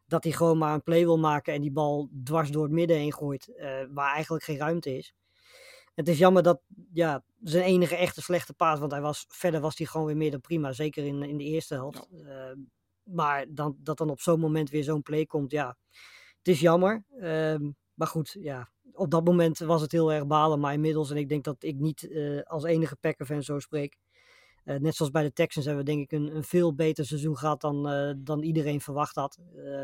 Dat 0.06 0.24
hij 0.24 0.34
gewoon 0.34 0.58
maar 0.58 0.74
een 0.74 0.84
play 0.84 1.04
wil 1.04 1.18
maken 1.18 1.54
en 1.54 1.62
die 1.62 1.72
bal 1.72 2.10
dwars 2.24 2.52
door 2.52 2.64
het 2.64 2.72
midden 2.72 2.98
heen 2.98 3.14
gooit, 3.14 3.48
uh, 3.48 3.80
waar 3.90 4.14
eigenlijk 4.14 4.44
geen 4.44 4.58
ruimte 4.58 4.98
is. 4.98 5.14
Het 5.96 6.08
is 6.08 6.18
jammer 6.18 6.44
dat 6.44 6.62
ja, 6.94 7.24
zijn 7.44 7.64
enige 7.64 7.96
echte 7.96 8.22
slechte 8.22 8.54
paas, 8.54 8.80
want 8.80 8.92
hij 8.92 9.02
was, 9.02 9.26
verder 9.28 9.62
was 9.62 9.78
hij 9.78 9.88
gewoon 9.88 10.08
weer 10.08 10.18
meer 10.18 10.32
dan 10.32 10.42
prima, 10.42 10.72
zeker 10.72 11.06
in, 11.06 11.24
in 11.24 11.38
de 11.38 11.44
eerste 11.44 11.74
helft. 11.74 12.08
Ja. 12.10 12.56
maar 13.04 13.46
dan, 13.50 13.78
dat 13.80 13.98
dan 13.98 14.10
op 14.10 14.22
zo'n 14.22 14.40
moment 14.40 14.70
weer 14.70 14.84
zo'n 14.84 15.02
play 15.02 15.26
komt, 15.26 15.52
ja, 15.52 15.78
het 16.38 16.48
is 16.48 16.60
jammer. 16.60 17.04
Ehm, 17.20 17.72
maar 17.94 18.08
goed, 18.08 18.36
ja, 18.40 18.72
op 18.98 19.12
dat 19.12 19.26
moment 19.26 19.60
was 19.60 19.82
het 19.82 19.92
heel 19.92 20.14
erg 20.14 20.28
balen, 20.28 20.60
maar 20.60 20.74
inmiddels, 20.74 21.12
en 21.12 21.18
ik 21.18 21.30
denk 21.30 21.44
dat 21.44 21.64
ik 21.64 21.76
niet 21.76 22.04
uh, 22.04 22.42
als 22.42 22.64
enige 22.64 22.96
Packer-fan 22.96 23.44
zo 23.44 23.60
spreek, 23.60 23.98
uh, 24.66 24.76
net 24.76 24.96
zoals 24.96 25.12
bij 25.12 25.24
de 25.24 25.34
Texans 25.34 25.66
hebben 25.66 25.86
we 25.86 25.92
denk 25.92 26.04
ik 26.04 26.12
een, 26.12 26.36
een 26.36 26.44
veel 26.44 26.76
beter 26.76 27.06
seizoen 27.06 27.38
gehad 27.38 27.62
dan, 27.62 27.94
uh, 27.94 28.14
dan 28.18 28.44
iedereen 28.44 28.82
verwacht 28.82 29.16
had. 29.16 29.40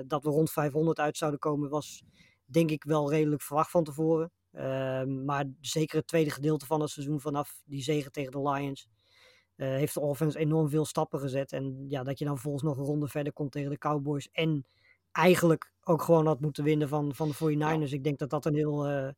dat 0.08 0.24
we 0.24 0.30
rond 0.30 0.52
500 0.52 1.00
uit 1.00 1.18
zouden 1.18 1.40
komen 1.40 1.70
was 1.70 2.04
denk 2.46 2.72
ik 2.72 2.84
wel 2.84 3.10
redelijk 3.12 3.42
verwacht 3.42 3.72
van 3.72 3.84
tevoren. 3.84 4.32
Ehm, 4.52 5.26
maar 5.26 5.46
zeker 5.62 5.98
het 5.98 6.08
tweede 6.08 6.30
gedeelte 6.30 6.66
van 6.66 6.82
het 6.82 6.90
seizoen 6.90 7.20
vanaf 7.20 7.62
die 7.66 7.84
zegen 7.84 8.12
tegen 8.12 8.32
de 8.32 8.50
Lions 8.50 8.88
heeft 9.56 9.94
de 9.94 10.00
offense 10.00 10.40
enorm 10.40 10.70
veel 10.70 10.86
stappen 10.86 11.20
gezet. 11.20 11.52
En 11.52 11.86
ja, 11.88 12.04
dat 12.04 12.20
je 12.20 12.26
dan 12.26 12.34
vervolgens 12.34 12.64
nog 12.64 12.78
een 12.78 12.84
ronde 12.84 13.08
verder 13.08 13.34
komt 13.34 13.52
tegen 13.52 13.70
de 13.70 13.78
Cowboys 13.78 14.30
en 14.32 14.66
eigenlijk 15.14 15.72
ook 15.84 16.02
gewoon 16.02 16.26
had 16.26 16.40
moeten 16.40 16.64
winnen 16.64 16.88
van, 16.88 17.16
van 17.16 17.28
de 17.28 17.36
49ers. 17.36 17.90
Ja. 17.90 17.96
Ik 17.96 18.04
denk 18.04 18.20
dat 18.20 18.30
dat 18.30 18.46
een 18.46 18.56
heel 18.56 18.90
uh, 18.90 19.10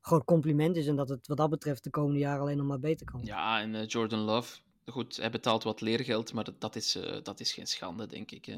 groot 0.00 0.24
compliment 0.24 0.76
is 0.76 0.86
en 0.86 0.96
dat 0.96 1.08
het 1.08 1.26
wat 1.26 1.36
dat 1.36 1.50
betreft 1.50 1.84
de 1.84 1.90
komende 1.90 2.18
jaren 2.18 2.40
alleen 2.40 2.56
nog 2.56 2.66
maar 2.66 2.80
beter 2.80 3.06
kan. 3.06 3.20
Ja, 3.24 3.60
en 3.60 3.74
uh, 3.74 3.86
Jordan 3.86 4.18
Love, 4.18 4.58
goed, 4.86 5.16
hij 5.16 5.30
betaalt 5.30 5.62
wat 5.62 5.80
leergeld, 5.80 6.32
maar 6.32 6.44
dat, 6.44 6.60
dat 6.60 6.76
is, 6.76 6.96
uh, 6.96 7.16
dat 7.22 7.40
is 7.40 7.52
geen 7.52 7.66
schande, 7.66 8.06
denk 8.06 8.30
ik. 8.30 8.56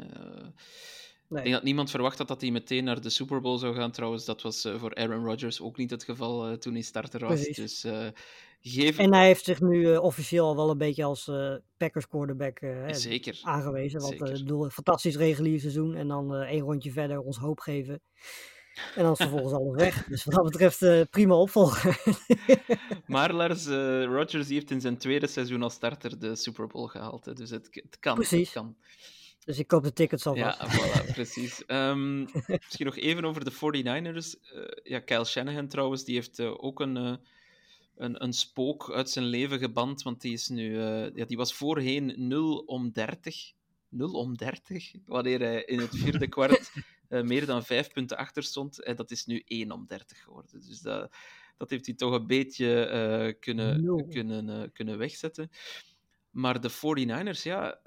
Nee. 1.29 1.39
Ik 1.39 1.45
denk 1.45 1.55
dat 1.55 1.65
niemand 1.65 1.91
verwacht 1.91 2.19
had 2.19 2.29
dat 2.29 2.41
hij 2.41 2.51
meteen 2.51 2.85
naar 2.85 3.01
de 3.01 3.11
Super 3.11 3.41
Bowl 3.41 3.59
zou 3.59 3.75
gaan. 3.75 3.91
Trouwens, 3.91 4.25
dat 4.25 4.43
was 4.43 4.69
voor 4.77 4.95
Aaron 4.95 5.25
Rodgers 5.25 5.61
ook 5.61 5.77
niet 5.77 5.91
het 5.91 6.05
geval 6.05 6.59
toen 6.59 6.73
hij 6.73 6.83
starter 6.83 7.21
was. 7.21 7.43
Precies. 7.43 7.57
Dus 7.57 7.85
Geef... 8.69 8.99
En 8.99 9.15
hij 9.15 9.27
heeft 9.27 9.45
zich 9.45 9.61
nu 9.61 9.81
uh, 9.81 10.03
officieel 10.03 10.47
al 10.47 10.57
wel 10.57 10.71
een 10.71 10.79
beetje 10.79 11.05
als 11.05 11.27
uh, 11.27 11.55
Packers 11.77 12.09
quarterback 12.09 12.61
uh, 12.61 12.93
Zeker. 12.93 13.39
aangewezen. 13.43 14.01
Want 14.01 14.13
ik 14.13 14.19
bedoel, 14.19 14.65
een 14.65 14.71
fantastisch 14.71 15.17
regulier 15.17 15.61
seizoen 15.61 15.95
en 15.95 16.09
dan 16.09 16.35
één 16.35 16.61
rondje 16.61 16.93
verder 16.93 17.21
ons 17.21 17.37
hoop 17.37 17.61
geven. 17.61 18.01
En 18.95 19.03
dan 19.03 19.13
is 19.13 19.19
vervolgens 19.19 19.53
alles 19.53 19.77
weg. 19.83 20.05
Dus 20.05 20.25
wat 20.25 20.35
dat 20.35 20.45
betreft 20.45 21.11
prima 21.11 21.35
opvolger. 21.35 22.01
maar 23.07 23.33
Lars, 23.33 23.67
Rodgers 24.05 24.49
heeft 24.49 24.71
in 24.71 24.81
zijn 24.81 24.99
tweede 24.99 25.27
seizoen 25.27 25.63
als 25.63 25.75
starter 25.75 26.19
de 26.19 26.37
Super 26.37 26.67
Bowl 26.67 26.87
gehaald. 26.87 27.25
Hè. 27.25 27.33
Dus 27.33 27.51
het, 27.51 27.69
het 27.73 27.99
kan. 28.01 28.15
Precies. 28.15 28.55
Het 28.55 28.63
kan. 28.63 28.77
Dus 29.47 29.59
ik 29.59 29.67
koop 29.67 29.83
de 29.83 29.93
tickets 29.93 30.27
alvast. 30.27 30.61
Ja, 30.61 30.69
voilà, 30.69 31.13
precies. 31.13 31.65
Ehm, 31.65 32.19
misschien 32.47 32.87
nog 32.87 32.97
even 32.97 33.25
over 33.25 33.45
de 33.45 33.53
49ers. 33.53 34.55
Uh, 34.55 34.65
ja, 34.83 35.01
Kyle 35.01 35.25
Shanahan 35.25 35.69
trouwens, 35.69 36.05
die 36.05 36.15
heeft 36.15 36.39
uh, 36.39 36.65
ook 36.65 36.81
een, 36.81 36.97
uh, 36.97 37.17
een, 37.97 38.23
een 38.23 38.33
spook 38.33 38.93
uit 38.93 39.11
zijn 39.11 39.25
leven 39.25 39.59
geband, 39.59 40.03
want 40.03 40.21
die, 40.21 40.33
is 40.33 40.49
nu, 40.49 40.81
ja, 41.15 41.25
die 41.25 41.37
was 41.37 41.55
voorheen 41.55 42.15
0 42.17 42.57
om 42.57 42.93
30. 42.93 43.53
0 43.89 44.13
om 44.13 44.37
30, 44.37 44.93
wanneer 45.05 45.41
hij 45.41 45.65
in 45.65 45.79
het 45.79 45.97
vierde 45.97 46.29
kwart 46.29 46.73
meer 47.09 47.47
dan 47.47 47.65
5 47.65 47.93
punten 47.93 48.17
achter 48.17 48.43
stond. 48.43 48.83
En 48.83 48.97
dat 48.97 49.11
is 49.11 49.27
nu 49.27 49.43
1 49.47 49.73
om 49.73 49.87
30 49.87 50.23
geworden. 50.23 50.61
Dus 50.67 50.81
dat, 50.81 51.15
dat 51.57 51.71
heeft 51.71 51.87
hij 51.87 51.95
toch 51.95 52.13
een 52.13 52.27
beetje 52.27 53.37
kunnen, 53.41 54.09
kunnen, 54.09 54.73
kunnen 54.73 54.99
wegzetten. 54.99 55.51
Maar 56.31 56.61
de 56.61 56.71
49ers, 56.71 57.43
ja 57.43 57.81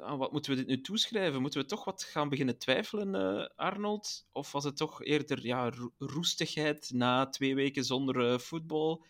aan 0.00 0.18
wat 0.18 0.32
moeten 0.32 0.50
we 0.50 0.56
dit 0.56 0.66
nu 0.66 0.80
toeschrijven? 0.80 1.40
Moeten 1.40 1.60
we 1.60 1.66
toch 1.66 1.84
wat 1.84 2.02
gaan 2.02 2.28
beginnen 2.28 2.58
twijfelen, 2.58 3.14
uh, 3.14 3.46
Arnold? 3.56 4.26
Of 4.32 4.52
was 4.52 4.64
het 4.64 4.76
toch 4.76 5.04
eerder 5.04 5.46
ja, 5.46 5.72
roestigheid 5.98 6.90
na 6.94 7.28
twee 7.28 7.54
weken 7.54 7.84
zonder 7.84 8.32
uh, 8.32 8.38
voetbal? 8.38 9.04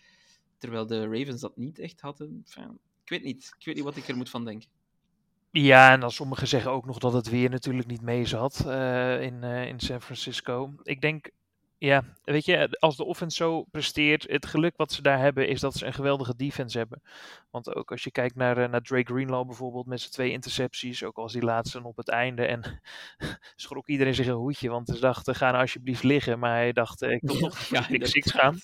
Terwijl 0.58 0.86
de 0.86 1.00
Ravens 1.00 1.40
dat 1.40 1.56
niet 1.56 1.78
echt 1.78 2.00
hadden. 2.00 2.44
Ik 3.02 3.08
weet 3.08 3.22
niet. 3.22 3.52
Ik 3.58 3.64
weet 3.64 3.74
niet 3.74 3.84
wat 3.84 3.96
ik 3.96 4.08
er 4.08 4.16
moet 4.16 4.30
van 4.30 4.44
denken. 4.44 4.68
Ja, 5.50 5.92
en 5.92 6.00
dan 6.00 6.10
sommigen 6.10 6.48
zeggen 6.48 6.70
ook 6.70 6.86
nog 6.86 6.98
dat 6.98 7.12
het 7.12 7.28
weer 7.28 7.50
natuurlijk 7.50 7.88
niet 7.88 8.02
mee 8.02 8.26
zat 8.26 8.64
uh, 8.66 9.22
in, 9.22 9.42
in 9.42 9.80
San 9.80 10.02
Francisco. 10.02 10.74
Ik 10.82 11.00
denk 11.00 11.30
ja, 11.80 12.04
weet 12.24 12.44
je, 12.44 12.76
als 12.78 12.96
de 12.96 13.04
offense 13.04 13.36
zo 13.36 13.62
presteert, 13.62 14.24
het 14.28 14.46
geluk 14.46 14.76
wat 14.76 14.92
ze 14.92 15.02
daar 15.02 15.18
hebben 15.18 15.48
is 15.48 15.60
dat 15.60 15.74
ze 15.74 15.86
een 15.86 15.92
geweldige 15.92 16.36
defense 16.36 16.78
hebben. 16.78 17.02
Want 17.50 17.74
ook 17.74 17.90
als 17.90 18.04
je 18.04 18.10
kijkt 18.10 18.34
naar, 18.34 18.58
uh, 18.58 18.68
naar 18.68 18.82
Drake 18.82 19.12
Greenlaw 19.12 19.46
bijvoorbeeld 19.46 19.86
met 19.86 20.00
zijn 20.00 20.12
twee 20.12 20.30
intercepties, 20.30 21.04
ook 21.04 21.16
als 21.16 21.32
die 21.32 21.42
laatste 21.42 21.82
op 21.82 21.96
het 21.96 22.08
einde. 22.08 22.46
En 22.46 22.80
schrok 23.56 23.88
iedereen 23.88 24.14
zich 24.14 24.26
een 24.26 24.32
hoedje, 24.32 24.70
want 24.70 24.88
ze 24.88 25.00
dachten, 25.00 25.34
ga 25.34 25.46
nou 25.46 25.60
alsjeblieft 25.60 26.02
liggen. 26.02 26.38
Maar 26.38 26.54
hij 26.54 26.72
dacht, 26.72 27.02
uh, 27.02 27.10
ik 27.10 27.22
wil 27.22 27.38
toch 27.48 27.58
ja, 27.58 27.82
six 28.06 28.30
gaan. 28.30 28.58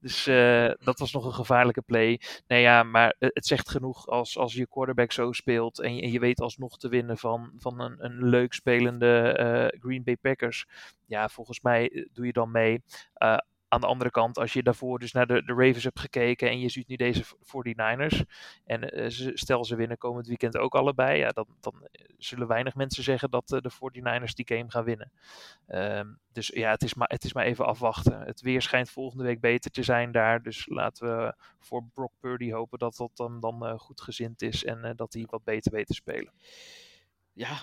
Dus 0.00 0.26
uh, 0.26 0.70
dat 0.78 0.98
was 0.98 1.12
nog 1.12 1.24
een 1.24 1.34
gevaarlijke 1.34 1.82
play. 1.82 2.20
Nee 2.46 2.60
ja, 2.60 2.82
maar 2.82 3.14
het 3.18 3.46
zegt 3.46 3.70
genoeg 3.70 4.06
als, 4.06 4.38
als 4.38 4.54
je 4.54 4.68
quarterback 4.68 5.12
zo 5.12 5.32
speelt 5.32 5.80
en 5.80 5.96
je, 5.96 6.02
en 6.02 6.10
je 6.10 6.18
weet 6.18 6.40
alsnog 6.40 6.78
te 6.78 6.88
winnen 6.88 7.18
van, 7.18 7.52
van 7.58 7.80
een, 7.80 8.04
een 8.04 8.28
leuk 8.28 8.52
spelende 8.52 9.74
Green 9.80 10.04
Bay 10.04 10.16
Packers. 10.16 10.66
Ja, 11.06 11.28
volgens 11.28 11.60
mij 11.60 12.08
doe 12.12 12.26
je 12.26 12.32
dan 12.32 12.50
mee. 12.50 12.82
Uh, 13.22 13.36
aan 13.68 13.80
de 13.80 13.86
andere 13.86 14.10
kant, 14.10 14.38
als 14.38 14.52
je 14.52 14.62
daarvoor 14.62 14.98
dus 14.98 15.12
naar 15.12 15.26
de, 15.26 15.44
de 15.44 15.52
Ravens 15.52 15.84
hebt 15.84 16.00
gekeken 16.00 16.48
en 16.48 16.58
je 16.58 16.68
ziet 16.68 16.88
nu 16.88 16.96
deze 16.96 17.24
49ers 17.24 18.20
en 18.64 19.12
ze, 19.12 19.30
stel 19.34 19.64
ze 19.64 19.76
winnen 19.76 19.98
komend 19.98 20.26
weekend 20.26 20.56
ook 20.56 20.74
allebei, 20.74 21.18
ja, 21.18 21.28
dan, 21.28 21.46
dan 21.60 21.88
zullen 22.18 22.46
weinig 22.46 22.74
mensen 22.74 23.02
zeggen 23.02 23.30
dat 23.30 23.48
de 23.48 23.72
49ers 23.72 24.32
die 24.32 24.46
game 24.46 24.70
gaan 24.70 24.84
winnen. 24.84 25.12
Um, 25.68 26.18
dus 26.32 26.46
ja, 26.46 26.70
het 26.70 26.82
is, 26.82 26.94
maar, 26.94 27.08
het 27.08 27.24
is 27.24 27.32
maar 27.32 27.44
even 27.44 27.66
afwachten. 27.66 28.20
Het 28.20 28.40
weer 28.40 28.62
schijnt 28.62 28.90
volgende 28.90 29.24
week 29.24 29.40
beter 29.40 29.70
te 29.70 29.82
zijn 29.82 30.12
daar, 30.12 30.42
dus 30.42 30.66
laten 30.68 31.06
we 31.06 31.34
voor 31.58 31.84
Brock 31.92 32.12
Purdy 32.20 32.50
hopen 32.52 32.78
dat 32.78 32.96
dat 32.96 33.10
dan, 33.14 33.40
dan 33.40 33.78
goed 33.78 34.00
gezind 34.00 34.42
is 34.42 34.64
en 34.64 34.92
dat 34.96 35.12
hij 35.12 35.26
wat 35.30 35.44
beter 35.44 35.72
weet 35.72 35.86
te 35.86 35.94
spelen. 35.94 36.32
Ja, 37.32 37.56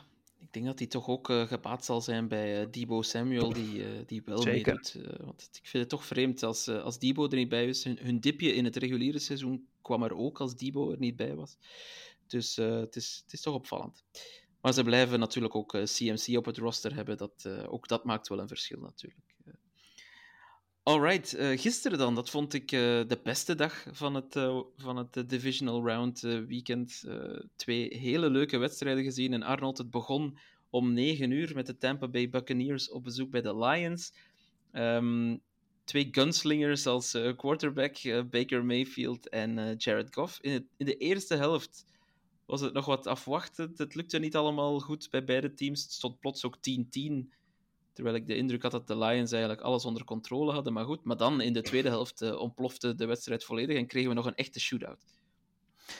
ik 0.43 0.53
denk 0.53 0.65
dat 0.65 0.79
hij 0.79 0.87
toch 0.87 1.07
ook 1.07 1.29
uh, 1.29 1.47
gebaat 1.47 1.85
zal 1.85 2.01
zijn 2.01 2.27
bij 2.27 2.61
uh, 2.61 2.67
Debo 2.71 3.01
Samuel, 3.01 3.53
die, 3.53 3.75
uh, 3.75 3.87
die 4.05 4.21
wel 4.25 4.41
Zeker. 4.41 4.73
meedoet. 4.73 5.17
want 5.25 5.49
ik 5.51 5.67
vind 5.67 5.83
het 5.83 5.89
toch 5.89 6.05
vreemd 6.05 6.43
als, 6.43 6.67
als 6.67 6.99
Debo 6.99 7.27
er 7.27 7.35
niet 7.35 7.49
bij 7.49 7.67
is. 7.67 7.83
Hun, 7.83 7.97
hun, 8.01 8.19
dipje 8.19 8.53
in 8.53 8.65
het 8.65 8.75
reguliere 8.75 9.19
seizoen 9.19 9.67
kwam 9.81 10.03
er 10.03 10.15
ook 10.15 10.39
als 10.39 10.55
Debo 10.55 10.91
er 10.91 10.99
niet 10.99 11.15
bij 11.15 11.35
was. 11.35 11.57
Dus 12.27 12.55
het, 12.55 12.95
is, 12.95 13.21
het 13.23 13.33
is 13.33 13.41
toch 13.41 13.53
opvallend. 13.53 14.03
Maar 14.61 14.73
ze 14.73 14.83
blijven 14.83 15.19
natuurlijk 15.19 15.55
ook 15.55 15.77
CMC 15.83 16.37
op 16.37 16.45
het 16.45 16.57
roster 16.57 16.95
hebben. 16.95 17.17
Dat, 17.17 17.47
ook 17.67 17.87
dat 17.87 18.03
maakt 18.03 18.27
wel 18.27 18.39
een 18.39 18.47
verschil 18.47 18.79
natuurlijk. 18.79 19.32
Alright, 20.83 21.35
uh, 21.37 21.59
gisteren 21.59 21.97
dan, 21.97 22.15
dat 22.15 22.29
vond 22.29 22.53
ik 22.53 22.71
uh, 22.71 22.79
de 22.79 23.19
beste 23.23 23.55
dag 23.55 23.85
van 23.91 24.15
het, 24.15 24.35
uh, 24.35 24.59
van 24.77 24.97
het 24.97 25.29
divisional 25.29 25.85
round 25.85 26.19
weekend. 26.21 27.03
twee 27.55 27.97
hele 27.97 28.29
leuke 28.29 28.57
wedstrijden 28.57 29.03
gezien. 29.03 29.33
En 29.33 29.43
Arnold, 29.43 29.77
het 29.77 29.89
begon 29.89 30.37
om 30.69 30.93
9 30.93 31.31
uur 31.31 31.51
met 31.55 31.65
de 31.65 31.77
Tampa 31.77 32.07
Bay 32.07 32.29
Buccaneers 32.29 32.89
op 32.89 33.03
bezoek 33.03 33.29
bij 33.31 33.41
de 33.41 33.57
Lions. 33.57 34.13
Um, 34.73 35.41
twee 35.83 36.07
gunslingers 36.11 36.87
als 36.87 37.17
quarterback, 37.37 37.97
Baker 38.29 38.65
Mayfield 38.65 39.29
en 39.29 39.75
Jared 39.77 40.13
Goff. 40.13 40.39
In, 40.41 40.67
in 40.77 40.85
de 40.85 40.97
eerste 40.97 41.35
helft 41.35 41.85
was 42.45 42.61
het 42.61 42.73
nog 42.73 42.85
wat 42.85 43.07
afwachtend. 43.07 43.77
Het 43.77 43.95
lukte 43.95 44.19
niet 44.19 44.35
allemaal 44.35 44.79
goed 44.79 45.09
bij 45.09 45.23
beide 45.23 45.53
teams. 45.53 45.83
Het 45.83 45.91
stond 45.91 46.19
plots 46.19 46.45
ook 46.45 46.57
10-10 46.57 46.61
Terwijl 47.93 48.15
ik 48.15 48.27
de 48.27 48.35
indruk 48.35 48.61
had 48.61 48.71
dat 48.71 48.87
de 48.87 48.97
Lions 48.97 49.31
eigenlijk 49.31 49.61
alles 49.61 49.85
onder 49.85 50.03
controle 50.03 50.51
hadden. 50.51 50.73
Maar 50.73 50.85
goed, 50.85 51.03
maar 51.03 51.17
dan 51.17 51.41
in 51.41 51.53
de 51.53 51.61
tweede 51.61 51.89
helft 51.89 52.21
uh, 52.21 52.39
ontplofte 52.39 52.95
de 52.95 53.05
wedstrijd 53.05 53.43
volledig 53.43 53.77
en 53.77 53.87
kregen 53.87 54.09
we 54.09 54.15
nog 54.15 54.25
een 54.25 54.35
echte 54.35 54.59
shootout. 54.59 55.12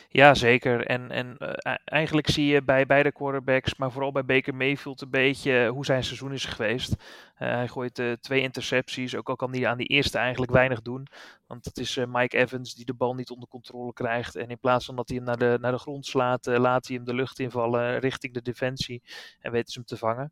Ja, 0.09 0.33
zeker. 0.33 0.85
En, 0.85 1.11
en 1.11 1.35
uh, 1.39 1.75
eigenlijk 1.85 2.29
zie 2.29 2.45
je 2.45 2.63
bij 2.63 2.85
beide 2.85 3.11
quarterbacks, 3.11 3.75
maar 3.75 3.91
vooral 3.91 4.11
bij 4.11 4.25
Baker 4.25 4.55
Mayfield, 4.55 5.01
een 5.01 5.09
beetje 5.09 5.67
hoe 5.67 5.85
zijn 5.85 6.03
seizoen 6.03 6.33
is 6.33 6.45
geweest. 6.45 6.91
Uh, 6.91 6.97
hij 7.37 7.67
gooit 7.67 8.01
twee 8.21 8.41
intercepties, 8.41 9.15
ook 9.15 9.29
al 9.29 9.35
kan 9.35 9.53
hij 9.53 9.67
aan 9.67 9.77
die 9.77 9.87
eerste 9.87 10.17
eigenlijk 10.17 10.51
weinig 10.51 10.81
doen. 10.81 11.07
Want 11.47 11.65
het 11.65 11.77
is 11.77 11.99
Mike 12.07 12.37
Evans 12.37 12.73
die 12.73 12.85
de 12.85 12.93
bal 12.93 13.15
niet 13.15 13.29
onder 13.29 13.49
controle 13.49 13.93
krijgt. 13.93 14.35
En 14.35 14.49
in 14.49 14.59
plaats 14.59 14.85
van 14.85 14.95
dat 14.95 15.07
hij 15.07 15.17
hem 15.17 15.25
naar 15.25 15.37
de, 15.37 15.57
naar 15.61 15.71
de 15.71 15.77
grond 15.77 16.05
slaat, 16.05 16.45
laat 16.45 16.87
hij 16.87 16.95
hem 16.95 17.05
de 17.05 17.13
lucht 17.13 17.39
invallen 17.39 17.99
richting 17.99 18.33
de 18.33 18.41
defensie 18.41 19.03
en 19.39 19.51
weten 19.51 19.71
ze 19.71 19.79
hem 19.79 19.87
te 19.87 19.97
vangen. 19.97 20.31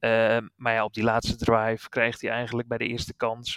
Uh, 0.00 0.48
maar 0.56 0.72
ja, 0.72 0.84
op 0.84 0.94
die 0.94 1.04
laatste 1.04 1.36
drive 1.36 1.88
krijgt 1.88 2.20
hij 2.20 2.30
eigenlijk 2.30 2.68
bij 2.68 2.78
de 2.78 2.86
eerste 2.86 3.14
kans, 3.14 3.52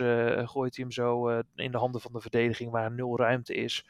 gooit 0.45 0.75
hij 0.75 0.85
hem 0.85 0.91
zo 0.91 1.27
in 1.55 1.71
de 1.71 1.77
handen 1.77 2.01
van 2.01 2.13
de 2.13 2.21
verdediging 2.21 2.71
waar 2.71 2.91
nul 2.91 3.17
ruimte 3.17 3.53
is. 3.53 3.85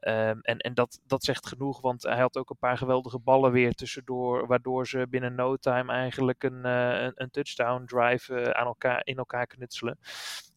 Um, 0.00 0.40
en 0.42 0.58
en 0.58 0.74
dat, 0.74 1.00
dat 1.06 1.24
zegt 1.24 1.46
genoeg, 1.46 1.80
want 1.80 2.02
hij 2.02 2.20
had 2.20 2.36
ook 2.36 2.50
een 2.50 2.58
paar 2.58 2.78
geweldige 2.78 3.18
ballen 3.18 3.52
weer 3.52 3.74
tussendoor, 3.74 4.46
waardoor 4.46 4.86
ze 4.86 5.06
binnen 5.10 5.34
no 5.34 5.56
time 5.56 5.92
eigenlijk 5.92 6.42
een, 6.42 6.64
een, 6.64 7.12
een, 7.14 7.30
touchdown 7.30 7.84
drive 7.84 8.54
aan 8.54 8.66
elkaar, 8.66 9.00
in 9.04 9.16
elkaar 9.16 9.46
knutselen. 9.46 9.98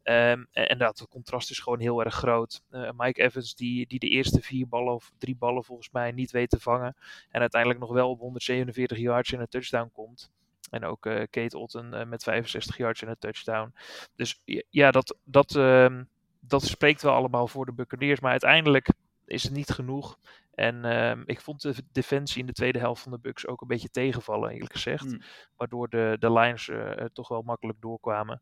Um, 0.04 0.48
en, 0.52 0.78
dat 0.78 1.06
contrast 1.10 1.50
is 1.50 1.60
gewoon 1.60 1.80
heel 1.80 2.04
erg 2.04 2.14
groot. 2.14 2.62
Mike 2.98 3.22
Evans, 3.22 3.56
die, 3.56 3.88
die 3.88 4.00
de 4.00 4.10
eerste 4.10 4.42
vier 4.42 4.68
ballen 4.68 4.94
of 4.94 5.12
drie 5.18 5.36
ballen 5.36 5.64
volgens 5.64 5.90
mij 5.92 6.12
niet 6.12 6.32
weet 6.32 6.50
te 6.50 6.60
vangen. 6.60 6.96
En 7.30 7.42
uiteindelijk 7.42 7.82
nog 7.82 7.92
wel 7.92 8.10
op 8.10 8.20
147 8.20 8.98
yards 8.98 9.32
in 9.32 9.40
een 9.40 9.48
touchdown 9.48 9.90
komt. 9.94 10.32
En 10.70 10.86
ook 10.86 11.02
Kate 11.30 11.58
Otten 11.58 12.10
met 12.10 12.24
65 12.24 12.78
yards 12.78 13.02
en 13.02 13.10
een 13.10 13.20
touchdown. 13.20 13.74
Dus 14.16 14.42
ja, 14.70 14.92
dat, 14.92 15.18
dat, 15.24 15.56
uh, 15.56 16.00
dat 16.40 16.64
spreekt 16.64 17.02
wel 17.02 17.14
allemaal 17.14 17.48
voor 17.48 17.66
de 17.66 17.74
Buccaneers. 17.74 18.20
Maar 18.20 18.32
uiteindelijk 18.32 18.90
is 19.30 19.44
het 19.44 19.52
niet 19.52 19.70
genoeg. 19.70 20.18
En 20.60 20.86
ehm, 20.86 21.24
ik 21.26 21.42
vond 21.42 21.62
de 21.62 21.76
defensie 21.92 22.40
in 22.40 22.46
de 22.46 22.54
tweede 22.54 22.80
helft 22.80 23.02
van 23.02 23.12
de 23.12 23.20
Bucks 23.20 23.48
ook 23.48 23.62
een 23.62 23.68
beetje 23.68 23.90
tegenvallen, 23.90 24.52
eerlijk 24.52 24.74
gezegd. 24.74 25.06
Mm. 25.06 25.22
Waardoor 25.58 25.90
de, 25.90 26.16
de 26.20 26.32
Lions 26.32 26.70
eh, 26.70 27.06
toch 27.14 27.28
wel 27.28 27.42
makkelijk 27.42 27.82
doorkwamen. 27.82 28.42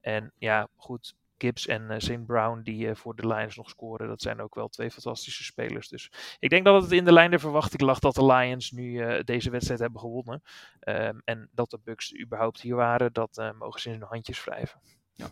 En 0.00 0.32
ja, 0.38 0.68
goed, 0.76 1.14
Gibbs 1.38 1.66
en 1.66 1.82
uh, 1.90 1.98
St. 1.98 2.26
Brown 2.26 2.60
die 2.62 2.86
uh, 2.86 2.94
voor 2.94 3.16
de 3.16 3.26
Lions 3.26 3.56
nog 3.56 3.68
scoren. 3.68 4.08
Dat 4.08 4.22
zijn 4.22 4.40
ook 4.40 4.54
wel 4.54 4.68
twee 4.68 4.90
fantastische 4.90 5.44
spelers. 5.44 5.88
Dus 5.88 6.10
ik 6.38 6.50
denk 6.50 6.64
dat 6.64 6.82
het 6.82 6.92
in 6.92 7.04
de 7.04 7.12
lijn 7.12 7.30
der 7.30 7.40
verwachting 7.40 7.82
lag 7.82 7.98
dat 7.98 8.14
de 8.14 8.24
Lions 8.24 8.70
nu 8.70 9.22
deze 9.24 9.50
wedstrijd 9.50 9.80
hebben 9.80 10.00
gewonnen. 10.00 10.42
Um, 10.80 11.22
en 11.24 11.48
dat 11.52 11.70
de 11.70 11.78
Bucks 11.84 12.18
überhaupt 12.20 12.60
hier 12.60 12.76
waren, 12.76 13.12
dat 13.12 13.52
mogen 13.58 13.80
ze 13.80 13.90
in 13.90 13.98
hun 13.98 14.08
handjes 14.08 14.44
wrijven. 14.44 14.80
Ja. 15.12 15.26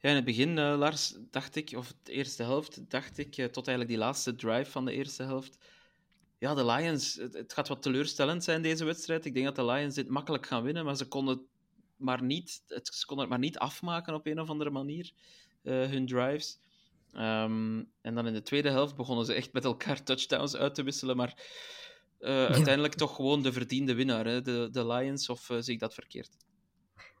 Ja, 0.00 0.08
in 0.08 0.16
het 0.16 0.24
begin, 0.24 0.60
Lars, 0.60 1.14
dacht 1.30 1.56
ik, 1.56 1.72
of 1.76 1.94
de 2.02 2.12
eerste 2.12 2.42
helft, 2.42 2.90
dacht 2.90 3.18
ik, 3.18 3.34
tot 3.34 3.66
eigenlijk 3.68 3.88
die 3.88 3.98
laatste 3.98 4.34
drive 4.34 4.70
van 4.70 4.84
de 4.84 4.92
eerste 4.92 5.22
helft. 5.22 5.58
Ja, 6.38 6.54
de 6.54 6.64
Lions, 6.64 7.14
het, 7.14 7.34
het 7.34 7.52
gaat 7.52 7.68
wat 7.68 7.82
teleurstellend 7.82 8.44
zijn 8.44 8.62
deze 8.62 8.84
wedstrijd. 8.84 9.24
Ik 9.24 9.34
denk 9.34 9.46
dat 9.46 9.56
de 9.56 9.64
Lions 9.64 9.94
dit 9.94 10.08
makkelijk 10.08 10.46
gaan 10.46 10.62
winnen, 10.62 10.84
maar 10.84 10.96
ze 10.96 11.08
konden 11.08 11.46
maar 11.96 12.22
niet, 12.22 12.62
het, 12.66 12.94
ze 12.94 13.06
konden 13.06 13.24
het 13.24 13.34
maar 13.34 13.44
niet 13.44 13.58
afmaken 13.58 14.14
op 14.14 14.26
een 14.26 14.40
of 14.40 14.48
andere 14.50 14.70
manier, 14.70 15.12
uh, 15.62 15.86
hun 15.86 16.06
drives. 16.06 16.58
Um, 17.12 17.92
en 18.00 18.14
dan 18.14 18.26
in 18.26 18.32
de 18.32 18.42
tweede 18.42 18.70
helft 18.70 18.96
begonnen 18.96 19.26
ze 19.26 19.32
echt 19.32 19.52
met 19.52 19.64
elkaar 19.64 20.02
touchdowns 20.02 20.56
uit 20.56 20.74
te 20.74 20.82
wisselen, 20.82 21.16
maar 21.16 21.42
ja. 22.18 22.46
uiteindelijk 22.46 22.94
toch 22.94 23.14
gewoon 23.14 23.42
de 23.42 23.52
verdiende 23.52 23.94
winnaar, 23.94 24.26
hè? 24.26 24.42
De, 24.42 24.68
de 24.70 24.86
Lions, 24.86 25.28
of 25.28 25.50
zie 25.58 25.74
ik 25.74 25.80
dat 25.80 25.94
verkeerd? 25.94 26.36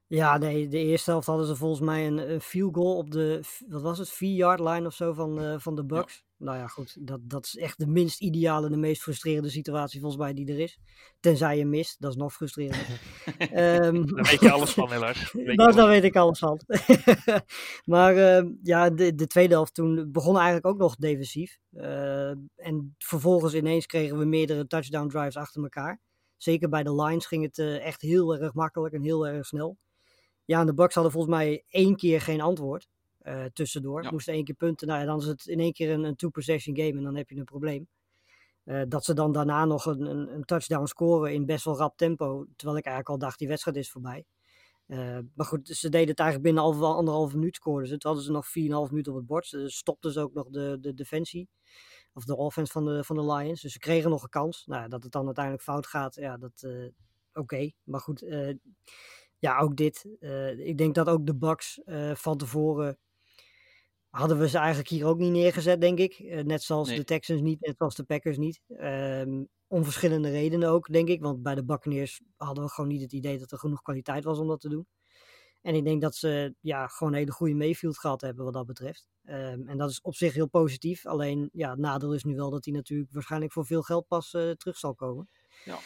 Ja, 0.08 0.38
nee, 0.38 0.68
de 0.68 0.78
eerste 0.78 1.10
helft 1.10 1.26
hadden 1.26 1.46
ze 1.46 1.56
volgens 1.56 1.80
mij 1.80 2.06
een, 2.06 2.30
een 2.30 2.40
field 2.40 2.74
goal 2.74 2.96
op 2.96 3.10
de, 3.10 3.40
wat 3.68 3.82
was 3.82 3.98
het, 3.98 4.14
4-yard 4.14 4.60
line 4.60 4.86
of 4.86 4.94
zo 4.94 5.12
van, 5.12 5.42
uh, 5.42 5.54
van 5.58 5.74
de 5.74 5.84
Bucks. 5.84 6.14
Ja. 6.14 6.44
Nou 6.44 6.58
ja, 6.58 6.66
goed, 6.66 6.96
dat, 7.06 7.20
dat 7.22 7.44
is 7.44 7.56
echt 7.56 7.78
de 7.78 7.86
minst 7.86 8.20
ideale, 8.20 8.68
de 8.68 8.76
meest 8.76 9.02
frustrerende 9.02 9.50
situatie 9.50 10.00
volgens 10.00 10.22
mij 10.22 10.34
die 10.34 10.52
er 10.52 10.58
is. 10.58 10.78
Tenzij 11.20 11.58
je 11.58 11.66
mist, 11.66 12.00
dat 12.00 12.10
is 12.10 12.16
nog 12.16 12.32
frustrerender. 12.32 13.00
um, 13.38 14.06
daar 14.14 14.24
weet 14.24 14.40
je 14.40 14.50
alles 14.50 14.72
van, 14.72 14.90
helaas. 14.90 15.32
Nou, 15.32 15.74
daar 15.74 15.88
weet 15.88 16.04
ik 16.04 16.16
alles 16.16 16.38
van. 16.38 16.60
maar 17.84 18.14
uh, 18.16 18.50
ja, 18.62 18.90
de, 18.90 19.14
de 19.14 19.26
tweede 19.26 19.54
helft 19.54 19.74
toen 19.74 20.12
begon 20.12 20.36
eigenlijk 20.36 20.66
ook 20.66 20.78
nog 20.78 20.96
defensief. 20.96 21.58
Uh, 21.72 22.30
en 22.56 22.94
vervolgens 22.98 23.54
ineens 23.54 23.86
kregen 23.86 24.18
we 24.18 24.24
meerdere 24.24 24.66
touchdown 24.66 25.08
drives 25.08 25.36
achter 25.36 25.62
elkaar. 25.62 26.00
Zeker 26.36 26.68
bij 26.68 26.82
de 26.82 26.94
Lions 26.94 27.26
ging 27.26 27.42
het 27.42 27.58
eh, 27.58 27.86
echt 27.86 28.00
heel 28.00 28.36
erg 28.36 28.54
makkelijk 28.54 28.94
en 28.94 29.02
heel 29.02 29.26
erg 29.26 29.46
snel. 29.46 29.76
Ja, 30.48 30.60
en 30.60 30.66
de 30.66 30.74
Bucks 30.74 30.94
hadden 30.94 31.12
volgens 31.12 31.34
mij 31.34 31.64
één 31.68 31.96
keer 31.96 32.20
geen 32.20 32.40
antwoord 32.40 32.88
eh, 33.18 33.44
tussendoor. 33.44 34.02
Ja. 34.02 34.10
Moesten 34.10 34.34
één 34.34 34.44
keer 34.44 34.54
punten. 34.54 34.86
Nou 34.86 35.00
ja, 35.00 35.06
dan 35.06 35.18
is 35.18 35.26
het 35.26 35.46
in 35.46 35.60
één 35.60 35.72
keer 35.72 35.90
een, 35.90 36.04
een 36.04 36.16
two-possession 36.16 36.76
game 36.76 36.96
en 36.96 37.02
dan 37.02 37.16
heb 37.16 37.30
je 37.30 37.36
een 37.36 37.44
probleem. 37.44 37.88
Eh, 38.64 38.82
dat 38.88 39.04
ze 39.04 39.14
dan 39.14 39.32
daarna 39.32 39.64
nog 39.64 39.86
een, 39.86 40.00
een, 40.00 40.34
een 40.34 40.44
touchdown 40.44 40.86
scoren 40.86 41.32
in 41.32 41.46
best 41.46 41.64
wel 41.64 41.76
rap 41.76 41.96
tempo. 41.96 42.46
Terwijl 42.56 42.78
ik 42.78 42.84
eigenlijk 42.84 43.08
al 43.08 43.26
dacht, 43.26 43.38
die 43.38 43.48
wedstrijd 43.48 43.76
is 43.76 43.90
voorbij. 43.90 44.24
Eh, 44.86 45.18
maar 45.34 45.46
goed, 45.46 45.68
ze 45.68 45.88
deden 45.88 46.08
het 46.08 46.18
eigenlijk 46.18 46.54
binnen 46.54 46.62
half, 46.62 46.96
anderhalve 46.96 47.36
minuut 47.36 47.56
scoorden 47.56 47.88
ze. 47.88 47.98
Toen 47.98 48.10
hadden 48.10 48.26
ze 48.26 48.32
nog 48.32 48.86
4,5 48.86 48.90
minuten 48.90 49.12
op 49.12 49.18
het 49.18 49.26
bord. 49.26 49.46
Ze 49.46 49.68
stopten 49.68 50.12
ze 50.12 50.20
ook 50.20 50.34
nog 50.34 50.48
de, 50.48 50.78
de 50.80 50.94
defensie. 50.94 51.48
Of 52.12 52.24
de 52.24 52.36
offense 52.36 52.72
van 52.72 52.84
de, 52.84 53.04
van 53.04 53.16
de 53.16 53.32
Lions. 53.32 53.60
Dus 53.60 53.72
ze 53.72 53.78
kregen 53.78 54.10
nog 54.10 54.22
een 54.22 54.28
kans. 54.28 54.66
Nou, 54.66 54.82
ja, 54.82 54.88
dat 54.88 55.02
het 55.02 55.12
dan 55.12 55.26
uiteindelijk 55.26 55.64
fout 55.64 55.86
gaat, 55.86 56.14
ja, 56.14 56.36
dat... 56.36 56.68
Oké, 57.32 57.70
maar 57.84 58.00
goed. 58.00 58.26
Ja, 59.38 59.58
ook 59.58 59.76
dit. 59.76 60.06
eh, 60.20 60.58
ik 60.58 60.78
denk 60.78 60.94
dat 60.94 61.08
ook 61.08 61.26
de 61.26 61.36
Bucks 61.36 61.82
eh, 61.84 62.14
van 62.14 62.36
tevoren... 62.36 62.98
Hadden 64.08 64.38
we 64.38 64.48
ze 64.48 64.58
eigenlijk 64.58 64.88
hier 64.88 65.06
ook 65.06 65.18
niet 65.18 65.32
neergezet, 65.32 65.80
denk 65.80 65.98
ik. 65.98 66.12
Eh, 66.14 66.44
net 66.44 66.62
zoals 66.62 66.88
Nee. 66.88 66.96
de 66.96 67.04
Texans 67.04 67.40
niet, 67.40 67.60
net 67.60 67.76
zoals 67.76 67.94
de 67.94 68.04
Packers 68.04 68.36
niet. 68.38 68.60
Ehm, 68.68 69.44
om 69.66 69.84
verschillende 69.84 70.30
redenen 70.30 70.68
ook, 70.68 70.92
denk 70.92 71.08
ik. 71.08 71.20
Want 71.20 71.42
bij 71.42 71.54
de 71.54 71.64
Buccaneers 71.64 72.20
hadden 72.36 72.64
we 72.64 72.70
gewoon 72.70 72.90
niet 72.90 73.00
het 73.00 73.12
idee 73.12 73.38
dat 73.38 73.50
er 73.52 73.58
genoeg 73.58 73.82
kwaliteit 73.82 74.24
was 74.24 74.38
om 74.38 74.48
dat 74.48 74.60
te 74.60 74.68
doen. 74.68 74.86
En 75.62 75.74
ik 75.74 75.84
denk 75.84 76.02
dat 76.02 76.14
ze 76.14 76.54
ja, 76.60 76.86
gewoon 76.86 77.12
een 77.12 77.18
hele 77.18 77.32
goede 77.32 77.54
Mayfield 77.54 77.98
gehad 77.98 78.20
hebben 78.20 78.44
wat 78.44 78.52
dat 78.54 78.66
betreft. 78.66 79.08
Ehm, 79.24 79.68
en 79.68 79.78
dat 79.78 79.90
is 79.90 80.00
op 80.00 80.14
zich 80.14 80.34
heel 80.34 80.48
positief. 80.48 81.06
Alleen 81.06 81.48
ja, 81.52 81.70
het 81.70 81.78
nadeel 81.78 82.14
is 82.14 82.24
nu 82.24 82.34
wel 82.36 82.50
dat 82.50 82.64
hij 82.64 82.74
natuurlijk 82.74 83.12
waarschijnlijk 83.12 83.52
voor 83.52 83.66
veel 83.66 83.82
geld 83.82 84.06
pas 84.06 84.30
terug 84.30 84.76
zal 84.76 84.94
komen. 84.94 85.28
Ja. 85.64 85.78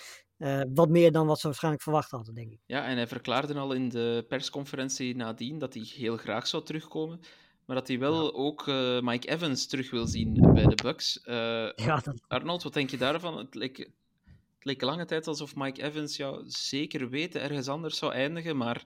Eh, 0.42 0.60
wat 0.74 0.88
meer 0.88 1.12
dan 1.12 1.26
wat 1.26 1.40
ze 1.40 1.46
waarschijnlijk 1.46 1.82
verwacht 1.82 2.10
hadden, 2.10 2.34
denk 2.34 2.52
ik. 2.52 2.58
Ja, 2.66 2.86
en 2.86 2.96
hij 2.96 3.06
verklaarde 3.06 3.54
al 3.54 3.72
in 3.72 3.88
de 3.88 4.24
persconferentie 4.28 5.16
nadien 5.16 5.58
dat 5.58 5.74
hij 5.74 5.82
heel 5.82 6.16
graag 6.16 6.46
zou 6.46 6.64
terugkomen. 6.64 7.20
Maar 7.64 7.76
dat 7.76 7.88
hij 7.88 7.98
wel 7.98 8.34
ook 8.34 8.68
eh, 8.68 9.00
Mike 9.00 9.28
Evans 9.28 9.66
terug 9.66 9.90
wil 9.90 10.06
zien 10.06 10.52
bij 10.54 10.66
de 10.66 10.82
Bucks. 10.82 11.20
Eh, 11.20 11.34
Ja, 11.74 12.00
dat, 12.04 12.22
Arnold, 12.28 12.62
wat 12.62 12.74
denk 12.74 12.90
je 12.90 12.96
daarvan? 12.96 13.38
Het 13.38 13.54
leek, 13.54 13.76
het 13.76 14.64
leek 14.64 14.82
lange 14.82 15.04
tijd 15.04 15.26
alsof 15.26 15.56
Mike 15.56 15.82
Evans 15.82 16.16
ja, 16.16 16.42
zeker 16.46 17.08
weten 17.08 17.40
ergens 17.40 17.68
anders 17.68 17.98
zou 17.98 18.12
eindigen, 18.12 18.56
maar 18.56 18.84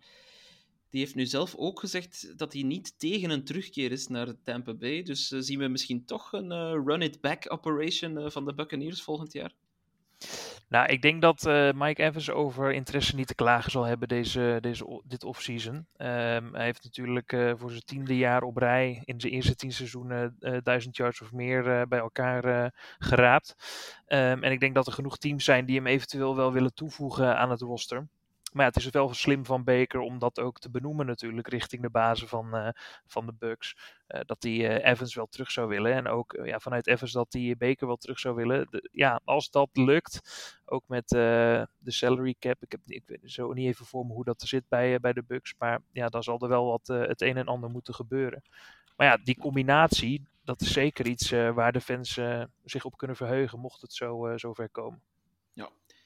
die 0.91 1.01
heeft 1.01 1.15
nu 1.15 1.27
zelf 1.27 1.55
ook 1.55 1.81
gezegd 1.81 2.39
dat 2.39 2.53
hij 2.53 2.63
niet 2.63 2.99
tegen 2.99 3.31
een 3.31 3.45
terugkeer 3.45 3.93
is 3.93 4.07
naar 4.07 4.43
Tampa 4.43 4.75
Bay. 4.75 5.03
Dus 5.03 5.29
zien 5.29 5.59
we 5.59 5.69
misschien 5.69 6.05
toch 6.05 6.33
een 6.33 6.53
run-it-back 6.87 7.53
operation 7.53 8.31
van 8.31 8.45
de 8.45 8.55
Buccaneers 8.55 9.03
volgend 9.03 9.33
jaar? 9.33 9.53
Nou, 10.69 10.87
ik 10.87 11.03
denk 11.03 11.23
dat 11.23 11.47
eh, 11.47 11.73
Mike 11.73 12.03
Evans 12.03 12.31
over 12.31 12.73
interesse 12.73 13.15
niet 13.15 13.27
te 13.27 13.35
klagen 13.35 13.71
zal 13.71 13.85
hebben 13.85 14.09
deze, 14.09 14.59
deze, 14.61 15.03
dit 15.05 15.25
offseason. 15.25 15.87
Ehm 15.97 16.55
hij 16.55 16.65
heeft 16.65 16.85
natuurlijk 16.85 17.33
eh, 17.33 17.53
voor 17.57 17.71
zijn 17.71 17.85
tiende 17.85 18.17
jaar 18.17 18.43
op 18.43 18.57
rij 18.57 19.03
in 19.05 19.21
zijn 19.21 19.33
eerste 19.33 19.55
tien 19.55 19.73
seizoenen 19.73 20.37
eh, 20.41 20.57
duizend 20.63 20.97
yards 20.97 21.21
of 21.21 21.33
meer 21.33 21.89
bij 21.89 21.99
elkaar 21.99 22.73
geraapt. 22.99 23.55
Ehm, 24.07 24.43
en 24.43 24.53
ik 24.53 24.61
denk 24.61 24.75
dat 24.75 24.87
er 24.87 24.93
genoeg 24.93 25.19
teams 25.19 25.45
zijn 25.45 25.65
die 25.67 25.77
hem 25.77 25.87
eventueel 25.87 26.37
wel 26.37 26.53
willen 26.53 26.75
toevoegen 26.75 27.39
aan 27.39 27.51
het 27.51 27.61
roster. 27.61 28.07
Maar 28.53 28.65
ja, 28.65 28.71
het 28.71 28.77
is 28.77 28.91
wel 28.91 29.15
slim 29.15 29.45
van 29.45 29.65
Baker 29.65 30.01
om 30.01 30.19
dat 30.19 30.41
ook 30.41 30.59
te 30.59 30.71
benoemen 30.71 31.07
natuurlijk 31.07 31.49
richting 31.49 31.83
de 31.83 31.91
bazen 31.91 32.29
van, 32.29 32.55
eh, 32.55 32.69
van 33.07 33.27
de 33.27 33.33
Bucks. 33.33 33.77
Eh, 34.07 34.21
dat 34.25 34.43
hij 34.43 34.53
eh, 34.53 34.91
Evans 34.91 35.15
wel 35.15 35.27
terug 35.27 35.51
zou 35.51 35.69
willen. 35.69 35.93
En 35.93 36.09
ook 36.09 36.39
ja, 36.45 36.59
vanuit 36.59 36.87
Evans 36.87 37.13
dat 37.13 37.33
hij 37.33 37.55
Baker 37.59 37.87
wel 37.87 37.97
terug 37.97 38.19
zou 38.19 38.35
willen. 38.35 38.69
Ja, 38.93 39.21
als 39.25 39.51
dat 39.51 39.69
lukt, 39.73 40.21
ook 40.65 40.83
met 40.87 41.09
de 41.09 41.69
salary 41.85 42.37
cap. 42.39 42.63
Ik 42.63 42.71
heb 42.71 42.81
ik 42.87 43.03
weet 43.07 43.21
zo 43.25 43.53
niet 43.53 43.67
even 43.67 43.87
voor 43.87 44.07
me 44.07 44.13
hoe 44.13 44.25
dat 44.25 44.43
zit 44.43 44.69
bij, 44.69 45.01
bij 45.01 45.13
de 45.13 45.23
Bucks. 45.23 45.55
Maar 45.59 45.81
ja, 45.93 46.09
dan 46.09 46.23
zal 46.23 46.41
er 46.41 46.49
wel 46.49 46.67
wat 46.67 46.87
het 46.87 47.21
een 47.21 47.37
en 47.37 47.47
ander 47.47 47.71
moeten 47.71 47.95
gebeuren. 47.95 48.43
Maar 48.97 49.07
ja, 49.07 49.17
die 49.17 49.39
combinatie, 49.39 50.29
dat 50.45 50.61
is 50.61 50.73
zeker 50.73 51.07
iets 51.07 51.31
waar 51.31 51.73
de 51.73 51.81
fans 51.81 52.21
zich 52.65 52.85
op 52.85 52.97
kunnen 52.97 53.17
verheugen, 53.17 53.61
mocht 53.61 53.81
het 53.81 53.93
zo 53.93 54.33
zover 54.37 54.69
komen. 54.69 55.03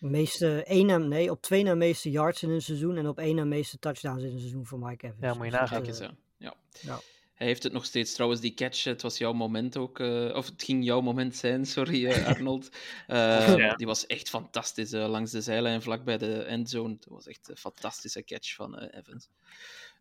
Meeste, 0.01 0.65
één 0.65 0.87
na, 0.87 0.97
nee, 0.99 1.31
op 1.31 1.43
twee 1.43 1.63
na 1.63 1.75
meeste 1.75 2.11
yards 2.11 2.43
in 2.43 2.51
een 2.51 2.63
seizoen 2.63 2.97
en 2.97 3.07
op 3.09 3.19
één 3.19 3.35
na 3.35 3.45
meeste 3.45 3.79
touchdowns 3.79 4.23
in 4.23 4.33
een 4.33 4.39
seizoen 4.39 4.67
voor 4.67 4.79
Mike 4.79 5.07
Evans. 5.07 5.23
Ja, 5.23 5.35
moet 5.35 5.45
je 5.45 5.51
Dus 5.51 5.61
nagaan. 5.61 5.83
Eh, 5.83 5.89
eens, 5.89 5.99
ja. 6.39 6.55
ja. 6.81 7.01
Hij 7.35 7.49
heeft 7.49 7.63
het 7.63 7.73
nog 7.73 7.85
steeds. 7.85 8.15
Trouwens, 8.15 8.41
die 8.41 8.55
catch, 8.55 8.85
het 8.85 9.03
was 9.03 9.19
jouw 9.19 9.33
moment 9.33 9.77
ook. 9.77 10.01
eh, 10.01 10.35
of 10.35 10.47
het 10.47 10.63
ging 10.63 10.85
jouw 10.85 11.01
moment 11.01 11.37
zijn, 11.37 11.67
sorry 11.77 12.07
eh, 12.07 12.27
Arnold. 12.27 12.69
Eh, 13.07 13.57
Ja. 13.57 13.75
Die 13.75 13.87
was 13.87 14.07
echt 14.07 14.29
fantastisch 14.29 14.91
langs 14.91 15.31
de 15.31 15.41
zijlijn, 15.41 15.83
vlak 15.83 16.05
bij 16.05 16.19
de 16.19 16.43
endzone. 16.43 16.97
Dat 16.99 17.09
was 17.09 17.27
echt 17.27 17.49
een 17.49 17.57
fantastische 17.57 18.25
catch 18.25 18.55
van 18.55 18.79
Evans. 18.79 19.29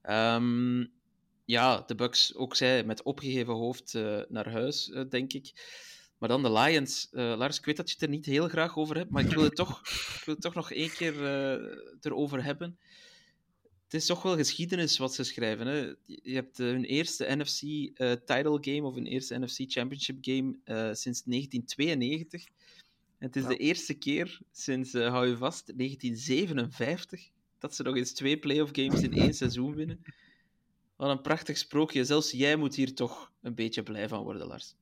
Ehm, 0.01 0.85
ja, 1.45 1.83
de 1.85 1.95
Bucks, 1.95 2.35
ook 2.35 2.55
zij, 2.55 2.83
met 2.83 3.03
opgeheven 3.03 3.53
hoofd 3.53 3.95
eh, 3.95 4.19
naar 4.27 4.51
huis, 4.51 4.91
denk 5.09 5.33
ik. 5.33 5.51
Maar 6.19 6.29
dan 6.29 6.43
de 6.43 6.51
Lions. 6.51 7.09
Eh, 7.11 7.33
Lars, 7.37 7.57
ik 7.57 7.65
weet 7.65 7.77
dat 7.77 7.87
je 7.87 7.93
het 7.93 8.03
er 8.03 8.09
niet 8.09 8.25
heel 8.25 8.47
graag 8.47 8.77
over 8.77 8.95
hebt, 8.97 9.09
maar 9.09 9.23
ik 9.25 9.31
wil 9.33 9.43
het 9.43 9.55
toch, 9.55 9.79
ik 10.17 10.21
wil 10.25 10.33
het 10.33 10.43
toch 10.43 10.53
nog 10.55 10.71
één 10.71 10.91
keer 10.91 11.25
eh, 11.25 11.77
erover 12.01 12.43
hebben 12.43 12.77
het 13.83 14.01
is 14.01 14.05
toch 14.07 14.21
wel 14.21 14.35
geschiedenis 14.35 14.97
wat 14.97 15.13
ze 15.13 15.23
schrijven. 15.23 15.67
Hè? 15.67 15.93
Je 16.05 16.33
hebt 16.33 16.59
eh, 16.59 16.65
hun 16.65 16.83
eerste 16.83 17.25
NFC 17.29 17.59
title 18.25 18.57
game 18.61 18.83
of 18.83 18.93
hun 18.93 19.05
eerste 19.05 19.39
NFC 19.39 19.57
championship 19.71 20.17
game 20.21 20.55
sinds 20.95 21.23
1992. 21.23 22.45
En 23.17 23.27
het 23.27 23.35
is 23.35 23.41
Ja. 23.43 23.47
de 23.49 23.57
eerste 23.57 23.93
keer 23.93 24.39
sinds, 24.51 24.93
hou 24.93 25.27
je 25.27 25.37
vast, 25.37 25.77
1957 25.77 27.29
dat 27.59 27.75
ze 27.75 27.83
nog 27.83 27.95
eens 27.95 28.11
twee 28.11 28.37
playoff 28.39 28.71
games 28.75 29.01
in 29.01 29.13
één 29.13 29.33
seizoen 29.33 29.75
winnen. 29.75 30.01
Wat 30.95 31.09
een 31.09 31.21
prachtig 31.21 31.57
sprookje. 31.57 32.03
Zelfs 32.05 32.31
jij 32.31 32.55
moet 32.55 32.75
hier 32.75 32.93
toch 32.93 33.31
een 33.41 33.55
beetje 33.55 33.83
blij 33.83 34.07
van 34.07 34.23
worden, 34.23 34.47
Lars. 34.47 34.75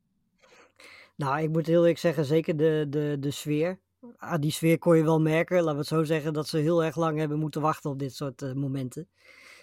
Nou, 1.18 1.42
ik 1.42 1.50
moet 1.50 1.68
heel 1.68 1.80
eerlijk 1.80 1.98
zeggen, 1.98 2.26
zeker 2.26 2.58
de, 2.58 2.86
de, 2.90 3.18
de 3.20 3.32
sfeer. 3.32 3.80
Ah, 4.18 4.40
die 4.42 4.52
sfeer 4.52 4.78
kon 4.78 4.98
je 4.98 5.04
wel 5.04 5.22
merken. 5.22 5.58
Laten 5.58 5.72
we 5.72 5.80
het 5.80 5.88
zo 5.88 6.04
zeggen 6.04 6.34
dat 6.34 6.48
ze 6.48 6.58
heel 6.58 6.84
erg 6.84 6.96
lang 6.96 7.18
hebben 7.18 7.40
moeten 7.40 7.62
wachten 7.62 7.90
op 7.90 8.00
dit 8.00 8.16
soort 8.16 8.42
eh, 8.42 8.54
momenten. 8.54 9.08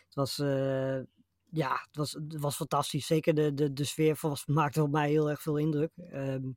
Het 0.04 0.14
was, 0.14 0.38
eh, 0.38 0.96
ja, 1.50 1.72
het 1.86 1.96
was, 1.96 2.12
het 2.12 2.40
was 2.40 2.56
fantastisch. 2.56 3.06
Zeker 3.06 3.34
de, 3.34 3.54
de, 3.54 3.72
de 3.72 3.84
sfeer 3.84 4.18
was, 4.20 4.46
maakte 4.60 4.82
op 4.82 4.90
mij 4.90 5.10
heel 5.10 5.30
erg 5.30 5.42
veel 5.42 5.56
indruk. 5.56 5.90
Ehm, 6.10 6.50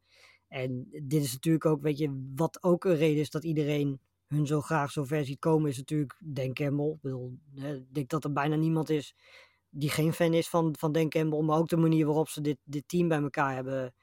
en 0.47 0.87
dit 1.03 1.23
is 1.23 1.33
natuurlijk 1.33 1.65
ook, 1.65 1.81
weet 1.81 1.97
je, 1.97 2.29
wat 2.35 2.63
ook 2.63 2.85
een 2.85 2.95
reden 2.95 3.21
is 3.21 3.29
dat 3.29 3.43
iedereen 3.43 3.99
hun 4.27 4.47
zo 4.47 4.61
graag 4.61 4.91
zo 4.91 5.03
ver 5.03 5.25
ziet 5.25 5.39
komen, 5.39 5.69
is 5.69 5.77
natuurlijk 5.77 6.17
Dan 6.19 6.53
Campbell. 6.53 6.89
Ik, 6.89 7.01
bedoel, 7.01 7.37
denk 7.91 8.09
dat 8.09 8.23
er 8.23 8.33
bijna 8.33 8.55
niemand 8.55 8.89
is 8.89 9.15
die 9.69 9.89
geen 9.89 10.13
fan 10.13 10.33
is 10.33 10.49
van, 10.49 10.75
van 10.79 10.91
Dan 10.91 11.09
Campbell. 11.09 11.41
Maar 11.41 11.57
ook 11.57 11.69
de 11.69 11.77
manier 11.77 12.05
waarop 12.05 12.29
ze 12.29 12.41
dit, 12.41 12.57
dit 12.63 12.87
team 12.87 13.07
bij 13.07 13.21
elkaar 13.21 13.55
hebben 13.55 13.93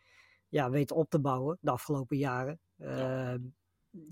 ja, 0.55 0.70
weten 0.70 0.96
op 0.96 1.11
te 1.11 1.20
bouwen 1.20 1.59
de 1.61 1.70
afgelopen 1.70 2.16
jaren. 2.16 2.61
Ehm, 2.78 3.38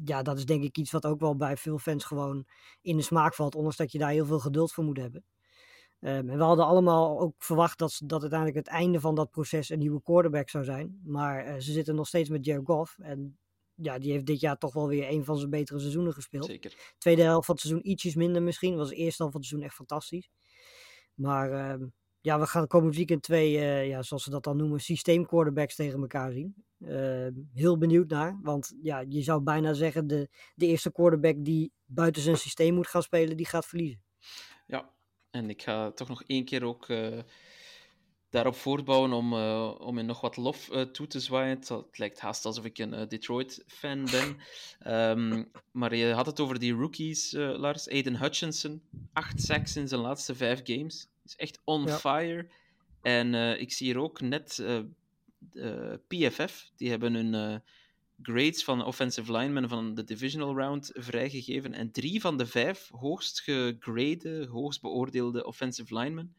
ja, 0.05 0.23
dat 0.23 0.39
is 0.39 0.47
denk 0.47 0.63
ik 0.63 0.79
iets 0.79 0.91
wat 0.91 1.07
ook 1.07 1.21
wel 1.21 1.37
bij 1.37 1.57
veel 1.57 1.79
fans 1.79 2.05
gewoon 2.05 2.47
in 2.81 2.97
de 2.97 3.03
smaak 3.03 3.35
valt, 3.35 3.55
ondanks 3.55 3.77
dat 3.77 3.93
je 3.93 3.99
daar 3.99 4.11
heel 4.11 4.27
veel 4.27 4.39
geduld 4.39 4.73
voor 4.73 4.85
moet 4.85 4.97
hebben. 4.97 5.25
Ehm, 6.01 6.29
en 6.29 6.39
we 6.39 6.43
hadden 6.43 6.67
allemaal 6.67 7.21
ook 7.21 7.35
verwacht 7.39 7.79
dat, 7.79 8.01
dat 8.05 8.21
uiteindelijk 8.21 8.59
het 8.59 8.69
einde 8.69 9.01
van 9.01 9.15
dat 9.15 9.31
proces 9.31 9.69
een 9.69 9.79
nieuwe 9.79 10.03
quarterback 10.03 10.49
zou 10.49 10.65
zijn. 10.65 11.01
Maar 11.05 11.45
eh, 11.45 11.55
ze 11.55 11.73
zitten 11.73 11.95
nog 11.95 12.07
steeds 12.07 12.29
met 12.29 12.45
Jared 12.45 12.67
Goff. 12.67 12.99
En 12.99 13.39
ja, 13.75 13.99
die 13.99 14.13
heeft 14.13 14.27
dit 14.27 14.41
jaar 14.41 14.59
toch 14.59 14.73
wel 14.73 14.89
weer 14.89 15.11
een 15.11 15.25
van 15.25 15.39
zijn 15.39 15.51
betere 15.51 15.79
seizoenen 15.79 16.13
gespeeld. 16.13 16.45
Zeker. 16.45 16.95
Tweede 16.99 17.23
helft 17.23 17.47
van 17.47 17.55
het 17.55 17.65
seizoen 17.65 17.91
ietsjes 17.91 18.15
minder 18.15 18.43
misschien. 18.43 18.77
Was 18.77 18.89
de 18.89 18.95
eerste 18.95 19.23
helft 19.23 19.33
van 19.33 19.41
het 19.41 19.49
seizoen 19.49 19.69
echt 19.69 19.77
fantastisch. 19.77 20.31
Maar 21.15 21.53
ehm, 21.53 21.87
ja, 22.23 22.41
we 22.41 22.47
gaan 22.47 22.67
komend 22.67 22.97
weekend 22.97 23.23
twee, 23.23 23.59
eh, 23.59 23.89
ja, 23.89 24.03
zoals 24.03 24.23
ze 24.23 24.31
dat 24.31 24.45
dan 24.45 24.57
noemen, 24.57 24.81
systeemquarterbacks 24.81 25.75
tegen 25.75 26.01
elkaar 26.01 26.33
zien. 26.33 26.55
Ehm, 26.81 27.33
heel 27.55 27.79
benieuwd 27.79 28.09
naar. 28.09 28.39
Want 28.43 28.75
ja, 28.83 29.05
je 29.09 29.23
zou 29.23 29.43
bijna 29.43 29.73
zeggen, 29.73 30.07
de, 30.07 30.29
de 30.55 30.67
eerste 30.67 30.93
quarterback 30.93 31.35
die 31.39 31.73
buiten 31.85 32.23
zijn 32.23 32.37
systeem 32.37 32.75
moet 32.75 32.87
gaan 32.87 33.03
spelen, 33.03 33.37
die 33.37 33.47
gaat 33.47 33.67
verliezen. 33.67 34.03
Ja, 34.67 34.91
en 35.31 35.51
ik 35.51 35.63
ga 35.63 35.91
toch 35.91 36.09
nog 36.09 36.23
één 36.27 36.45
keer 36.45 36.65
ook 36.65 36.89
eh, 36.89 37.19
daarop 38.31 38.55
voortbouwen 38.55 39.13
om, 39.13 39.33
eh, 39.33 39.75
om 39.79 39.99
in 39.99 40.07
nog 40.07 40.21
wat 40.21 40.37
lof 40.37 40.71
toe 40.93 41.07
te 41.07 41.21
zwaaien. 41.21 41.59
Het, 41.59 41.99
lijkt 41.99 42.21
haast 42.21 42.45
alsof 42.45 42.65
ik 42.65 42.79
een 42.79 43.09
Detroit-fan 43.09 44.05
ben. 44.05 44.37
Ehm, 44.79 45.45
maar 45.71 45.95
je 45.95 46.13
had 46.13 46.27
het 46.27 46.41
over 46.41 46.59
die 46.59 46.73
rookies, 46.73 47.33
Lars. 47.33 47.89
Aiden 47.89 48.17
Hutchinson, 48.17 48.83
acht 49.13 49.43
sacks 49.43 49.77
in 49.77 49.89
zijn 49.89 50.01
laatste 50.01 50.35
vijf 50.35 50.61
games. 50.65 51.12
Is 51.25 51.37
echt 51.37 51.61
on 51.65 51.85
Ja. 51.85 51.99
fire. 51.99 52.49
En 53.03 53.35
eh, 53.35 53.61
ik 53.61 53.73
zie 53.73 53.87
hier 53.87 53.99
ook 53.99 54.21
net 54.21 54.59
eh, 54.59 54.79
eh, 55.53 55.99
PFF, 56.09 56.71
die 56.77 56.91
hebben 56.91 57.15
hun 57.15 57.63
grades 58.23 58.65
van 58.65 58.85
offensive 58.85 59.33
linemen 59.33 59.69
van 59.69 59.95
de 59.95 60.05
divisional 60.05 60.57
round 60.57 60.91
vrijgegeven. 60.95 61.73
En 61.75 61.91
drie 61.91 62.21
van 62.21 62.37
de 62.37 62.47
vijf 62.47 62.89
hoogst 62.89 63.41
gegrade, 63.41 64.47
hoogst 64.51 64.81
beoordeelde 64.81 65.45
offensive 65.47 65.99
linemen 65.99 66.35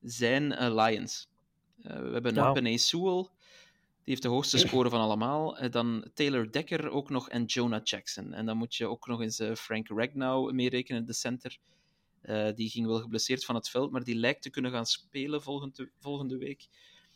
zijn 0.00 0.74
Lions. 0.74 1.28
We 1.76 1.90
hebben. 2.12 2.52
Penny 2.52 2.76
Sewell, 2.76 3.22
Die 3.22 4.12
heeft 4.12 4.22
de 4.22 4.28
hoogste 4.28 4.58
score 4.58 4.88
van 4.88 5.00
allemaal. 5.00 5.70
Dan 5.70 6.10
Taylor 6.14 6.52
Decker 6.52 6.90
ook 6.90 7.10
nog 7.10 7.28
en 7.28 7.44
Jonah 7.44 7.84
Jackson. 7.84 8.32
En 8.32 8.46
dan 8.46 8.56
moet 8.56 8.74
je 8.74 8.86
ook 8.86 9.06
nog 9.06 9.20
eens 9.20 9.42
Frank 9.54 9.88
Ragnow 9.88 10.52
meerekenen, 10.52 11.04
de 11.04 11.12
center. 11.12 11.58
Eh, 12.24 12.54
die 12.54 12.70
ging 12.70 12.86
wel 12.86 13.00
geblesseerd 13.00 13.44
van 13.44 13.54
het 13.54 13.68
veld, 13.68 13.90
maar 13.90 14.04
die 14.04 14.14
lijkt 14.14 14.42
te 14.42 14.50
kunnen 14.50 14.70
gaan 14.70 14.86
spelen 14.86 15.42
volgende, 15.42 15.90
volgende 16.00 16.38
week. 16.38 16.66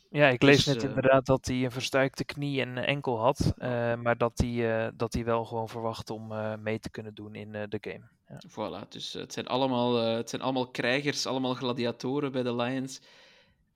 Ja, 0.09 0.27
ik 0.27 0.41
lees 0.41 0.55
Dus, 0.55 0.65
net 0.65 0.83
eh, 0.83 0.89
inderdaad 0.89 1.25
dat 1.25 1.45
hij 1.45 1.63
een 1.63 1.71
verstuikte 1.71 2.23
knie 2.25 2.61
en 2.61 2.77
enkel 2.77 3.19
had. 3.19 3.53
eh, 3.57 3.95
maar 3.95 4.17
dat 4.17 4.37
hij, 4.37 4.91
dat 4.95 5.13
hij 5.13 5.25
wel 5.25 5.45
gewoon 5.45 5.69
verwacht 5.69 6.09
om 6.09 6.33
mee 6.61 6.79
te 6.79 6.89
kunnen 6.89 7.13
doen 7.13 7.35
in 7.35 7.51
de 7.51 7.77
game. 7.81 8.09
Ja. 8.27 8.41
Voilà, 8.49 8.87
dus 8.87 9.13
het, 9.13 9.33
zijn 9.33 9.47
allemaal, 9.47 9.95
het 9.95 10.29
zijn 10.29 10.41
allemaal 10.41 10.67
krijgers, 10.71 11.25
allemaal 11.25 11.53
gladiatoren 11.53 12.31
bij 12.31 12.43
de 12.43 12.55
Lions. 12.55 13.01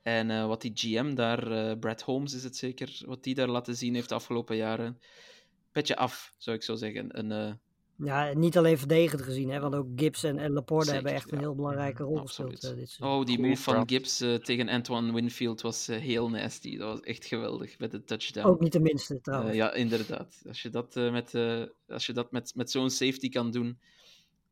En 0.02 0.48
wat 0.48 0.62
die 0.62 0.72
GM 0.76 1.14
daar, 1.14 1.78
Brad 1.78 2.02
Holmes 2.02 2.34
is 2.34 2.44
het 2.44 2.58
zeker, 2.58 3.02
wat 3.06 3.24
die 3.24 3.36
daar 3.36 3.48
laten 3.48 3.76
zien 3.76 3.94
heeft 3.96 4.10
de 4.10 4.16
afgelopen 4.16 4.56
jaren. 4.56 5.00
Petje 5.72 5.96
af, 5.96 6.34
zou 6.38 6.56
ik 6.56 6.64
zo 6.64 6.76
zeggen. 6.76 7.20
Een, 7.20 7.60
Ja, 7.98 8.34
niet 8.34 8.58
alleen 8.58 8.78
verdedigend 8.78 9.22
gezien, 9.22 9.50
hè, 9.50 9.60
want 9.60 9.76
ook 9.76 9.88
Gibbs 9.96 10.24
en, 10.24 10.38
en 10.38 10.52
Laporte 10.52 10.86
Zeker, 10.86 10.96
hebben 11.02 11.14
echt 11.22 11.32
een 11.32 11.38
ja. 11.38 11.44
heel 11.44 11.56
belangrijke 11.56 12.04
rol 12.04 12.20
Absoluut. 12.20 12.52
gespeeld. 12.52 12.74
eh, 12.74 12.80
dit 12.80 12.89
seizoen. 12.89 13.20
Oh, 13.20 13.26
die 13.26 13.39
move 13.39 13.62
van. 13.62 13.89
Gibbs 13.89 14.22
eh, 14.22 14.36
tegen 14.36 14.70
Antoine 14.70 15.14
Winfield 15.14 15.62
was 15.62 15.88
eh, 15.88 16.00
heel 16.00 16.30
nasty. 16.30 16.78
Dat 16.78 16.88
was 16.88 17.00
echt 17.02 17.26
geweldig, 17.26 17.80
met 17.80 17.91
de 17.91 18.04
touchdown. 18.04 18.48
Ook 18.48 18.60
niet 18.60 18.72
de 18.72 18.80
minste 18.80 19.22
trouwens. 19.22 19.56
Ja, 19.56 19.74
inderdaad. 19.74 20.41
Als 20.48 20.62
je 20.62 20.70
dat, 20.70 20.96
eh, 20.96 21.12
met, 21.12 21.34
eh, 21.34 21.64
als 21.88 22.06
je 22.06 22.14
dat 22.14 22.32
met, 22.32 22.52
met 22.56 22.72
zo'n 22.72 22.89
safety 22.89 23.30
kan 23.30 23.52
doen, 23.52 23.80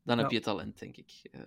dan 0.04 0.18
heb 0.18 0.32
je 0.32 0.40
talent, 0.40 0.80
denk 0.80 0.98
ik. 0.98 1.12
Eh, 1.32 1.42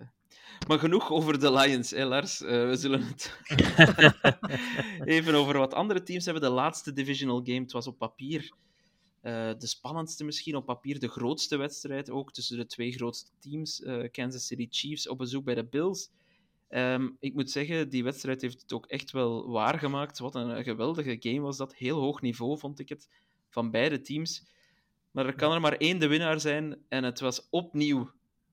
maar 0.67 0.79
genoeg 0.79 1.11
over 1.11 1.39
de 1.39 1.51
Lions, 1.51 1.91
hè, 1.91 2.05
Lars. 2.05 2.41
Eh, 2.41 2.67
we 2.67 2.75
zullen 2.75 3.03
het 3.03 3.39
even 5.15 5.35
over 5.35 5.57
wat 5.57 5.73
andere 5.73 6.03
teams 6.03 6.25
hebben. 6.25 6.43
De 6.43 6.49
laatste 6.49 6.93
divisional 6.93 7.41
game, 7.43 7.59
het 7.59 7.71
was 7.71 7.87
op 7.87 7.97
papier 7.97 8.51
eh, 9.25 9.51
de 9.57 9.67
spannendste 9.67 10.23
misschien, 10.23 10.55
op 10.55 10.65
papier 10.65 10.99
de 10.99 11.07
grootste 11.07 11.57
wedstrijd 11.57 12.09
ook 12.09 12.31
tussen 12.33 12.57
de 12.57 12.65
twee 12.65 12.91
grootste 12.91 13.31
teams. 13.39 13.81
eh, 13.81 14.11
Kansas 14.11 14.47
City 14.47 14.67
Chiefs 14.69 15.07
op 15.07 15.17
bezoek 15.17 15.43
bij 15.43 15.55
de 15.55 15.65
Bills. 15.65 16.09
Ehm, 16.67 17.09
ik 17.19 17.33
moet 17.33 17.51
zeggen, 17.51 17.89
die 17.89 18.03
wedstrijd 18.03 18.41
heeft 18.41 18.61
het 18.61 18.73
ook 18.73 18.85
echt 18.85 19.11
wel 19.11 19.49
waargemaakt. 19.49 20.19
Wat 20.19 20.35
een, 20.35 20.63
geweldige 20.63 21.17
game 21.19 21.39
was 21.39 21.57
dat. 21.57 21.75
Heel 21.75 21.99
hoog 21.99 22.21
niveau 22.21 22.59
vond 22.59 22.79
ik 22.79 22.89
het 22.89 23.09
van 23.49 23.71
beide 23.71 24.01
teams. 24.01 24.43
Maar 25.11 25.25
er 25.25 25.35
kan 25.35 25.51
er 25.53 25.61
maar 25.61 25.77
één 25.77 25.99
de 25.99 26.07
winnaar 26.07 26.39
zijn. 26.39 26.77
En 26.89 27.03
het 27.03 27.19
was 27.19 27.47
opnieuw 27.49 28.11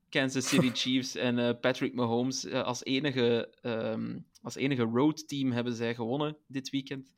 Kansas 0.09 0.49
City 0.49 0.71
Chiefs 0.81 1.15
en 1.15 1.39
eh, 1.39 1.61
Patrick 1.61 1.95
Mahomes. 1.95 2.47
als, 2.51 2.85
enige, 2.85 3.55
ehm, 3.63 4.19
als 4.43 4.55
enige 4.55 4.83
roadteam 4.83 5.53
hebben 5.53 5.75
zij 5.75 5.95
gewonnen 5.95 6.37
dit 6.47 6.71
weekend. 6.71 7.13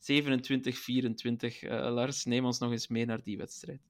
27-24. 0.00 1.62
Eh, 1.62 1.92
Lars, 1.92 2.24
neem 2.24 2.44
ons 2.44 2.58
nog 2.58 2.70
eens 2.70 2.88
mee 2.88 3.04
naar 3.04 3.22
die 3.22 3.38
wedstrijd. 3.38 3.80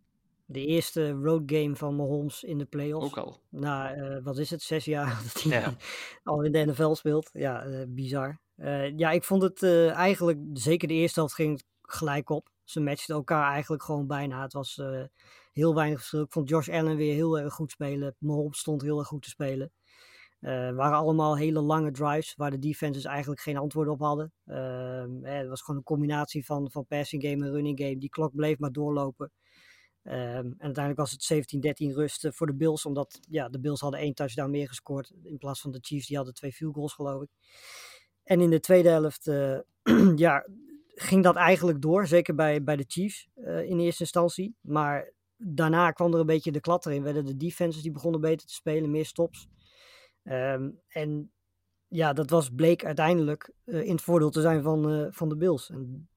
De 0.46 0.66
eerste 0.66 1.10
road 1.10 1.42
game 1.46 1.76
van 1.76 1.96
Mahomes 1.96 2.42
in 2.42 2.58
de 2.58 2.64
playoffs. 2.64 3.06
Ook 3.06 3.18
al. 3.18 3.40
Na, 3.48 3.94
eh, 3.94 4.22
wat 4.24 4.38
is 4.38 4.50
het, 4.50 4.62
zes 4.62 4.84
jaar 4.84 5.20
dat 5.32 5.42
hij 5.42 5.60
Ja. 5.60 5.76
al 6.22 6.42
in 6.42 6.52
de 6.52 6.64
NFL 6.66 6.92
speelt. 6.92 7.30
Ja, 7.32 7.62
eh, 7.64 7.84
bizar. 7.88 8.40
Eh, 8.56 8.96
ja, 8.98 9.10
ik 9.10 9.24
vond 9.24 9.42
het 9.42 9.62
eh, 9.62 9.90
eigenlijk, 9.90 10.38
zeker 10.52 10.88
de 10.88 10.94
eerste 10.94 11.18
helft 11.20 11.34
ging 11.34 11.52
het 11.52 11.66
gelijk 11.82 12.30
op. 12.30 12.48
Ze 12.64 12.80
matchten 12.80 13.14
elkaar 13.14 13.52
eigenlijk 13.52 13.82
gewoon 13.82 14.06
bijna. 14.06 14.42
Het 14.42 14.52
was 14.52 14.78
eh, 14.78 15.02
heel 15.52 15.74
weinig 15.74 15.98
verschil. 15.98 16.22
Ik 16.22 16.32
vond 16.32 16.48
Josh 16.48 16.68
Allen 16.68 16.96
weer 16.96 17.14
heel 17.14 17.38
erg 17.38 17.54
goed 17.54 17.70
spelen. 17.70 18.14
Mahomes 18.18 18.58
stond 18.58 18.82
heel 18.82 18.98
erg 18.98 19.08
goed 19.08 19.22
te 19.22 19.28
spelen. 19.28 19.70
Het 20.40 20.74
waren 20.74 20.98
allemaal 20.98 21.36
hele 21.36 21.60
lange 21.60 21.90
drives 21.90 22.34
waar 22.36 22.50
de 22.50 22.58
defenses 22.58 23.04
eigenlijk 23.04 23.40
geen 23.40 23.56
antwoorden 23.56 23.92
op 23.92 24.00
hadden. 24.00 24.32
Ehm, 24.46 25.24
eh, 25.24 25.38
het 25.38 25.48
was 25.48 25.62
gewoon 25.62 25.76
een 25.76 25.86
combinatie 25.86 26.44
van, 26.44 26.70
van 26.70 26.86
passing 26.86 27.22
game 27.22 27.44
en 27.44 27.52
running 27.52 27.78
game. 27.78 27.98
Die 27.98 28.08
klok 28.08 28.34
bleef 28.34 28.58
maar 28.58 28.72
doorlopen. 28.72 29.32
Ehm, 30.02 30.18
en 30.18 30.54
uiteindelijk 30.58 30.96
was 30.96 31.10
het 31.10 31.22
17-13 31.22 31.92
rust 31.92 32.24
eh, 32.24 32.32
voor 32.32 32.46
de 32.46 32.54
Bills, 32.54 32.86
omdat 32.86 33.18
ja, 33.28 33.48
de 33.48 33.60
Bills 33.60 33.80
hadden 33.80 34.00
één 34.00 34.14
touchdown 34.14 34.50
meer 34.50 34.68
gescoord 34.68 35.12
in 35.22 35.38
plaats 35.38 35.60
van 35.60 35.70
de 35.70 35.78
Chiefs, 35.80 36.06
die 36.06 36.16
hadden 36.16 36.34
twee 36.34 36.52
field 36.52 36.74
goals 36.74 36.92
geloof 36.92 37.22
ik. 37.22 37.28
En 38.24 38.40
in 38.40 38.50
de 38.50 38.60
tweede 38.60 38.88
helft 38.88 39.26
eh, 39.26 39.58
ja, 40.16 40.46
ging 40.86 41.22
dat 41.24 41.36
eigenlijk 41.36 41.82
door, 41.82 42.06
zeker 42.06 42.34
bij, 42.34 42.62
bij 42.62 42.76
de 42.76 42.84
Chiefs 42.86 43.28
in 43.44 43.78
eerste 43.78 44.02
instantie. 44.02 44.54
Maar 44.60 45.12
daarna 45.36 45.90
kwam 45.90 46.14
er 46.14 46.20
een 46.20 46.26
beetje 46.26 46.52
de 46.52 46.60
klad 46.60 46.86
erin, 46.86 47.02
werden 47.02 47.24
de 47.24 47.36
defenses 47.36 47.82
die 47.82 47.92
begonnen 47.92 48.20
beter 48.20 48.46
te 48.46 48.54
spelen, 48.54 48.90
meer 48.90 49.06
stops. 49.06 49.48
Ehm, 50.30 50.70
en 50.88 51.32
ja, 51.88 52.12
dat 52.12 52.30
was, 52.30 52.50
bleek 52.50 52.84
uiteindelijk 52.84 53.52
eh, 53.64 53.82
in 53.82 53.90
het 53.90 54.02
voordeel 54.02 54.30
te 54.30 54.40
zijn 54.40 54.62
van, 54.62 54.90
eh, 54.90 55.06
van 55.10 55.28
de 55.28 55.36
Bills. 55.36 55.70
En, 55.70 56.08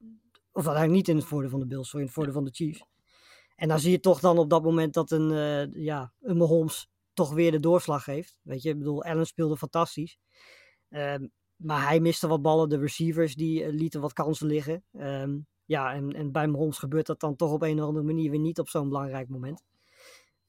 of 0.51 0.65
eigenlijk 0.65 0.95
niet 0.95 1.07
in 1.07 1.15
het 1.15 1.25
voordeel 1.25 1.49
van 1.49 1.59
de 1.59 1.65
Bills, 1.65 1.89
sorry, 1.89 1.99
in 1.99 2.05
het 2.05 2.15
voordeel 2.15 2.33
van 2.33 2.43
de 2.43 2.51
Chiefs. 2.51 2.85
En 3.55 3.67
dan 3.67 3.79
zie 3.79 3.91
je 3.91 3.99
toch 3.99 4.19
dan 4.19 4.37
op 4.37 4.49
dat 4.49 4.63
moment 4.63 4.93
dat 4.93 5.11
een, 5.11 5.31
eh, 5.31 5.83
ja, 5.83 6.13
een 6.21 6.37
Mahomes 6.37 6.89
toch 7.13 7.33
weer 7.33 7.51
de 7.51 7.59
doorslag 7.59 8.05
heeft. 8.05 8.39
Weet 8.41 8.61
je, 8.61 8.69
ik 8.69 8.77
bedoel, 8.77 9.03
Allen 9.03 9.25
speelde 9.25 9.57
fantastisch. 9.57 10.17
Ehm, 10.89 11.27
maar 11.55 11.87
hij 11.87 11.99
miste 11.99 12.27
wat 12.27 12.41
ballen. 12.41 12.69
De 12.69 12.77
receivers 12.77 13.35
die 13.35 13.73
lieten 13.73 14.01
wat 14.01 14.13
kansen 14.13 14.47
liggen. 14.47 14.83
Ehm, 14.91 15.37
ja, 15.65 15.93
en, 15.93 16.11
en 16.11 16.31
bij 16.31 16.47
Mahomes 16.47 16.77
gebeurt 16.77 17.05
dat 17.05 17.19
dan 17.19 17.35
toch 17.35 17.51
op 17.51 17.61
een 17.61 17.81
of 17.81 17.87
andere 17.87 18.05
manier 18.05 18.31
weer 18.31 18.39
niet 18.39 18.59
op 18.59 18.69
zo'n 18.69 18.89
belangrijk 18.89 19.29
moment. 19.29 19.63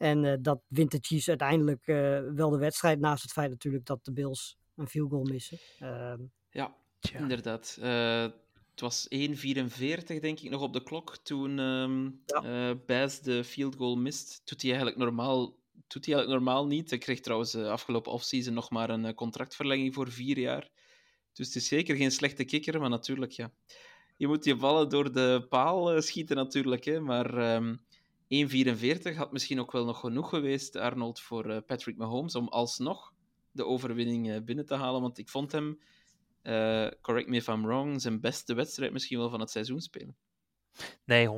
En 0.04 0.24
eh, 0.24 0.34
dat 0.40 0.60
wint 0.68 0.90
de 0.90 0.98
Chiefs 1.00 1.28
uiteindelijk 1.28 1.86
eh, 1.86 2.20
wel 2.34 2.50
de 2.50 2.58
wedstrijd. 2.58 3.00
Naast 3.00 3.22
het 3.22 3.32
feit 3.32 3.50
natuurlijk 3.50 3.86
dat 3.86 4.04
de 4.04 4.12
Bills 4.12 4.56
een 4.76 4.88
field 4.88 5.10
goal 5.10 5.24
missen. 5.24 5.58
Ehm, 5.78 6.20
Ja, 6.50 6.76
Tja. 7.00 7.18
inderdaad. 7.18 7.78
Eh, 7.80 8.22
het 8.70 8.80
was 8.80 9.06
1.44, 9.08 10.20
denk 10.20 10.40
ik, 10.40 10.50
nog 10.50 10.62
op 10.62 10.72
de 10.72 10.82
klok 10.82 11.16
toen 11.16 11.58
ehm 11.58 12.02
Ja. 12.26 12.70
eh, 12.70 12.76
Baz 12.86 13.18
de 13.20 13.44
field 13.44 13.76
goal 13.76 13.96
mist. 13.96 14.40
Doet 14.44 14.60
hij 14.62 14.70
eigenlijk 14.70 15.00
normaal, 15.00 15.56
doet 15.86 16.06
hij 16.06 16.14
eigenlijk 16.14 16.28
normaal 16.44 16.66
niet. 16.66 16.90
Hij 16.90 16.98
kreeg 16.98 17.20
trouwens 17.20 17.54
afgelopen 17.54 18.12
offseason 18.12 18.54
nog 18.54 18.70
maar 18.70 18.90
een 18.90 19.14
contractverlenging 19.14 19.94
voor 19.94 20.10
vier 20.12 20.38
jaar. 20.38 20.70
Dus 21.32 21.46
het 21.46 21.56
is 21.56 21.68
zeker 21.68 21.96
geen 21.96 22.10
slechte 22.12 22.44
kikker, 22.44 22.80
maar 22.80 22.90
natuurlijk, 22.90 23.32
ja. 23.32 23.52
Je 24.16 24.26
moet 24.26 24.44
je 24.44 24.56
ballen 24.56 24.88
door 24.88 25.12
de 25.12 25.46
paal 25.48 26.02
schieten 26.02 26.36
natuurlijk, 26.36 26.84
hè. 26.84 27.00
Maar 27.00 27.36
ehm 27.38 27.74
1.44 28.28 29.16
had 29.16 29.32
misschien 29.32 29.60
ook 29.60 29.72
wel 29.72 29.84
nog 29.84 30.00
genoeg 30.00 30.28
geweest, 30.28 30.76
Arnold, 30.76 31.20
voor 31.20 31.50
eh, 31.50 31.62
Patrick 31.66 31.96
Mahomes, 31.96 32.34
om 32.34 32.48
alsnog 32.48 33.12
de 33.50 33.64
overwinning 33.64 34.30
eh, 34.30 34.42
binnen 34.42 34.66
te 34.66 34.74
halen. 34.74 35.00
Want 35.00 35.18
ik 35.18 35.28
vond 35.28 35.52
hem 35.52 35.78
eh, 36.42 36.88
correct 37.00 37.28
me 37.28 37.36
if 37.36 37.48
I'm 37.48 37.62
wrong, 37.62 38.00
zijn 38.00 38.20
beste 38.20 38.54
wedstrijd 38.54 38.92
misschien 38.92 39.18
wel 39.18 39.30
van 39.30 39.40
het 39.40 39.50
seizoen 39.50 39.80
spelen. 39.80 40.16
Nee, 41.04 41.28
100%. 41.28 41.30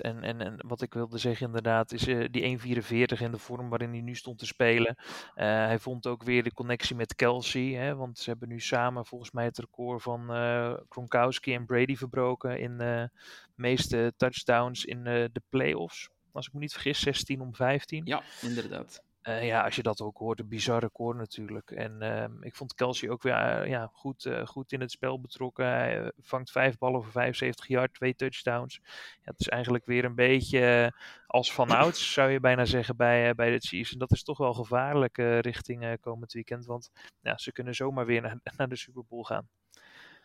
En, 0.00 0.22
en, 0.22 0.40
en 0.40 0.56
wat 0.66 0.82
ik 0.82 0.94
wilde 0.94 1.18
zeggen 1.18 1.46
inderdaad, 1.46 1.92
is 1.92 2.06
eh, 2.06 2.24
die 2.30 2.58
1.44 2.58 3.20
in 3.20 3.30
de 3.30 3.38
vorm 3.38 3.68
waarin 3.68 3.90
hij 3.90 4.00
nu 4.00 4.14
stond 4.14 4.38
te 4.38 4.46
spelen. 4.46 4.96
Eh, 5.34 5.46
hij 5.46 5.78
vond 5.78 6.06
ook 6.06 6.22
weer 6.22 6.42
de 6.42 6.52
connectie 6.52 6.96
met 6.96 7.14
Kelsey, 7.14 7.72
hè, 7.72 7.94
want 7.94 8.18
ze 8.18 8.30
hebben 8.30 8.48
nu 8.48 8.60
samen 8.60 9.06
volgens 9.06 9.30
mij 9.30 9.44
het 9.44 9.58
record 9.58 10.02
van 10.02 10.32
eh 10.32 10.74
Gronkowski 10.88 11.54
en 11.54 11.66
Brady 11.66 11.96
verbroken 11.96 12.60
in 12.60 12.78
de 12.78 13.10
meeste 13.54 14.12
touchdowns 14.16 14.84
in 14.84 15.04
de 15.04 15.42
playoffs. 15.48 16.08
Als 16.32 16.46
ik 16.46 16.52
me 16.52 16.58
niet 16.58 16.72
vergis, 16.72 17.00
16 17.00 17.40
om 17.40 17.54
15. 17.54 18.02
Ja, 18.04 18.22
inderdaad. 18.42 19.02
Eh, 19.28 19.46
ja, 19.46 19.64
als 19.64 19.76
je 19.76 19.82
dat 19.82 20.00
ook 20.00 20.18
hoort, 20.18 20.40
een 20.40 20.48
bizar 20.48 20.80
record 20.80 21.16
natuurlijk. 21.16 21.70
En 21.70 22.02
ehm, 22.02 22.42
ik 22.42 22.56
vond 22.56 22.74
Kelsey 22.74 23.10
ook 23.10 23.22
weer 23.22 23.34
eh, 23.34 23.68
ja, 23.68 23.90
goed, 23.92 24.24
eh, 24.24 24.46
goed 24.46 24.72
in 24.72 24.80
het 24.80 24.90
spel 24.90 25.20
betrokken. 25.20 25.66
Hij 25.66 26.12
vangt 26.18 26.50
vijf 26.50 26.78
ballen 26.78 27.02
voor 27.02 27.12
75 27.12 27.66
yard, 27.66 27.94
twee 27.94 28.14
touchdowns. 28.14 28.80
Ja, 29.20 29.30
het 29.30 29.40
is 29.40 29.48
eigenlijk 29.48 29.86
weer 29.86 30.04
een 30.04 30.14
beetje 30.14 30.92
als 31.28 31.52
vanouds, 31.52 32.12
zou 32.12 32.30
je 32.30 32.40
bijna 32.40 32.64
zeggen, 32.64 32.96
bij, 32.96 33.28
eh, 33.28 33.34
bij 33.34 33.50
de 33.50 33.58
Chiefs. 33.58 33.92
En 33.92 33.98
dat 33.98 34.12
is 34.12 34.22
toch 34.22 34.38
wel 34.38 34.54
gevaarlijk 34.54 35.18
eh, 35.18 35.38
richting 35.38 35.82
eh, 35.82 35.92
komend 36.00 36.32
weekend. 36.32 36.66
Want 36.66 36.90
ja, 37.20 37.38
ze 37.38 37.52
kunnen 37.52 37.74
zomaar 37.74 38.06
weer 38.06 38.20
naar, 38.20 38.40
naar 38.56 38.68
de 38.68 38.76
Super 38.76 39.02
Bowl 39.08 39.24
gaan. 39.24 39.48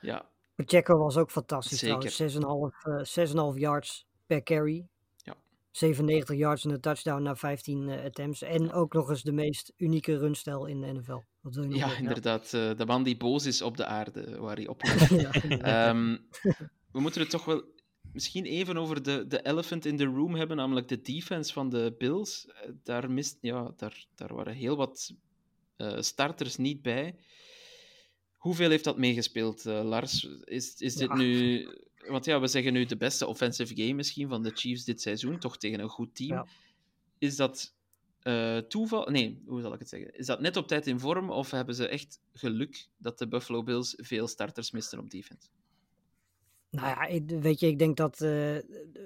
Ja, 0.01 0.25
Pacheco 0.55 0.97
was 0.97 1.17
ook 1.17 1.31
fantastisch 1.31 1.79
Zeker. 1.79 2.09
trouwens. 2.09 3.17
6,5 3.17 3.23
eh, 3.23 3.53
6,5 3.53 3.59
yards 3.59 4.07
per 4.25 4.43
carry. 4.43 4.87
Ja. 5.73 5.79
97 5.79 6.35
yards 6.37 6.65
en 6.65 6.71
een 6.71 6.81
touchdown 6.81 7.21
na 7.23 7.35
15 7.35 7.89
eh, 7.89 8.03
attempts. 8.05 8.41
En 8.41 8.71
ook 8.71 8.93
nog 8.93 9.09
eens 9.09 9.21
de 9.23 9.31
meest 9.31 9.73
unieke 9.77 10.17
runstijl 10.17 10.65
in 10.65 10.81
de 10.81 10.93
NFL. 10.93 11.19
Wat 11.41 11.55
wil 11.55 11.63
je 11.63 11.69
nog 11.69 11.79
ja 11.79 11.87
meer? 11.87 11.97
inderdaad. 11.97 12.53
eh, 12.53 12.77
de 12.77 12.85
man 12.85 13.03
die 13.03 13.17
boos 13.17 13.45
is 13.45 13.61
op 13.61 13.77
de 13.77 13.85
aarde, 13.85 14.39
waar 14.39 14.55
hij 14.55 14.67
op. 14.73 14.81
Ja. 15.09 15.31
Ehm, 15.59 16.17
we 16.91 16.99
moeten 16.99 17.21
het 17.21 17.29
toch 17.29 17.45
wel 17.45 17.63
misschien 18.13 18.45
even 18.45 18.77
over 18.77 19.03
de, 19.03 19.27
de 19.27 19.41
elephant 19.45 19.85
in 19.85 19.97
the 19.97 20.05
room 20.05 20.35
hebben, 20.35 20.57
namelijk 20.57 20.87
de 20.87 21.01
defense 21.01 21.53
van 21.53 21.69
de 21.69 21.95
Bills. 21.97 22.45
Eh, 22.47 22.69
Daar, 22.83 23.11
mist, 23.11 23.37
ja, 23.41 23.73
daar, 23.77 24.05
daar 24.15 24.35
waren 24.35 24.53
heel 24.53 24.75
wat 24.75 25.13
starters 25.99 26.57
niet 26.57 26.81
bij. 26.81 27.15
Hoeveel 28.33 28.69
heeft 28.69 28.83
dat 28.83 28.97
meegespeeld, 28.97 29.63
Lars? 29.65 30.27
Is, 30.43 30.75
is 30.77 30.95
dit 30.95 31.07
Ja. 31.09 31.15
nu... 31.15 31.67
Want 32.07 32.25
ja, 32.25 32.39
we 32.39 32.47
zeggen 32.47 32.73
nu 32.73 32.85
de 32.85 32.97
beste 32.97 33.27
offensive 33.27 33.75
game 33.75 33.93
misschien 33.93 34.29
van 34.29 34.43
de 34.43 34.51
Chiefs 34.53 34.83
dit 34.83 35.01
seizoen, 35.01 35.39
toch 35.39 35.57
tegen 35.57 35.79
een 35.79 35.89
goed 35.89 36.15
team. 36.15 36.29
Ja. 36.29 36.47
Is 37.17 37.35
dat 37.35 37.75
eh, 38.19 38.57
toeval? 38.57 39.09
Nee, 39.09 39.43
hoe 39.45 39.61
zal 39.61 39.73
ik 39.73 39.79
het 39.79 39.89
zeggen? 39.89 40.17
Is 40.17 40.25
dat 40.25 40.39
net 40.39 40.57
op 40.57 40.67
tijd 40.67 40.87
in 40.87 40.99
vorm, 40.99 41.29
of 41.29 41.51
hebben 41.51 41.75
ze 41.75 41.87
echt 41.87 42.21
geluk 42.33 42.87
dat 42.97 43.17
de 43.17 43.27
Buffalo 43.27 43.63
Bills 43.63 43.93
veel 43.97 44.27
starters 44.27 44.71
misten 44.71 44.99
op 44.99 45.09
defense? 45.09 45.47
Nou 46.69 46.87
ja, 46.87 47.05
ik, 47.05 47.29
weet 47.29 47.59
je, 47.59 47.67
ik 47.67 47.79
denk 47.79 47.97
dat 47.97 48.13
uh, 48.13 48.29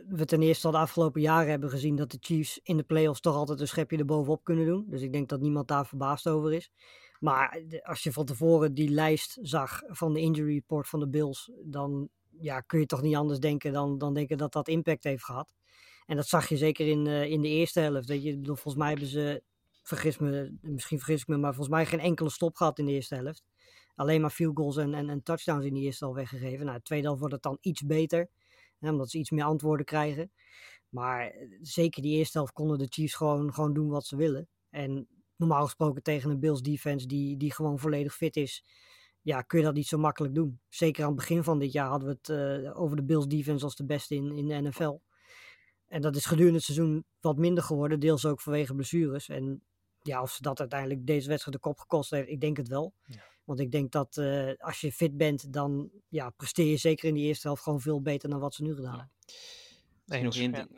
we 0.07 0.25
ten 0.25 0.41
eerste 0.41 0.65
al 0.65 0.71
de 0.71 0.79
afgelopen 0.79 1.21
jaren 1.21 1.49
hebben 1.49 1.69
gezien 1.69 1.95
dat 1.95 2.11
de 2.11 2.17
Chiefs 2.21 2.59
in 2.63 2.77
de 2.77 2.83
playoffs 2.83 3.19
toch 3.19 3.35
altijd 3.35 3.59
een 3.59 3.67
schepje 3.67 3.97
erbovenop 3.97 4.43
kunnen 4.43 4.65
doen. 4.65 4.85
Dus 4.89 5.01
ik 5.01 5.11
denk 5.11 5.29
dat 5.29 5.41
niemand 5.41 5.67
daar 5.67 5.87
verbaasd 5.87 6.27
over 6.27 6.53
is. 6.53 6.71
Maar 7.19 7.61
als 7.83 8.03
je 8.03 8.11
van 8.11 8.25
tevoren 8.25 8.73
die 8.73 8.89
lijst 8.89 9.37
zag 9.41 9.81
van 9.87 10.13
de 10.13 10.19
injury 10.19 10.53
report 10.53 10.87
van 10.87 10.99
de 10.99 11.07
Bills, 11.07 11.51
dan 11.63 12.09
ja, 12.39 12.59
kun 12.59 12.79
je 12.79 12.85
toch 12.85 13.01
niet 13.01 13.15
anders 13.15 13.39
denken 13.39 13.73
dan, 13.73 13.97
dan 13.97 14.13
denken 14.13 14.38
dat 14.38 14.53
dat 14.53 14.67
impact 14.67 15.03
heeft 15.03 15.23
gehad. 15.23 15.53
En 16.05 16.15
dat 16.15 16.27
zag 16.27 16.49
je 16.49 16.57
zeker 16.57 16.88
in, 16.88 17.05
uh, 17.05 17.23
in 17.23 17.41
de 17.41 17.47
eerste 17.47 17.79
helft. 17.79 18.07
Weet 18.07 18.23
je, 18.23 18.38
bedoel, 18.38 18.55
volgens 18.55 18.75
mij 18.75 18.89
hebben 18.89 19.07
ze, 19.07 19.43
vergis 19.83 20.17
me, 20.17 20.57
misschien 20.61 20.97
vergis 20.97 21.21
ik 21.21 21.27
me, 21.27 21.38
maar 21.38 21.53
volgens 21.53 21.75
mij 21.75 21.85
geen 21.85 21.99
enkele 21.99 22.29
stop 22.29 22.55
gehad 22.55 22.79
in 22.79 22.85
de 22.85 22.91
eerste 22.91 23.15
helft. 23.15 23.43
Alleen 23.95 24.21
maar 24.21 24.29
field 24.29 24.57
goals 24.57 24.77
en, 24.77 24.93
en, 24.93 25.23
touchdowns 25.23 25.65
in 25.65 25.73
de 25.73 25.79
eerste 25.79 26.05
al 26.05 26.13
weggegeven. 26.13 26.65
Nou, 26.65 26.77
de 26.77 26.83
tweede 26.83 27.05
helft 27.05 27.19
wordt 27.19 27.35
het 27.35 27.43
dan 27.43 27.57
iets 27.61 27.81
beter, 27.85 28.29
hè, 28.79 28.89
omdat 28.89 29.09
ze 29.09 29.17
iets 29.17 29.31
meer 29.31 29.43
antwoorden 29.43 29.85
krijgen. 29.85 30.31
Maar 30.89 31.27
eh, 31.27 31.47
zeker 31.61 32.01
die 32.01 32.17
eerste 32.17 32.38
helft 32.38 32.53
konden 32.53 32.77
de 32.77 32.88
Chiefs 32.89 33.15
gewoon, 33.15 33.53
gewoon 33.53 33.73
doen 33.73 33.89
wat 33.89 34.05
ze 34.05 34.15
willen. 34.15 34.47
En 34.69 35.07
normaal 35.35 35.63
gesproken 35.63 36.03
tegen 36.03 36.29
een 36.29 36.39
Bills 36.39 36.61
defense 36.61 37.07
die, 37.07 37.38
die 37.38 37.53
gewoon 37.53 37.79
volledig 37.79 38.15
fit 38.15 38.35
is, 38.35 38.63
ja, 39.22 39.41
kun 39.41 39.59
je 39.59 39.65
dat 39.65 39.74
niet 39.74 39.88
zo 39.88 39.97
makkelijk 39.97 40.36
doen. 40.36 40.59
Zeker 40.70 41.03
aan 41.03 41.09
het 41.09 41.18
begin 41.18 41.43
van 41.43 41.59
dit 41.59 41.72
jaar 41.72 41.89
hadden 41.89 42.07
we 42.07 42.15
het 42.20 42.63
uh, 42.63 42.80
over 42.80 42.95
de 42.95 43.03
Bills 43.03 43.28
defense 43.28 43.63
als 43.63 43.76
de 43.76 43.86
beste 43.86 44.15
in, 44.15 44.38
in 44.38 44.47
de 44.47 44.61
NFL. 44.61 44.97
En 45.88 46.01
dat 46.01 46.15
is 46.15 46.26
gedurende 46.26 46.55
het 46.55 46.65
seizoen 46.65 47.05
wat 47.20 47.38
minder 47.38 47.63
geworden, 47.63 47.99
deels 47.99 48.26
ook 48.26 48.41
vanwege 48.41 48.76
blessures. 48.76 49.30
En 49.30 49.61
ja, 50.01 50.22
of 50.22 50.32
ze 50.32 50.41
dat 50.41 50.59
uiteindelijk 50.59 51.05
deze 51.05 51.28
wedstrijd 51.28 51.55
de 51.55 51.63
kop 51.63 51.80
gekost 51.80 52.09
heeft, 52.09 52.30
ik 52.30 52.41
denk 52.41 52.57
het 52.57 52.68
wel. 52.68 52.93
Ja. 53.05 53.24
Want 53.43 53.59
ik 53.59 53.72
denk 53.72 53.91
dat 53.91 54.18
uh, 54.18 54.51
als 54.57 54.82
je 54.82 54.91
fit 54.91 55.18
bent, 55.18 55.53
dan 55.53 55.89
ja, 56.07 56.30
presteer 56.30 56.70
je 56.70 56.78
zeker 56.78 57.07
in 57.07 57.13
die 57.13 57.26
eerste 57.26 57.47
helft 57.47 57.63
gewoon 57.63 57.82
veel 57.82 58.01
beter 58.01 58.30
dan 58.30 58.39
wat 58.39 58.53
ze 58.53 58.63
nu 58.63 58.76
gedaan 58.76 58.97
hebben. 58.97 59.11
Misschien, 60.05 60.51
nog 60.51 60.59
één 60.59 60.70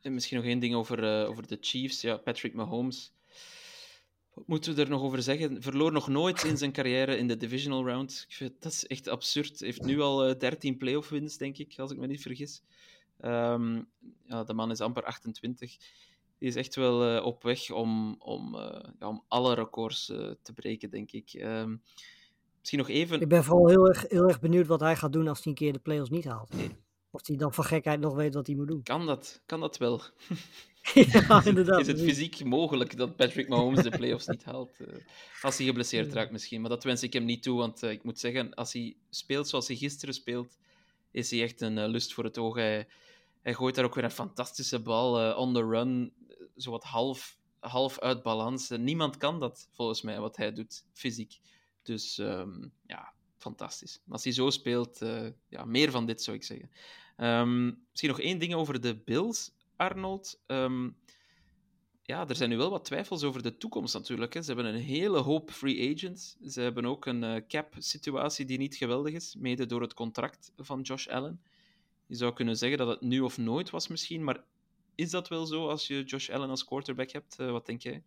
ding, 0.00 0.14
misschien 0.14 0.36
nog 0.36 0.46
één 0.46 0.58
ding 0.58 0.74
over, 0.74 1.22
uh, 1.22 1.28
over 1.28 1.46
de 1.46 1.58
Chiefs. 1.60 2.00
Ja, 2.00 2.16
Patrick 2.16 2.54
Mahomes. 2.54 3.15
Wat 4.36 4.46
moeten 4.46 4.74
we 4.74 4.82
er 4.82 4.88
nog 4.88 5.02
over 5.02 5.22
zeggen? 5.22 5.62
Verloor 5.62 5.92
nog 5.92 6.08
nooit 6.08 6.44
in 6.44 6.56
zijn 6.56 6.72
carrière 6.72 7.16
in 7.16 7.28
de 7.28 7.36
divisional 7.36 7.86
round. 7.86 8.24
Ik 8.28 8.34
vind, 8.34 8.62
dat 8.62 8.72
is 8.72 8.86
echt 8.86 9.08
absurd. 9.08 9.60
Heeft 9.60 9.82
nu 9.82 10.00
al 10.00 10.28
uh, 10.28 10.38
13 10.38 10.76
playoff 10.76 11.08
wins, 11.08 11.36
denk 11.36 11.58
ik, 11.58 11.78
als 11.78 11.90
ik 11.90 11.98
me 11.98 12.06
niet 12.06 12.22
vergis. 12.22 12.62
Um, 13.20 13.88
ja, 14.24 14.44
de 14.44 14.54
man 14.54 14.70
is 14.70 14.80
amper 14.80 15.04
28. 15.04 15.76
Die 16.38 16.48
is 16.48 16.56
echt 16.56 16.74
wel 16.74 17.16
uh, 17.16 17.24
op 17.24 17.42
weg 17.42 17.70
om, 17.70 18.16
om, 18.18 18.54
uh, 18.54 18.80
ja, 18.98 19.08
om 19.08 19.24
alle 19.28 19.54
records 19.54 20.06
te 20.42 20.52
breken, 20.54 20.90
denk 20.90 21.12
ik. 21.12 21.34
Um, 21.34 21.82
misschien 22.58 22.78
nog 22.78 22.88
even. 22.88 23.20
Ik 23.20 23.28
ben 23.28 23.44
vooral 23.44 23.68
heel 23.68 23.88
erg, 23.88 24.04
heel 24.08 24.28
erg 24.28 24.40
benieuwd 24.40 24.66
wat 24.66 24.80
hij 24.80 24.96
gaat 24.96 25.12
doen 25.12 25.28
als 25.28 25.38
hij 25.38 25.46
een 25.46 25.58
keer 25.58 25.72
de 25.72 25.78
playoffs 25.78 26.10
niet 26.10 26.24
haalt. 26.24 26.54
Nee. 26.54 26.70
Of 27.10 27.26
hij 27.26 27.36
dan 27.36 27.54
van 27.54 27.64
gekheid 27.64 28.00
nog 28.00 28.14
weet 28.14 28.34
wat 28.34 28.46
hij 28.46 28.56
moet 28.56 28.68
doen. 28.68 28.82
Kan 28.82 29.06
dat? 29.06 29.42
Kan 29.46 29.60
dat 29.60 29.76
wel? 29.76 30.00
ja, 31.12 31.44
inderdaad. 31.44 31.80
Is 31.80 31.86
het 31.86 32.00
fysiek 32.00 32.44
mogelijk 32.44 32.96
dat 32.96 33.16
Patrick 33.16 33.48
Mahomes 33.48 33.82
de 33.82 33.90
playoffs 33.90 34.26
niet 34.26 34.44
haalt? 34.44 34.76
als 35.42 35.56
hij 35.56 35.66
geblesseerd 35.66 36.12
raakt 36.12 36.32
misschien. 36.32 36.60
Maar 36.60 36.70
dat 36.70 36.84
wens 36.84 37.02
ik 37.02 37.12
hem 37.12 37.24
niet 37.24 37.42
toe, 37.42 37.58
want 37.58 37.82
ik 37.82 38.02
moet 38.02 38.18
zeggen, 38.18 38.54
als 38.54 38.72
hij 38.72 38.96
speelt 39.10 39.48
zoals 39.48 39.66
hij 39.66 39.76
gisteren 39.76 40.14
speelt, 40.14 40.58
is 41.10 41.30
hij 41.30 41.42
echt 41.42 41.60
een 41.60 41.88
lust 41.88 42.14
voor 42.14 42.24
het 42.24 42.38
oog. 42.38 42.54
Hij, 42.54 42.86
hij 43.42 43.54
gooit 43.54 43.74
daar 43.74 43.84
ook 43.84 43.94
weer 43.94 44.04
een 44.04 44.10
fantastische 44.10 44.80
bal 44.80 45.34
on 45.34 45.54
the 45.54 45.64
run, 45.64 46.12
zo 46.56 46.70
wat 46.70 46.84
half, 46.84 47.38
half 47.58 47.98
uit 47.98 48.22
balans. 48.22 48.68
niemand 48.68 49.16
kan 49.16 49.40
dat, 49.40 49.68
volgens 49.70 50.02
mij, 50.02 50.20
wat 50.20 50.36
hij 50.36 50.52
doet, 50.52 50.84
fysiek. 50.92 51.40
Dus 51.82 52.18
um, 52.18 52.72
ja, 52.86 53.12
fantastisch. 53.38 54.00
Als 54.08 54.24
hij 54.24 54.32
zo 54.32 54.50
speelt, 54.50 54.98
ja, 55.48 55.64
meer 55.64 55.90
van 55.90 56.06
dit 56.06 56.22
zou 56.22 56.36
ik 56.36 56.44
zeggen. 56.44 56.70
Um, 57.16 57.86
misschien 57.90 58.10
nog 58.10 58.20
één 58.20 58.38
ding 58.38 58.54
over 58.54 58.80
de 58.80 58.96
Bills, 58.96 59.52
Arnold. 59.76 60.42
Um, 60.46 60.96
ja, 62.02 62.28
er 62.28 62.36
zijn 62.36 62.50
nu 62.50 62.56
wel 62.56 62.70
wat 62.70 62.84
twijfels 62.84 63.22
over 63.22 63.42
de 63.42 63.56
toekomst 63.56 63.94
natuurlijk. 63.94 64.34
Hè. 64.34 64.42
Ze 64.42 64.52
hebben 64.52 64.74
een 64.74 64.80
hele 64.80 65.18
hoop 65.18 65.50
free 65.50 65.94
agents. 65.94 66.36
Ze 66.40 66.60
hebben 66.60 66.86
ook 66.86 67.06
een 67.06 67.22
uh, 67.22 67.36
cap-situatie 67.48 68.44
die 68.44 68.58
niet 68.58 68.76
geweldig 68.76 69.14
is, 69.14 69.34
mede 69.38 69.66
door 69.66 69.80
het 69.80 69.94
contract 69.94 70.52
van 70.56 70.80
Josh 70.80 71.06
Allen. 71.06 71.42
Je 72.06 72.14
zou 72.14 72.32
kunnen 72.32 72.56
zeggen 72.56 72.78
dat 72.78 72.88
het 72.88 73.00
nu 73.00 73.20
of 73.20 73.38
nooit 73.38 73.70
was 73.70 73.88
misschien, 73.88 74.24
maar 74.24 74.44
is 74.94 75.10
dat 75.10 75.28
wel 75.28 75.46
zo 75.46 75.68
als 75.68 75.86
je 75.86 76.02
Josh 76.02 76.30
Allen 76.30 76.50
als 76.50 76.64
quarterback 76.64 77.10
hebt? 77.10 77.36
Uh, 77.40 77.50
wat 77.50 77.66
denk 77.66 77.82
jij? 77.82 78.02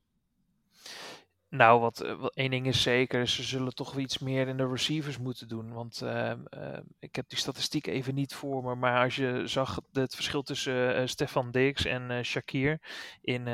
Nou, 1.51 1.79
wat, 1.79 1.97
wat 2.19 2.35
één 2.35 2.49
ding 2.49 2.67
is 2.67 2.81
zeker, 2.81 3.27
ze 3.27 3.43
zullen 3.43 3.75
toch 3.75 3.97
iets 3.97 4.19
meer 4.19 4.47
in 4.47 4.57
de 4.57 4.67
receivers 4.67 5.17
moeten 5.17 5.47
doen. 5.47 5.73
Want 5.73 6.01
uh, 6.03 6.31
uh, 6.49 6.77
ik 6.99 7.15
heb 7.15 7.29
die 7.29 7.37
statistiek 7.37 7.87
even 7.87 8.15
niet 8.15 8.33
voor 8.33 8.63
me. 8.63 8.75
Maar 8.75 9.03
als 9.03 9.15
je 9.15 9.41
zag 9.45 9.79
het 9.91 10.15
verschil 10.15 10.41
tussen 10.43 11.01
uh, 11.01 11.07
Stefan 11.07 11.51
Diggs 11.51 11.85
en 11.85 12.25
Shakir 12.25 12.81
in 13.21 13.47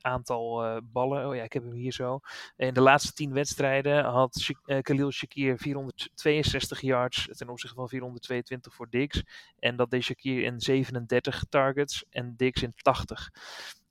aantal 0.00 0.80
ballen. 0.82 1.28
Oh 1.28 1.34
ja, 1.34 1.42
ik 1.42 1.52
heb 1.52 1.62
hem 1.62 1.72
hier 1.72 1.92
zo. 1.92 2.20
In 2.56 2.74
de 2.74 2.80
laatste 2.80 3.12
tien 3.12 3.32
wedstrijden 3.32 4.04
had 4.04 4.50
Khalil 4.82 5.10
Shakir 5.10 5.58
462 5.58 6.80
yards 6.80 7.28
ten 7.30 7.48
opzichte 7.48 7.76
van 7.76 7.88
422 7.88 8.74
voor 8.74 8.90
Diggs. 8.90 9.22
En 9.58 9.76
dat 9.76 9.90
deed 9.90 10.02
Shakir 10.02 10.42
in 10.42 10.60
37 10.60 11.44
targets 11.48 12.04
en 12.10 12.34
Diggs 12.36 12.62
in 12.62 12.72
80. 12.76 13.30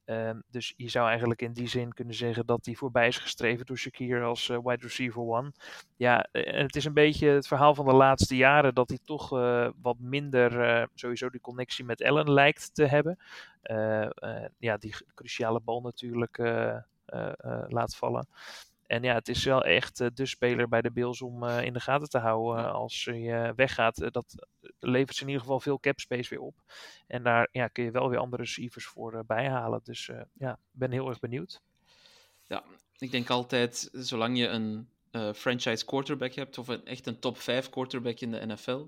Um, 0.06 0.43
dus 0.49 0.74
je 0.78 0.89
zou 0.89 1.08
eigenlijk 1.08 1.41
in 1.41 1.53
die 1.53 1.68
zin 1.68 1.93
kunnen 1.93 2.16
zeggen 2.16 2.45
dat 2.45 2.66
hij 2.66 2.76
voorbij 2.76 3.08
is 3.08 3.18
gestreven 3.18 3.66
door 3.66 3.78
Shakir 3.78 4.24
als 4.24 4.49
uh, 4.49 4.58
wide 4.64 4.82
receiver 4.82 5.22
one. 5.22 5.51
Ja, 5.95 6.22
en 6.32 6.64
het 6.66 6.76
is 6.76 6.86
een 6.86 6.93
beetje 6.93 7.28
het 7.28 7.47
verhaal 7.47 7.76
van 7.76 7.86
de 7.86 7.93
laatste 7.93 8.36
jaren 8.36 8.74
dat 8.74 8.89
hij 8.89 8.99
toch 9.03 9.30
wat 9.82 9.99
minder 9.99 10.88
sowieso 10.93 11.30
die 11.30 11.41
connectie 11.41 11.86
met 11.86 12.03
Allen 12.03 12.32
lijkt 12.32 12.74
te 12.74 12.86
hebben. 12.86 13.18
ja, 14.58 14.78
die 14.78 14.95
cruciale 15.16 15.60
bal 15.60 15.82
natuurlijk 15.82 16.38
laat 17.68 17.95
vallen. 17.95 18.28
En 18.88 19.04
ja, 19.04 19.14
het 19.14 19.28
is 19.28 19.44
wel 19.44 19.64
echt 19.64 20.00
uh, 20.00 20.08
de 20.14 20.26
speler 20.26 20.68
bij 20.68 20.82
de 20.82 20.92
Bills 20.92 21.22
om 21.22 21.44
uh, 21.44 21.64
in 21.64 21.74
de 21.74 21.80
gaten 21.80 22.10
te 22.10 22.18
houden. 22.18 22.74
Als 22.74 23.06
hij 23.06 23.54
weggaat, 23.56 24.14
dat 24.14 24.48
levert 24.80 25.16
ze 25.16 25.22
in 25.22 25.28
ieder 25.28 25.44
geval 25.44 25.60
veel 25.60 25.80
cap 25.80 26.00
space 26.00 26.30
weer 26.30 26.40
op. 26.40 26.56
En 27.08 27.24
daar 27.24 27.50
ja, 27.52 27.68
kun 27.68 27.84
je 27.84 27.92
wel 27.92 28.10
weer 28.10 28.20
andere 28.20 28.42
receivers 28.42 28.86
voor 28.86 29.24
bijhalen. 29.26 29.80
Dus 29.84 30.12
ja, 30.34 30.52
ik 30.52 30.80
ben 30.80 30.92
heel 30.92 31.10
erg 31.10 31.20
benieuwd. 31.20 31.62
Ja, 32.48 32.64
ik 32.98 33.12
denk 33.12 33.30
altijd, 33.30 33.90
zolang 33.92 34.38
je 34.38 34.48
een 34.48 34.88
franchise 35.36 35.86
quarterback 35.86 36.34
hebt, 36.34 36.58
of 36.58 36.68
een, 36.68 36.86
echt 36.86 37.06
een 37.06 37.20
top 37.20 37.38
5 37.38 37.70
quarterback 37.70 38.20
in 38.20 38.32
de 38.32 38.46
NFL, 38.46 38.86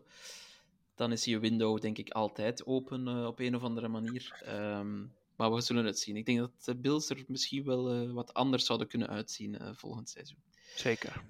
dan 0.96 1.12
is 1.12 1.26
je 1.26 1.40
window 1.40 1.82
denk 1.82 1.98
ik 1.98 2.10
altijd 2.10 2.66
open 2.66 3.28
op 3.28 3.40
een 3.40 3.56
of 3.56 3.64
andere 3.64 3.88
manier. 3.88 4.42
Um, 4.48 5.14
maar 5.38 5.54
we 5.54 5.62
zullen 5.62 5.86
het 5.86 6.00
zien. 6.00 6.16
Ik 6.16 6.26
denk 6.26 6.40
dat 6.40 6.64
de 6.64 6.76
Bills 6.76 7.10
er 7.10 7.24
misschien 7.28 7.64
wel 7.64 7.96
uh, 7.96 8.14
wat 8.14 8.34
anders 8.34 8.66
zouden 8.66 8.88
kunnen 8.88 9.08
uitzien 9.08 9.54
uh, 9.62 9.70
volgend 9.74 10.10
seizoen. 10.10 10.38
Zeker. 10.76 11.24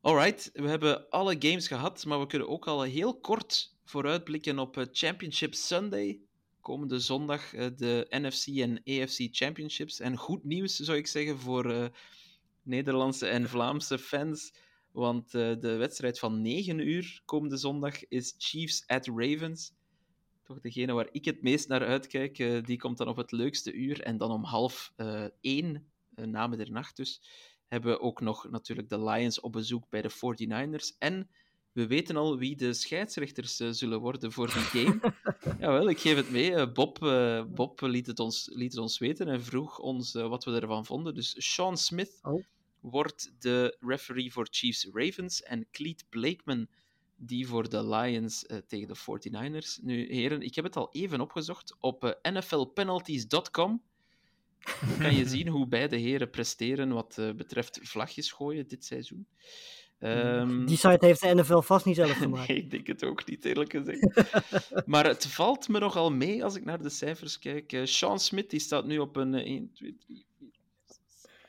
Alright, 0.00 0.50
we 0.52 0.68
hebben 0.68 1.10
alle 1.10 1.36
games 1.38 1.68
gehad, 1.68 2.04
maar 2.04 2.20
we 2.20 2.26
kunnen 2.26 2.48
ook 2.48 2.66
al 2.66 2.82
heel 2.82 3.20
kort 3.20 3.76
vooruitblikken 3.84 4.58
op 4.58 4.76
uh, 4.76 4.84
Championship 4.92 5.54
Sunday. 5.54 6.20
Komende 6.60 7.00
zondag 7.00 7.50
de 7.50 8.06
NFC 8.08 8.46
en 8.46 8.78
AFC 8.78 9.28
Championships. 9.30 10.00
En 10.00 10.16
goed 10.16 10.44
nieuws 10.44 10.76
zou 10.76 10.98
ik 10.98 11.06
zeggen 11.06 11.38
voor 11.38 11.90
Nederlandse 12.62 13.26
en 13.26 13.48
Vlaamse 13.48 13.98
fans. 13.98 14.54
Want 14.92 15.30
de 15.30 15.76
wedstrijd 15.78 16.18
van 16.18 16.42
9 16.42 16.78
uur 16.88 17.22
komende 17.24 17.56
zondag 17.56 18.08
is 18.08 18.34
Chiefs 18.38 18.86
at 18.86 19.06
Ravens 19.06 19.72
toch 20.48 20.60
degene 20.60 20.92
waar 20.92 21.08
ik 21.10 21.24
het 21.24 21.42
meest 21.42 21.68
naar 21.68 21.86
uitkijk, 21.86 22.38
uh, 22.38 22.62
die 22.62 22.78
komt 22.78 22.98
dan 22.98 23.08
op 23.08 23.16
het 23.16 23.32
leukste 23.32 23.72
uur. 23.72 24.02
En 24.02 24.16
dan 24.16 24.30
om 24.30 24.44
half 24.44 24.92
uh, 24.96 25.24
één, 25.40 25.90
uh, 26.14 26.26
na 26.26 26.46
middernacht 26.46 26.96
dus, 26.96 27.22
hebben 27.66 27.92
we 27.92 28.00
ook 28.00 28.20
nog 28.20 28.50
natuurlijk 28.50 28.88
de 28.88 29.04
Lions 29.04 29.40
op 29.40 29.52
bezoek 29.52 29.88
bij 29.88 30.02
de 30.02 30.10
49ers. 30.10 30.98
En 30.98 31.28
we 31.72 31.86
weten 31.86 32.16
al 32.16 32.38
wie 32.38 32.56
de 32.56 32.72
scheidsrechters 32.72 33.56
zullen 33.56 34.00
worden 34.00 34.32
voor 34.32 34.46
die 34.46 34.84
game. 34.84 35.14
Jawel, 35.60 35.88
ik 35.88 35.98
geef 35.98 36.16
het 36.16 36.30
mee. 36.30 36.72
Bob, 36.72 36.98
Bob 37.48 37.80
liet, 37.80 38.06
het 38.06 38.18
ons, 38.18 38.50
liet 38.52 38.72
het 38.72 38.80
ons 38.80 38.98
weten 38.98 39.28
en 39.28 39.44
vroeg 39.44 39.78
ons 39.78 40.12
wat 40.12 40.44
we 40.44 40.60
ervan 40.60 40.86
vonden. 40.86 41.14
Dus 41.14 41.54
Sean 41.54 41.76
Smith 41.76 42.18
oh. 42.22 42.44
wordt 42.80 43.32
de 43.38 43.76
referee 43.80 44.32
voor 44.32 44.46
Chiefs 44.50 44.88
Ravens 44.92 45.42
en 45.42 45.66
Cleet 45.70 46.04
Blakeman 46.08 46.68
die 47.20 47.46
voor 47.46 47.68
de 47.68 47.88
Lions 47.88 48.44
uh, 48.46 48.58
tegen 48.58 48.88
de 48.88 48.96
49ers. 48.96 49.82
Nu, 49.82 50.12
heren, 50.12 50.42
ik 50.42 50.54
heb 50.54 50.64
het 50.64 50.76
al 50.76 50.88
even 50.92 51.20
opgezocht. 51.20 51.76
Op 51.80 52.04
uh, 52.04 52.10
eh, 52.22 52.32
nflpenalties.com 52.32 53.82
kan 54.98 55.14
je 55.14 55.28
zien 55.28 55.48
hoe 55.48 55.66
beide 55.66 55.96
heren 55.96 56.30
presteren 56.30 56.92
wat 56.92 57.16
uh, 57.20 57.32
betreft 57.32 57.80
vlagjes 57.82 58.32
gooien 58.32 58.68
dit 58.68 58.84
seizoen. 58.84 59.26
Um, 60.00 60.66
die 60.66 60.76
site 60.76 61.06
heeft 61.06 61.20
de 61.20 61.34
NFL 61.34 61.60
vast 61.60 61.84
niet 61.84 61.96
zelf 61.96 62.10
gemaakt. 62.10 62.48
nee, 62.48 62.56
ik 62.56 62.70
denk 62.70 62.86
het 62.86 63.04
ook 63.04 63.26
niet, 63.26 63.44
eerlijk 63.44 63.72
gezegd. 63.72 64.32
maar 64.86 65.06
het 65.06 65.26
valt 65.26 65.68
me 65.68 65.78
nogal 65.78 66.12
mee 66.12 66.44
als 66.44 66.54
ik 66.54 66.64
naar 66.64 66.82
de 66.82 66.88
cijfers 66.88 67.38
kijk. 67.38 67.80
Sean 67.84 68.18
Smith 68.18 68.50
die 68.50 68.60
staat 68.60 68.86
nu 68.86 68.98
op 68.98 69.16
een 69.16 69.34
1, 69.34 69.72
2, 69.72 69.96
3, 70.06 70.24
4, 70.38 70.48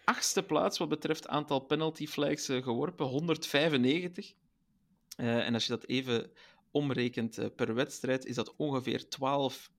achtste 0.03 0.43
plaats 0.43 0.77
wat 0.77 0.89
betreft 0.89 1.27
aantal 1.27 1.59
penalty 1.59 2.07
flags 2.07 2.45
geworpen, 2.45 3.05
195. 3.05 4.33
Uh, 5.19 5.45
en 5.47 5.53
als 5.53 5.65
je 5.65 5.71
dat 5.71 5.85
even 5.85 6.31
omrekent 6.71 7.37
eh, 7.37 7.47
per 7.55 7.73
wedstrijd, 7.73 8.25
is 8.25 8.35
dat 8.35 8.55
ongeveer 8.55 9.09
12 9.09 9.71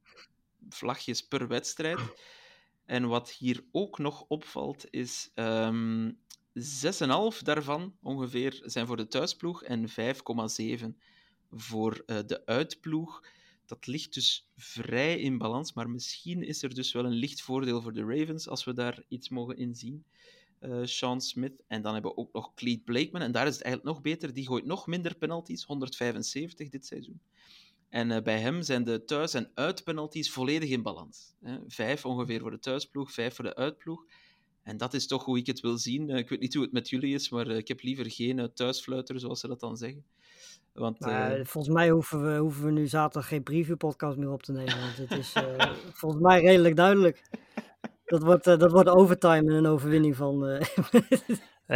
vlagjes 0.68 1.26
per 1.26 1.48
wedstrijd. 1.48 2.00
En 2.84 3.08
wat 3.08 3.30
hier 3.30 3.64
ook 3.72 3.98
nog 3.98 4.24
opvalt, 4.28 4.86
is 4.90 5.30
ehm 5.34 6.10
6,5 6.52 7.42
daarvan 7.42 7.96
ongeveer 8.02 8.62
zijn 8.64 8.86
voor 8.86 8.96
de 8.96 9.08
thuisploeg 9.08 9.62
en 9.62 9.88
5,7 9.88 10.86
voor 11.50 12.02
eh, 12.06 12.18
de 12.26 12.46
uitploeg. 12.46 13.24
Dat 13.66 13.86
ligt 13.86 14.14
dus 14.14 14.50
vrij 14.56 15.18
in 15.18 15.38
balans, 15.38 15.72
maar 15.72 15.90
misschien 15.90 16.42
is 16.42 16.62
er 16.62 16.74
dus 16.74 16.92
wel 16.92 17.04
een 17.04 17.12
licht 17.12 17.42
voordeel 17.42 17.82
voor 17.82 17.92
de 17.92 18.04
Ravens 18.04 18.48
als 18.48 18.64
we 18.64 18.72
daar 18.72 19.02
iets 19.08 19.28
mogen 19.28 19.56
inzien. 19.56 20.04
Eh 20.60 20.80
Sean 20.84 21.20
Smith. 21.20 21.62
En 21.66 21.82
dan 21.82 21.92
hebben 21.92 22.10
we 22.10 22.16
ook 22.16 22.32
nog 22.32 22.54
Cleet 22.54 22.84
Blakeman. 22.84 23.22
En 23.22 23.32
daar 23.32 23.46
is 23.46 23.54
het 23.54 23.62
eigenlijk 23.62 23.94
nog 23.94 24.02
beter. 24.02 24.34
Die 24.34 24.46
gooit 24.46 24.64
nog 24.64 24.86
minder 24.86 25.16
penalties, 25.16 25.64
175 25.64 26.68
dit 26.68 26.86
seizoen. 26.86 27.20
En 27.88 28.10
eh, 28.10 28.22
bij 28.22 28.40
hem 28.40 28.62
zijn 28.62 28.84
de 28.84 29.04
thuis- 29.04 29.34
en 29.34 29.50
uitpenalties 29.54 30.32
volledig 30.32 30.70
in 30.70 30.82
balans. 30.82 31.34
Hè. 31.40 31.58
Vijf 31.66 32.04
ongeveer 32.04 32.40
voor 32.40 32.50
de 32.50 32.58
thuisploeg, 32.58 33.12
vijf 33.12 33.34
voor 33.34 33.44
de 33.44 33.54
uitploeg. 33.54 34.04
En 34.62 34.76
dat 34.76 34.94
is 34.94 35.06
toch 35.06 35.24
hoe 35.24 35.38
ik 35.38 35.46
het 35.46 35.60
wil 35.60 35.78
zien. 35.78 36.10
Eh, 36.10 36.18
ik 36.18 36.28
weet 36.28 36.40
niet 36.40 36.54
hoe 36.54 36.62
het 36.62 36.72
met 36.72 36.88
jullie 36.88 37.14
is, 37.14 37.30
maar 37.30 37.46
ik 37.46 37.68
heb 37.68 37.80
liever 37.82 38.10
geen 38.10 38.50
thuisfluiter, 38.54 39.20
zoals 39.20 39.40
ze 39.40 39.48
dat 39.48 39.60
dan 39.60 39.76
zeggen. 39.76 40.04
Want, 40.72 41.00
Maar 41.00 41.32
eh, 41.32 41.44
volgens 41.44 41.74
mij 41.74 41.90
hoeven 41.90 42.24
we, 42.24 42.38
hoeven 42.38 42.64
we 42.64 42.70
nu 42.70 42.86
zaterdag 42.86 43.28
geen 43.28 43.42
preview-podcast 43.42 44.16
meer 44.16 44.30
op 44.30 44.42
te 44.42 44.52
nemen. 44.52 44.80
Want 44.80 44.96
het 44.96 45.10
is 45.10 45.32
volgens 46.00 46.22
mij 46.22 46.40
redelijk 46.40 46.76
duidelijk. 46.76 47.22
Dat 48.10 48.22
wordt, 48.22 48.46
eh, 48.46 48.58
dat 48.58 48.70
wordt 48.72 48.88
overtime 48.88 49.36
en 49.36 49.50
een 49.52 49.66
overwinning 49.66 50.16
van. 50.16 50.46
eh, 50.46 50.60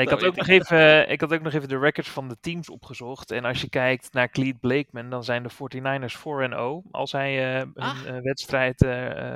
ik, 0.02 0.08
had 0.08 0.24
ook 0.24 0.36
nog 0.36 0.46
even, 0.48 1.10
ik 1.10 1.20
had 1.20 1.32
ook 1.32 1.42
nog 1.42 1.52
even 1.52 1.68
de 1.68 1.78
records 1.78 2.08
van 2.10 2.28
de 2.28 2.36
teams 2.40 2.70
opgezocht. 2.70 3.30
En 3.30 3.44
als 3.44 3.60
je 3.60 3.68
kijkt 3.68 4.12
naar 4.12 4.28
Cleet 4.30 4.60
Blakeman, 4.60 5.10
dan 5.10 5.24
zijn 5.24 5.42
de 5.42 5.50
49ers 5.50 6.16
4-0 6.16 6.84
als 6.90 7.12
hij 7.12 7.60
eh, 7.60 7.66
Ah. 7.74 7.98
een 8.06 8.14
eh, 8.14 8.22
wedstrijd, 8.22 8.78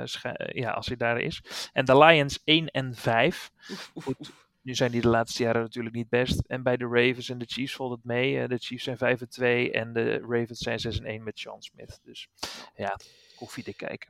scha- 0.09 0.33
eh, 0.33 0.61
ja, 0.61 0.71
als 0.71 0.87
hij 0.87 0.95
daar 0.97 1.19
is. 1.19 1.41
En 1.73 1.85
de 1.85 1.97
Lions 1.97 2.41
1 2.43 2.67
en 2.67 2.95
5. 2.95 3.51
oef, 3.71 3.91
oef, 3.95 4.03
Goed. 4.03 4.19
oef. 4.19 4.47
Nu 4.61 4.75
zijn 4.75 4.91
die 4.91 5.01
de 5.01 5.07
laatste 5.07 5.43
jaren 5.43 5.61
natuurlijk 5.61 5.95
niet 5.95 6.09
best. 6.09 6.39
En 6.47 6.63
bij 6.63 6.77
de 6.77 6.85
Ravens 6.85 7.29
en 7.29 7.37
de 7.37 7.45
Chiefs 7.47 7.75
valt 7.75 7.91
het 7.91 8.03
mee. 8.03 8.39
Eh, 8.41 8.47
de 8.47 8.57
Chiefs 8.57 8.83
zijn 8.83 8.97
5 8.97 9.21
en 9.21 9.29
2 9.29 9.71
en 9.71 9.93
de 9.93 10.17
Ravens 10.29 10.59
zijn 10.59 10.79
6 10.79 10.99
en 10.99 11.05
1 11.05 11.23
met 11.23 11.39
Sean 11.39 11.61
Smith. 11.61 11.99
Dus 12.03 12.27
ja, 12.75 12.97
koffiedik 13.35 13.77
kijken. 13.77 14.09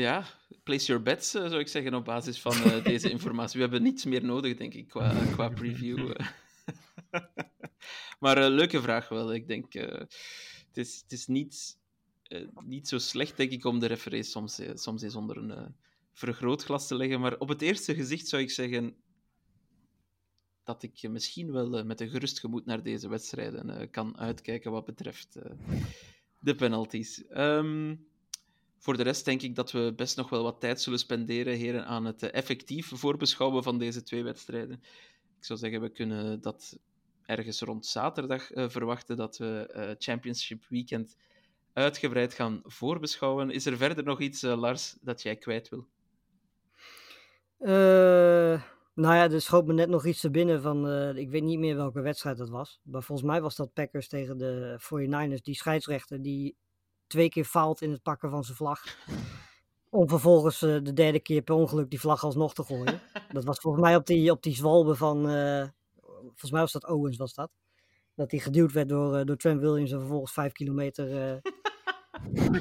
Ja, 0.00 0.24
place 0.62 0.86
your 0.86 1.02
bets, 1.02 1.34
eh, 1.34 1.42
zou 1.42 1.58
ik 1.58 1.68
zeggen, 1.68 1.94
op 1.94 2.04
basis 2.04 2.40
van 2.40 2.52
eh, 2.52 2.84
deze 2.92 3.10
informatie. 3.10 3.56
We 3.56 3.62
hebben 3.62 3.82
niets 3.82 4.04
meer 4.04 4.24
nodig, 4.24 4.56
denk 4.56 4.74
ik, 4.74 4.88
qua, 4.88 5.14
qua 5.34 5.48
preview. 5.48 6.10
eh. 6.10 6.26
maar 8.20 8.36
eh, 8.36 8.48
leuke 8.50 8.80
vraag 8.80 9.08
wel. 9.08 9.34
Ik 9.34 9.48
denk, 9.48 9.72
het 9.72 10.76
is, 10.76 11.00
het 11.02 11.12
is 11.12 11.26
niet, 11.26 11.78
niet 12.64 12.88
zo 12.88 12.98
slecht, 12.98 13.36
denk 13.36 13.50
ik, 13.50 13.64
om 13.64 13.78
de 13.78 13.86
referees 13.86 14.30
soms, 14.30 14.60
soms 14.74 15.02
eens 15.02 15.14
onder 15.14 15.36
een 15.36 15.74
vergrootglas 16.12 16.86
te 16.86 16.94
leggen. 16.94 17.20
Maar 17.20 17.38
op 17.38 17.48
het 17.48 17.62
eerste 17.62 17.94
gezicht 17.94 18.28
zou 18.28 18.42
ik 18.42 18.50
zeggen 18.50 18.96
dat 20.64 20.82
ik 20.82 21.08
misschien 21.08 21.52
wel 21.52 21.84
met 21.84 22.00
een 22.00 22.08
gerust 22.10 22.40
gemoed 22.40 22.66
naar 22.66 22.82
deze 22.82 23.08
wedstrijden 23.08 23.90
kan 23.90 24.18
uitkijken 24.18 24.70
wat 24.70 24.84
betreft 24.84 25.38
de 26.38 26.54
penalties. 26.54 27.26
Ehm, 27.26 27.94
voor 28.80 28.96
de 28.96 29.02
rest 29.02 29.24
denk 29.24 29.42
ik 29.42 29.54
dat 29.54 29.72
we 29.72 29.92
best 29.96 30.16
nog 30.16 30.30
wel 30.30 30.42
wat 30.42 30.60
tijd 30.60 30.80
zullen 30.80 30.98
spenderen, 30.98 31.56
heren, 31.56 31.86
aan 31.86 32.04
het 32.04 32.22
eh, 32.22 32.34
effectief 32.34 32.92
voorbeschouwen 32.94 33.62
van 33.62 33.78
deze 33.78 34.02
twee 34.02 34.22
wedstrijden. 34.22 34.82
Ik 35.38 35.44
zou 35.44 35.58
zeggen, 35.58 35.80
we 35.80 35.88
kunnen 35.88 36.40
dat 36.40 36.78
ergens 37.26 37.60
rond 37.60 37.86
zaterdag 37.86 38.52
eh, 38.52 38.68
verwachten, 38.68 39.16
dat 39.16 39.36
we 39.36 39.66
eh, 39.72 39.94
Championship 39.98 40.64
Weekend 40.68 41.16
uitgebreid 41.72 42.34
gaan 42.34 42.60
voorbeschouwen. 42.64 43.50
Is 43.50 43.66
er 43.66 43.76
verder 43.76 44.04
nog 44.04 44.20
iets, 44.20 44.42
Lars, 44.42 44.96
dat 45.00 45.22
jij 45.22 45.36
kwijt 45.36 45.68
wil? 45.68 45.86
Nou 48.94 49.14
ja, 49.14 49.30
er 49.30 49.40
schoot 49.40 49.66
me 49.66 49.72
net 49.72 49.88
nog 49.88 50.06
iets 50.06 50.20
te 50.20 50.30
binnen 50.30 50.62
van, 50.62 50.88
ik 51.16 51.30
weet 51.30 51.42
niet 51.42 51.58
meer 51.58 51.76
welke 51.76 52.00
wedstrijd 52.00 52.36
dat 52.36 52.48
was. 52.48 52.80
Maar 52.82 53.02
volgens 53.02 53.28
mij 53.28 53.40
was 53.40 53.56
dat 53.56 53.72
Packers 53.72 54.08
tegen 54.08 54.38
de 54.38 54.80
49ers, 54.80 55.42
die 55.42 55.54
scheidsrechter 55.54 56.22
die 56.22 56.56
twee 57.10 57.28
keer 57.28 57.44
faalt 57.44 57.82
in 57.82 57.90
het 57.90 58.02
pakken 58.02 58.30
van 58.30 58.44
zijn 58.44 58.56
vlag. 58.56 58.84
Om 59.88 60.08
vervolgens 60.08 60.62
eh, 60.62 60.78
de 60.82 60.92
derde 60.92 61.20
keer 61.20 61.42
per 61.42 61.54
ongeluk 61.54 61.90
die 61.90 62.00
vlag 62.00 62.24
alsnog 62.24 62.54
te 62.54 62.64
gooien. 62.64 63.00
Dat 63.32 63.44
was 63.44 63.58
volgens 63.58 63.82
mij 63.82 63.96
op 63.96 64.06
die, 64.06 64.30
op 64.30 64.42
die 64.42 64.54
zwalbe 64.54 64.94
van, 64.94 65.28
eh, 65.28 65.68
volgens 66.22 66.50
mij 66.50 66.60
was 66.60 66.72
dat 66.72 66.88
Owens 66.88 67.16
was 67.16 67.34
dat. 67.34 67.50
Dat 68.14 68.30
hij 68.30 68.40
geduwd 68.40 68.72
werd 68.72 68.88
door, 68.88 69.16
eh, 69.16 69.24
door 69.24 69.36
Trent 69.36 69.60
Williams 69.60 69.90
en 69.90 69.98
vervolgens 69.98 70.32
vijf 70.32 70.52
kilometer 70.52 71.08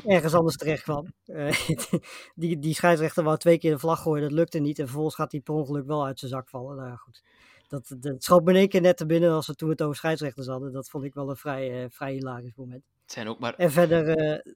ergens 0.05 0.33
anders 0.33 0.57
terecht 0.57 0.83
kwam. 0.83 1.13
Die, 2.35 2.59
die 2.59 2.73
scheidsrechter 2.73 3.23
wou 3.23 3.37
twee 3.37 3.57
keer 3.57 3.71
de 3.71 3.79
vlag 3.79 4.01
gooien, 4.01 4.23
dat 4.23 4.31
lukte 4.31 4.59
niet. 4.59 4.79
En 4.79 4.85
vervolgens 4.85 5.15
gaat 5.15 5.31
hij 5.31 5.41
per 5.41 5.53
ongeluk 5.53 5.85
wel 5.85 6.05
uit 6.05 6.19
zijn 6.19 6.31
zak 6.31 6.49
vallen. 6.49 6.75
Nou 6.75 6.89
ja, 6.89 6.95
goed. 6.95 7.23
Dat, 7.67 7.95
dat 7.97 8.23
schoot 8.23 8.43
me 8.43 8.51
in 8.51 8.57
één 8.57 8.69
keer 8.69 8.81
net 8.81 8.97
te 8.97 9.05
binnen 9.05 9.31
als 9.31 9.47
we 9.47 9.55
toen 9.55 9.69
het 9.69 9.81
over 9.81 9.95
scheidsrechters 9.95 10.47
hadden. 10.47 10.71
Dat 10.71 10.89
vond 10.89 11.03
ik 11.03 11.13
wel 11.13 11.29
een 11.29 11.35
vrij, 11.35 11.89
vrij 11.89 12.13
hilarisch 12.13 12.55
moment. 12.55 12.83
Het 13.09 13.17
zijn 13.17 13.29
ook 13.29 13.39
maar, 13.39 13.53
En 13.55 13.71
verder, 13.71 14.07
eh, 14.07 14.53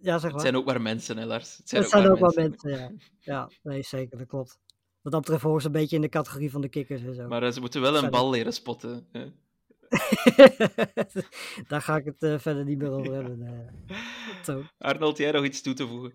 ja 0.00 0.12
zeg 0.12 0.22
het 0.22 0.32
maar. 0.32 0.40
zijn 0.40 0.56
ook 0.56 0.64
maar 0.64 0.82
mensen, 0.82 1.16
hè, 1.16 1.24
Lars? 1.24 1.56
Het 1.56 1.68
zijn, 1.68 1.82
Het 1.82 1.90
zijn 1.90 2.10
ook 2.10 2.18
wel 2.18 2.32
mensen, 2.34 2.70
ja. 2.70 2.90
Ja, 3.20 3.50
nee, 3.62 3.82
zeker, 3.82 4.18
dat 4.18 4.26
klopt. 4.26 4.58
Wat 5.02 5.12
dat 5.12 5.20
betreft 5.20 5.60
ze 5.62 5.66
een 5.66 5.72
beetje 5.72 5.96
in 5.96 6.02
de 6.02 6.08
categorie 6.08 6.50
van 6.50 6.60
de 6.60 6.68
kikkers 6.68 7.02
en 7.02 7.14
zo. 7.14 7.28
Maar 7.28 7.42
eh, 7.42 7.52
ze 7.52 7.60
moeten 7.60 7.80
wel 7.80 7.92
een 7.92 7.98
Zijn 7.98 8.10
bal 8.10 8.30
leren 8.30 8.52
spotten. 8.52 9.06
hè. 9.12 9.32
Daar 11.68 11.82
ga 11.82 11.96
ik 11.96 12.04
het 12.04 12.22
eh, 12.22 12.38
verder 12.38 12.64
niet 12.64 12.78
meer 12.78 12.90
over 12.90 13.12
hebben. 13.12 13.68
Arnold, 14.78 15.16
jij 15.18 15.30
nog 15.30 15.44
iets 15.44 15.62
toe 15.62 15.74
te 15.74 15.86
voegen? 15.86 16.12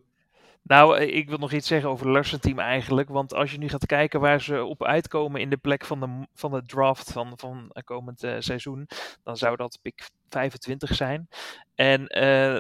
Nou, 0.64 0.97
eh, 0.97 1.16
ik 1.16 1.30
wil 1.30 1.38
nog 1.38 1.51
iets 1.51 1.68
zeggen 1.68 1.89
over 1.89 2.05
het 2.05 2.14
Larsen-team 2.14 2.59
eigenlijk. 2.59 3.09
Want 3.09 3.34
als 3.34 3.51
je 3.51 3.57
nu 3.57 3.70
gaat 3.70 3.86
kijken 3.86 4.20
waar 4.20 4.41
ze 4.41 4.64
op 4.64 4.84
uitkomen 4.84 5.41
in 5.41 5.49
de 5.49 5.57
plek 5.57 5.86
van 5.86 5.99
de, 5.99 6.28
van 6.34 6.51
de 6.51 6.66
draft 6.66 7.12
van, 7.12 7.34
van 7.36 7.70
eh, 7.70 7.84
komend 7.84 8.24
eh, 8.24 8.36
seizoen, 8.39 8.88
dan 9.24 9.38
zou 9.38 9.55
dat 9.55 9.80
pick 9.82 10.09
25 10.30 10.95
zijn. 10.95 11.28
En 11.76 12.05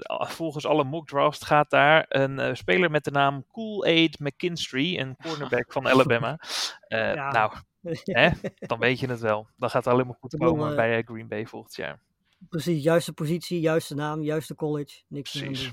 volgens 0.09 0.65
alle 0.65 0.83
mock 0.83 1.07
drafts 1.07 1.45
gaat 1.45 1.69
daar 1.69 2.05
een 2.07 2.57
speler 2.57 2.91
met 2.91 3.03
de 3.03 3.11
naam 3.11 3.45
Kool-Aid 3.51 4.19
McKinstry, 4.19 4.99
een 4.99 5.15
cornerback 5.23 5.71
van 5.71 5.87
Alabama. 5.87 6.39
Ja. 6.87 7.31
Nou, 7.31 7.53
hè, 8.03 8.29
dan 8.55 8.79
weet 8.79 8.99
je 8.99 9.07
het 9.07 9.19
wel. 9.19 9.47
Dan 9.57 9.69
gaat 9.69 9.85
het 9.85 9.93
alleen 9.93 10.05
maar 10.05 10.17
goed 10.19 10.37
komen 10.37 10.75
bij 10.75 11.03
Green 11.05 11.27
Bay 11.27 11.45
volgend 11.45 11.75
jaar. 11.75 11.99
Precies, 12.49 12.83
juiste 12.83 13.13
positie, 13.13 13.59
juiste 13.59 13.95
naam, 13.95 14.21
juiste 14.21 14.55
college. 14.55 15.01
Niks 15.07 15.31
Precies. 15.31 15.71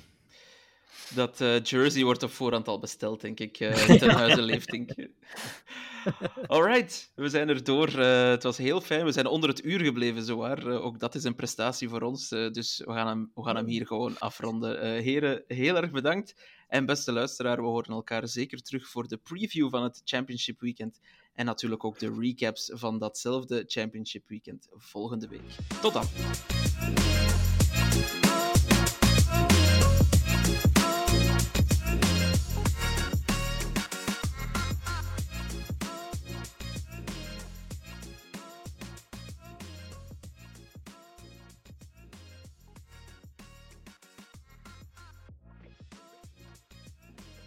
Dat 1.15 1.41
eh, 1.41 1.63
jersey 1.63 2.05
wordt 2.05 2.23
op 2.23 2.31
voorhand 2.31 2.69
al 2.69 2.79
besteld, 2.79 3.21
denk 3.21 3.41
ik, 3.41 3.61
eh 3.61 3.97
ten 3.99 4.11
huize 4.11 4.43
Leeftink. 4.43 4.91
Alright, 6.47 7.13
we 7.15 7.29
zijn 7.29 7.49
er 7.49 7.65
door. 7.65 7.89
Eh, 7.89 8.29
het 8.29 8.43
was 8.43 8.57
heel 8.57 8.81
fijn. 8.81 9.05
We 9.05 9.13
zijn 9.13 9.27
onder 9.27 9.49
het 9.49 9.65
uur 9.65 9.81
gebleven, 9.81 10.25
zowaar. 10.25 10.67
Eh, 10.67 10.85
ook 10.85 10.99
dat 10.99 11.15
is 11.15 11.25
een 11.25 11.35
prestatie 11.35 11.89
voor 11.89 12.03
ons. 12.03 12.29
dus 12.29 12.83
we 12.85 12.93
gaan, 12.93 13.07
hem, 13.07 13.31
we 13.35 13.43
gaan 13.43 13.57
hem 13.57 13.67
hier 13.67 13.87
gewoon 13.87 14.19
afronden. 14.19 15.03
Heren, 15.03 15.45
heel 15.47 15.77
erg 15.77 15.91
bedankt. 15.91 16.35
En 16.69 16.87
beste 16.87 17.13
luisteraar, 17.13 17.57
we 17.57 17.69
horen 17.69 17.95
elkaar 17.95 18.29
zeker 18.29 18.63
terug 18.63 18.89
voor 18.89 19.09
de 19.09 19.17
preview 19.17 19.71
van 19.71 19.83
het 19.83 20.01
Championship 20.05 20.61
Weekend. 20.61 21.01
En 21.35 21.45
natuurlijk 21.45 21.85
ook 21.85 21.99
de 21.99 22.17
recaps 22.19 22.71
van 22.75 22.99
datzelfde 22.99 23.65
Championship 23.67 24.29
Weekend 24.29 24.69
volgende 24.71 25.29
week. 25.29 25.57
Tot 25.81 25.93
dan. 25.93 26.07